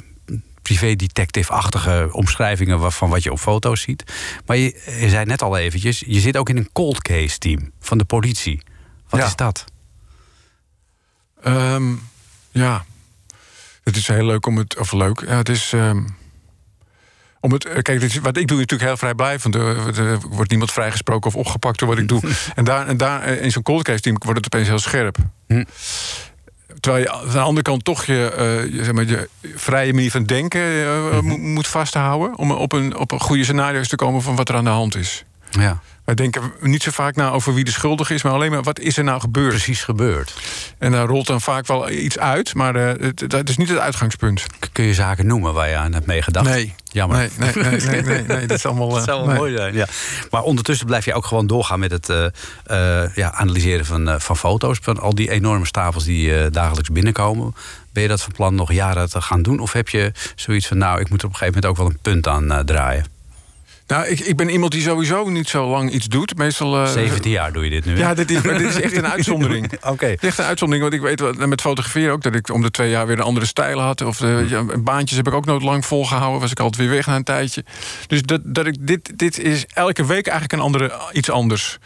privé-detective-achtige 0.62 2.10
omschrijvingen 2.12 2.92
van 2.92 3.10
wat 3.10 3.24
je 3.24 3.32
op 3.32 3.40
foto's 3.40 3.82
ziet. 3.82 4.04
Maar 4.46 4.58
je, 4.58 4.82
je 5.00 5.10
zei 5.10 5.26
net 5.26 5.42
al 5.42 5.58
eventjes, 5.58 6.04
je 6.08 6.20
zit 6.20 6.38
ook 6.38 6.50
in 6.50 6.58
een 6.58 6.70
cold 6.74 7.02
case 7.02 7.38
team 7.38 7.72
van 7.80 7.98
de 7.98 8.06
politie. 8.06 8.62
Wat 9.10 9.20
Ja. 9.20 9.26
is 9.26 9.36
dat? 9.36 9.66
Ehm, 11.44 11.92
ja, 12.52 12.86
het 13.84 13.96
is 13.96 14.08
heel 14.08 14.26
leuk 14.26 14.46
om 14.46 14.58
het. 14.58 14.78
Of 14.78 14.92
leuk, 14.92 15.20
ja, 15.28 15.36
het 15.38 15.50
is. 15.50 15.74
ehm, 15.74 16.04
om 17.42 17.52
het, 17.52 17.66
eh, 17.66 17.82
kijk, 17.82 18.14
wat 18.22 18.38
ik 18.38 18.48
doe 18.48 18.58
is 18.58 18.66
natuurlijk 18.66 18.82
heel 18.90 18.98
vrijblijvend. 18.98 19.56
Er, 19.56 20.00
er 20.00 20.20
wordt 20.30 20.50
niemand 20.50 20.72
vrijgesproken 20.72 21.28
of 21.28 21.36
opgepakt 21.36 21.80
door 21.80 21.88
wat 21.88 21.98
ik 21.98 22.08
doe. 22.08 22.22
en 22.56 22.64
daar, 22.64 22.88
en 22.88 22.98
daar 22.98 23.22
eh, 23.22 23.44
in 23.44 23.52
zo'n 23.52 23.64
cold 23.64 23.84
case 23.84 24.00
team 24.02 24.16
wordt 24.20 24.38
het 24.46 24.54
opeens 24.54 24.68
heel 24.68 24.80
scherp. 24.80 25.18
Hm. 25.48 25.64
Terwijl 26.80 27.04
je 27.04 27.12
aan 27.12 27.30
de 27.32 27.40
andere 27.40 27.62
kant 27.62 27.84
toch 27.84 28.06
je, 28.06 28.32
eh, 28.38 28.74
je, 28.76 28.84
zeg 28.84 28.94
maar, 28.94 29.06
je 29.06 29.30
vrije 29.56 29.94
manier 29.94 30.12
van 30.12 30.24
denken 30.24 30.62
eh, 30.62 31.12
Mhm. 31.12 31.26
moet, 31.26 31.40
moet 31.40 31.68
vasthouden. 31.68 32.38
Om 32.38 32.52
op 32.52 32.72
een, 32.72 32.98
op 32.98 33.12
een 33.12 33.20
goede 33.20 33.44
scenario's 33.44 33.88
te 33.88 33.96
komen 33.96 34.22
van 34.22 34.36
wat 34.36 34.50
er 34.50 34.56
aan 34.56 34.64
de 34.64 34.70
hand 34.70 34.96
is. 34.96 35.26
Ja, 35.50 35.82
Wij 36.06 36.16
denken 36.16 36.54
niet 36.60 36.84
zo 36.84 36.92
vaak 36.92 37.16
na 37.16 37.30
over 37.30 37.54
wie 37.54 37.64
de 37.64 37.72
schuldige 37.72 38.14
is, 38.14 38.24
maar 38.24 38.34
alleen 38.34 38.52
maar 38.52 38.64
wat 38.64 38.80
is 38.80 38.98
er 38.98 39.04
nou 39.04 39.20
gebeurd. 39.20 39.50
precies 39.50 39.84
gebeurd. 39.84 40.34
En 40.78 40.92
daar 40.92 41.08
rolt 41.08 41.28
dan 41.28 41.42
vaak 41.42 41.68
wel 41.68 41.90
iets 41.90 42.20
uit, 42.20 42.54
maar 42.54 42.76
eh, 42.76 43.06
het, 43.08 43.30
dat 43.30 43.50
is 43.50 43.58
niet 43.58 43.70
het 43.70 43.78
uitgangspunt. 43.78 44.46
Kun 44.72 44.84
je 44.84 44.94
zaken 44.94 45.26
noemen 45.26 45.54
waar 45.54 45.70
je 45.70 45.76
aan 45.76 45.94
hebt 45.94 46.06
meegedacht? 46.06 46.50
Nee. 46.50 46.74
Jammer. 46.84 47.18
Nee, 47.18 47.52
nee, 47.54 47.64
nee, 47.64 47.82
nee, 47.82 48.02
nee, 48.02 48.24
nee, 48.24 48.48
dat 48.48 48.58
is 48.58 48.66
allemaal. 48.66 48.90
Dat 48.92 49.00
eh, 49.00 49.06
zou 49.06 49.20
wel 49.20 49.28
nee. 49.28 49.38
mooi 49.38 49.56
zijn, 49.56 49.74
ja. 49.74 49.88
Maar 50.32 50.44
ondertussen 50.44 50.86
blijf 50.86 51.06
je 51.06 51.14
ook 51.14 51.26
gewoon 51.26 51.48
doorgaan 51.48 51.80
met 51.80 51.92
het 51.92 52.10
eh, 52.10 53.16
ja, 53.16 53.32
analyseren 53.32 53.86
van, 53.86 54.22
van 54.22 54.38
foto's. 54.38 54.80
Van 54.82 55.00
al 55.00 55.16
die 55.16 55.32
enorme 55.32 55.66
stapels 55.66 56.04
die 56.04 56.50
dagelijks 56.50 56.90
binnenkomen. 56.90 57.56
Ben 57.94 58.04
je 58.04 58.10
dat 58.10 58.22
van 58.22 58.32
plan 58.32 58.56
nog 58.56 58.72
jaren 58.72 59.10
te 59.10 59.22
gaan 59.22 59.42
doen? 59.42 59.60
Of 59.60 59.72
heb 59.72 59.90
je 59.90 60.12
zoiets 60.36 60.68
van, 60.68 60.78
nou, 60.78 61.00
ik 61.00 61.10
moet 61.10 61.22
er 61.22 61.28
op 61.28 61.34
een 61.34 61.38
gegeven 61.38 61.62
moment 61.62 61.66
ook 61.66 61.86
wel 61.86 61.96
een 61.96 62.02
punt 62.02 62.28
aan 62.28 62.66
draaien? 62.66 63.06
Nou, 63.92 64.08
ik, 64.08 64.20
ik 64.20 64.36
ben 64.36 64.50
iemand 64.50 64.72
die 64.72 64.82
sowieso 64.82 65.30
niet 65.30 65.50
zo 65.50 65.70
lang 65.70 65.92
iets 65.92 66.08
doet. 66.08 66.38
Meestal. 66.38 66.84
eh, 66.84 66.92
17 66.92 67.32
jaar 67.32 67.52
doe 67.52 67.64
je 67.64 67.70
dit 67.70 67.86
nu, 67.86 67.94
hè? 67.94 68.00
Ja, 68.00 68.14
dit 68.14 68.32
is, 68.32 68.42
dit 68.42 68.62
is 68.62 68.82
echt 68.82 68.98
een 68.98 69.08
uitzondering. 69.08 69.72
Oké. 69.94 70.16
Echt 70.20 70.38
een 70.38 70.46
uitzondering, 70.46 70.90
want 70.90 71.04
ik 71.04 71.20
weet 71.20 71.48
met 71.48 71.62
fotograferen 71.62 72.14
ook... 72.14 72.22
dat 72.22 72.36
ik 72.36 72.50
om 72.50 72.62
de 72.62 72.72
twee 72.72 72.90
jaar 72.90 73.08
weer 73.08 73.18
een 73.18 73.24
andere 73.24 73.46
stijl 73.46 73.80
had. 73.80 74.02
Of 74.02 74.22
eh, 74.22 74.50
ja, 74.50 74.64
baantjes 74.64 75.18
heb 75.18 75.28
ik 75.28 75.34
ook 75.34 75.46
nooit 75.46 75.62
lang 75.62 75.86
volgehouden. 75.86 76.42
Was 76.42 76.52
ik 76.52 76.60
altijd 76.60 76.82
weer 76.82 76.96
weg 76.96 77.06
na 77.06 77.16
een 77.16 77.24
tijdje. 77.24 77.64
Dus 78.08 78.22
dat, 78.22 78.42
dat 78.44 78.66
ik, 78.66 78.76
dit, 78.80 79.20
dit 79.20 79.40
is 79.40 79.66
elke 79.74 80.06
week 80.06 80.28
eigenlijk 80.28 80.54
een 80.54 80.66
andere, 80.66 80.92
iets 81.12 81.30
anders. 81.30 81.78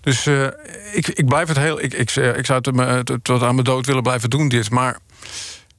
Dus 0.00 0.26
eh, 0.26 0.46
ik, 0.92 1.08
ik 1.08 1.26
blijf 1.26 1.48
het 1.48 1.58
heel... 1.58 1.82
Ik, 1.82 1.94
ik, 1.94 2.10
eh, 2.10 2.36
ik 2.36 2.46
zou 2.46 2.60
het 2.62 2.74
me, 2.74 3.02
tot 3.22 3.42
aan 3.42 3.54
mijn 3.54 3.66
dood 3.66 3.86
willen 3.86 4.02
blijven 4.02 4.30
doen, 4.30 4.48
dit. 4.48 4.70
Maar 4.70 4.98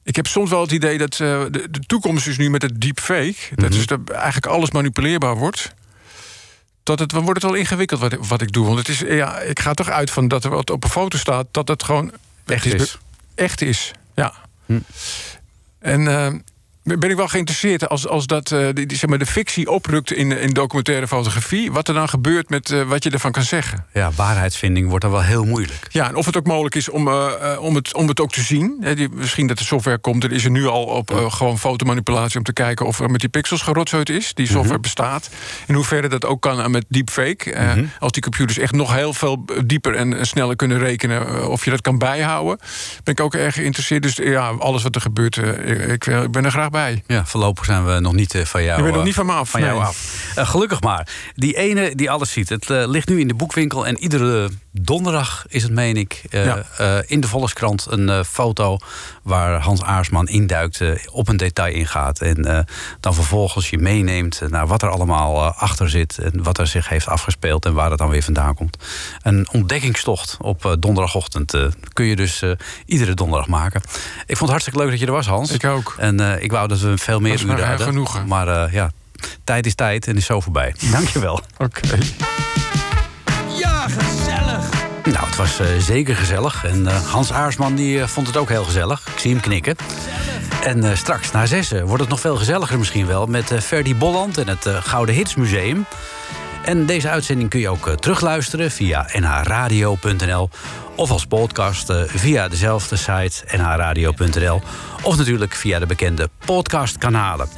ik 0.06 0.16
heb 0.16 0.26
soms 0.26 0.50
wel 0.50 0.60
het 0.60 0.70
idee 0.72 0.98
dat 0.98 1.12
eh, 1.12 1.18
de, 1.50 1.68
de 1.70 1.80
toekomst 1.86 2.26
is 2.26 2.36
nu 2.38 2.50
met 2.50 2.62
het 2.62 2.80
deepfake... 2.80 3.34
dat 3.54 3.74
is 3.74 3.86
dat 3.86 4.10
eigenlijk 4.10 4.46
alles 4.46 4.70
manipuleerbaar 4.70 5.36
wordt 5.36 5.74
dat 6.82 6.98
het, 6.98 7.10
dan 7.10 7.24
wordt 7.24 7.42
het 7.42 7.50
wel 7.50 7.60
ingewikkeld 7.60 8.00
wat, 8.00 8.12
ik- 8.12 8.24
wat 8.24 8.40
ik 8.42 8.52
doe. 8.52 8.66
Want 8.66 8.78
het 8.78 8.88
is, 8.88 8.98
ja, 8.98 9.38
ik 9.40 9.60
ga 9.60 9.74
toch 9.74 9.88
uit 9.88 10.10
van 10.10 10.28
dat 10.28 10.44
er 10.44 10.50
wat 10.50 10.70
op 10.70 10.84
een 10.84 10.90
foto 10.90 11.18
staat, 11.18 11.46
dat 11.50 11.68
het 11.68 11.82
gewoon 11.82 12.12
Echt 12.46 12.64
is. 12.64 12.98
Echt 13.34 13.60
is, 13.62 13.92
ja. 14.14 14.32
Hm. 14.66 14.78
En 15.78 16.08
eh, 16.08 16.32
ben 16.86 17.10
ik 17.10 17.16
wel 17.16 17.28
geïnteresseerd 17.28 17.88
als, 17.88 18.08
als 18.08 18.26
dat, 18.26 18.50
eh, 18.50 18.68
die, 18.72 18.96
zeg 18.96 19.08
maar, 19.10 19.18
de 19.18 19.26
fictie 19.26 19.70
oprukt 19.70 20.12
in, 20.12 20.32
in 20.32 20.50
documentaire 20.50 21.08
fotografie, 21.08 21.72
wat 21.72 21.88
er 21.88 21.94
dan 21.94 22.08
gebeurt 22.08 22.50
met 22.50 22.70
eh, 22.70 22.82
wat 22.82 23.04
je 23.04 23.10
ervan 23.10 23.32
kan 23.32 23.42
zeggen. 23.42 23.86
Ja, 23.92 24.10
waarheidsvinding 24.16 24.88
wordt 24.88 25.04
dan 25.04 25.12
wel 25.12 25.22
heel 25.22 25.44
moeilijk. 25.44 25.86
Ja, 25.90 26.08
en 26.08 26.14
of 26.14 26.26
het 26.26 26.36
ook 26.36 26.46
mogelijk 26.46 26.74
is 26.74 26.88
om, 26.88 27.08
eh, 27.08 27.56
om, 27.60 27.74
het, 27.74 27.94
om 27.94 28.08
het 28.08 28.20
ook 28.20 28.32
te 28.32 28.40
zien. 28.40 28.84
Die, 28.94 29.08
misschien 29.08 29.46
dat 29.46 29.58
de 29.58 29.64
software 29.64 29.98
komt, 29.98 30.24
er 30.24 30.32
is 30.32 30.44
er 30.44 30.50
nu 30.50 30.66
al 30.66 30.84
op 30.84 31.10
gewoon 31.28 31.58
fotomanipulatie 31.58 32.38
om 32.38 32.44
te 32.44 32.52
kijken 32.52 32.86
of 32.86 33.00
er 33.00 33.10
met 33.10 33.20
die 33.20 33.28
pixels 33.28 33.62
gerotzooid 33.62 34.08
is. 34.08 34.34
Die 34.34 34.46
software 34.46 34.80
bestaat. 34.80 35.30
In 35.66 35.74
hoeverre 35.74 36.08
dat 36.08 36.24
ook 36.24 36.42
kan 36.42 36.70
met 36.70 36.84
deepfake. 36.88 37.52
Eh, 37.52 37.72
Als 37.98 38.12
die 38.12 38.22
computers 38.22 38.58
echt 38.58 38.72
nog 38.72 38.94
heel 38.94 39.12
veel 39.12 39.44
dieper 39.64 39.94
en 39.94 40.26
sneller 40.26 40.56
kunnen 40.56 40.78
rekenen, 40.78 41.48
of 41.48 41.64
je 41.64 41.70
dat 41.70 41.80
kan 41.80 41.98
bijhouden. 41.98 42.58
Ben 43.04 43.14
ik 43.14 43.20
ook 43.20 43.34
erg 43.34 43.54
geïnteresseerd. 43.54 44.02
Dus 44.02 44.16
ja, 44.16 44.48
alles 44.48 44.82
wat 44.82 44.94
er 44.94 45.00
gebeurt, 45.00 45.36
ik, 45.36 46.06
ik 46.06 46.30
ben 46.30 46.44
er 46.44 46.50
graag 46.50 46.70
bij. 46.70 46.75
Ja, 47.06 47.26
voorlopig 47.26 47.64
zijn 47.64 47.86
we 47.86 48.00
nog 48.00 48.12
niet 48.12 48.34
eh, 48.34 48.44
van 48.44 48.62
jou, 48.62 48.76
Je 48.76 48.82
bent 48.82 48.94
nog 48.94 49.00
eh, 49.00 49.06
niet 49.06 49.14
van 49.14 49.26
me 49.26 49.32
af, 49.32 49.50
Van 49.50 49.60
jou 49.60 49.80
af. 49.80 50.32
Eh, 50.34 50.48
gelukkig 50.48 50.80
maar. 50.80 51.08
Die 51.34 51.56
ene 51.56 51.94
die 51.94 52.10
alles 52.10 52.32
ziet. 52.32 52.48
Het 52.48 52.68
ligt 52.68 53.08
nu 53.08 53.20
in 53.20 53.28
de 53.28 53.34
boekwinkel. 53.34 53.86
En 53.86 53.98
iedere 53.98 54.50
donderdag 54.72 55.44
is 55.48 55.62
het, 55.62 55.72
meen 55.72 55.96
ik, 55.96 56.22
Ja. 56.30 56.64
in 57.06 57.20
de 57.20 57.28
Volkskrant 57.28 57.86
een 57.88 58.24
foto 58.24 58.78
waar 59.22 59.60
Hans 59.60 59.82
Aarsman 59.82 60.28
induikt, 60.28 60.80
op 61.10 61.28
een 61.28 61.36
detail 61.36 61.74
ingaat. 61.74 62.20
En 62.20 62.66
dan 63.00 63.14
vervolgens 63.14 63.70
je 63.70 63.78
meeneemt 63.78 64.40
naar 64.48 64.66
wat 64.66 64.82
er 64.82 64.88
allemaal 64.88 65.44
achter 65.44 65.90
zit 65.90 66.18
en 66.18 66.42
wat 66.42 66.58
er 66.58 66.66
zich 66.66 66.88
heeft 66.88 67.08
afgespeeld 67.08 67.64
en 67.64 67.74
waar 67.74 67.90
het 67.90 67.98
dan 67.98 68.08
weer 68.08 68.22
vandaan 68.22 68.54
komt. 68.54 68.76
Een 69.22 69.48
ontdekkingstocht 69.52 70.36
op 70.40 70.76
donderdagochtend 70.78 71.54
kun 71.92 72.04
je 72.04 72.16
dus 72.16 72.42
iedere 72.86 73.14
donderdag 73.14 73.48
maken. 73.48 73.80
Ik 74.26 74.36
vond 74.36 74.40
het 74.40 74.48
hartstikke 74.50 74.78
leuk 74.78 74.90
dat 74.90 75.00
je 75.00 75.06
er 75.06 75.12
was, 75.12 75.26
Hans. 75.26 75.50
Ik 75.50 75.64
ook. 75.64 75.94
En 75.98 76.42
ik 76.42 76.50
wou 76.50 76.65
dat 76.68 76.80
we 76.80 76.98
veel 76.98 77.20
meer 77.20 77.38
hadden. 77.66 77.86
genoegen. 77.86 78.26
Maar 78.26 78.48
eh, 78.48 78.72
ja, 78.72 78.90
tijd 79.44 79.66
is 79.66 79.74
tijd 79.74 80.06
en 80.06 80.16
is 80.16 80.24
zo 80.26 80.40
voorbij. 80.40 80.74
Dankjewel. 80.92 81.40
Oké. 81.58 81.98
Ja, 83.58 83.88
gezellig. 83.88 84.70
Nou, 85.04 85.26
het 85.26 85.36
was 85.36 85.60
eh, 85.60 85.66
zeker 85.78 86.16
gezellig. 86.16 86.64
En 86.64 86.86
eh, 86.86 87.10
Hans 87.10 87.32
Aarsman 87.32 87.74
die, 87.74 88.06
vond 88.06 88.26
het 88.26 88.36
ook 88.36 88.48
heel 88.48 88.64
gezellig. 88.64 89.06
Ik 89.06 89.18
zie 89.18 89.30
hem 89.30 89.40
knikken. 89.40 89.76
En 90.66 90.84
eh, 90.84 90.96
straks 90.96 91.30
na 91.30 91.46
zessen 91.46 91.86
wordt 91.86 92.00
het 92.00 92.10
nog 92.10 92.20
veel 92.20 92.36
gezelliger 92.36 92.78
misschien 92.78 93.06
wel... 93.06 93.26
met 93.26 93.50
eh 93.50 93.60
Ferdy 93.60 93.96
Bolland 93.96 94.38
en 94.38 94.48
het 94.48 94.66
eh, 94.66 94.76
Gouden 94.82 95.14
Hits 95.14 95.34
Museum. 95.34 95.84
En 96.66 96.86
deze 96.86 97.08
uitzending 97.08 97.50
kun 97.50 97.60
je 97.60 97.68
ook 97.68 97.86
eh, 97.86 97.94
terugluisteren 97.94 98.70
via 98.70 99.08
nhradio.nl... 99.12 100.50
of 100.96 101.10
als 101.10 101.26
podcast 101.26 101.90
eh, 101.90 102.02
via 102.06 102.48
dezelfde 102.48 102.96
site 102.96 103.56
nhradio.nl... 103.56 104.62
of 105.02 105.16
natuurlijk 105.16 105.54
via 105.54 105.78
de 105.78 105.86
bekende 105.86 106.28
podcastkanalen. 106.44 107.48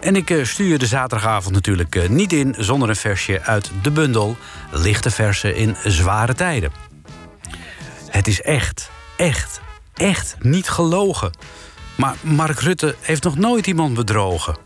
En 0.00 0.16
ik 0.16 0.30
eh, 0.30 0.44
stuur 0.44 0.78
de 0.78 0.86
zaterdagavond 0.86 1.54
natuurlijk 1.54 2.08
niet 2.08 2.32
in... 2.32 2.54
zonder 2.58 2.88
een 2.88 2.96
versje 2.96 3.42
uit 3.42 3.70
de 3.82 3.90
bundel 3.90 4.36
Lichte 4.70 5.10
Versen 5.10 5.56
in 5.56 5.76
Zware 5.84 6.34
Tijden. 6.34 6.72
Het 8.08 8.28
is 8.28 8.42
echt, 8.42 8.90
echt, 9.16 9.60
echt 9.94 10.36
niet 10.40 10.68
gelogen. 10.68 11.30
Maar 11.94 12.14
Mark 12.20 12.60
Rutte 12.60 12.94
heeft 13.00 13.22
nog 13.22 13.36
nooit 13.36 13.66
iemand 13.66 13.94
bedrogen. 13.94 14.56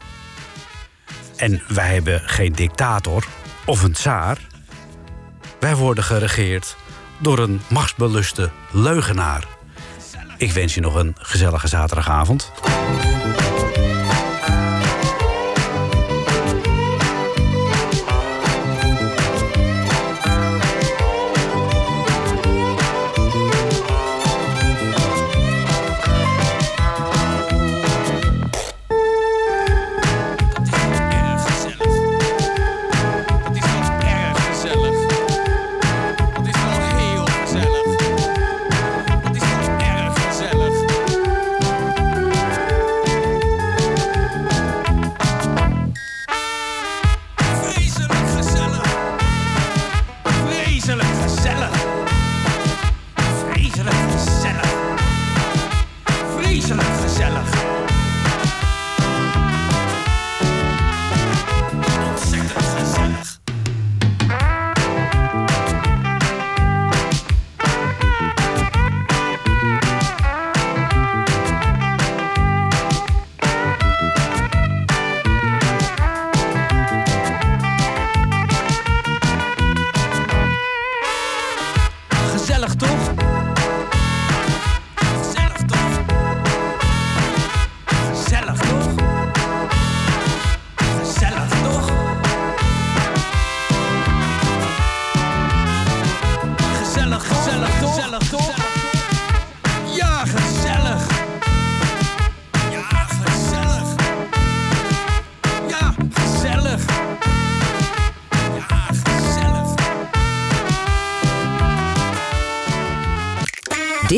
En 1.36 1.62
wij 1.68 1.92
hebben 1.94 2.22
geen 2.24 2.52
dictator 2.52 3.26
of 3.66 3.82
een 3.82 3.92
tsaar. 3.92 4.38
Wij 5.60 5.76
worden 5.76 6.04
geregeerd 6.04 6.76
door 7.18 7.38
een 7.38 7.60
machtsbeluste 7.68 8.50
leugenaar. 8.70 9.44
Ik 10.36 10.52
wens 10.52 10.74
je 10.74 10.80
nog 10.80 10.94
een 10.94 11.14
gezellige 11.18 11.68
zaterdagavond. 11.68 12.52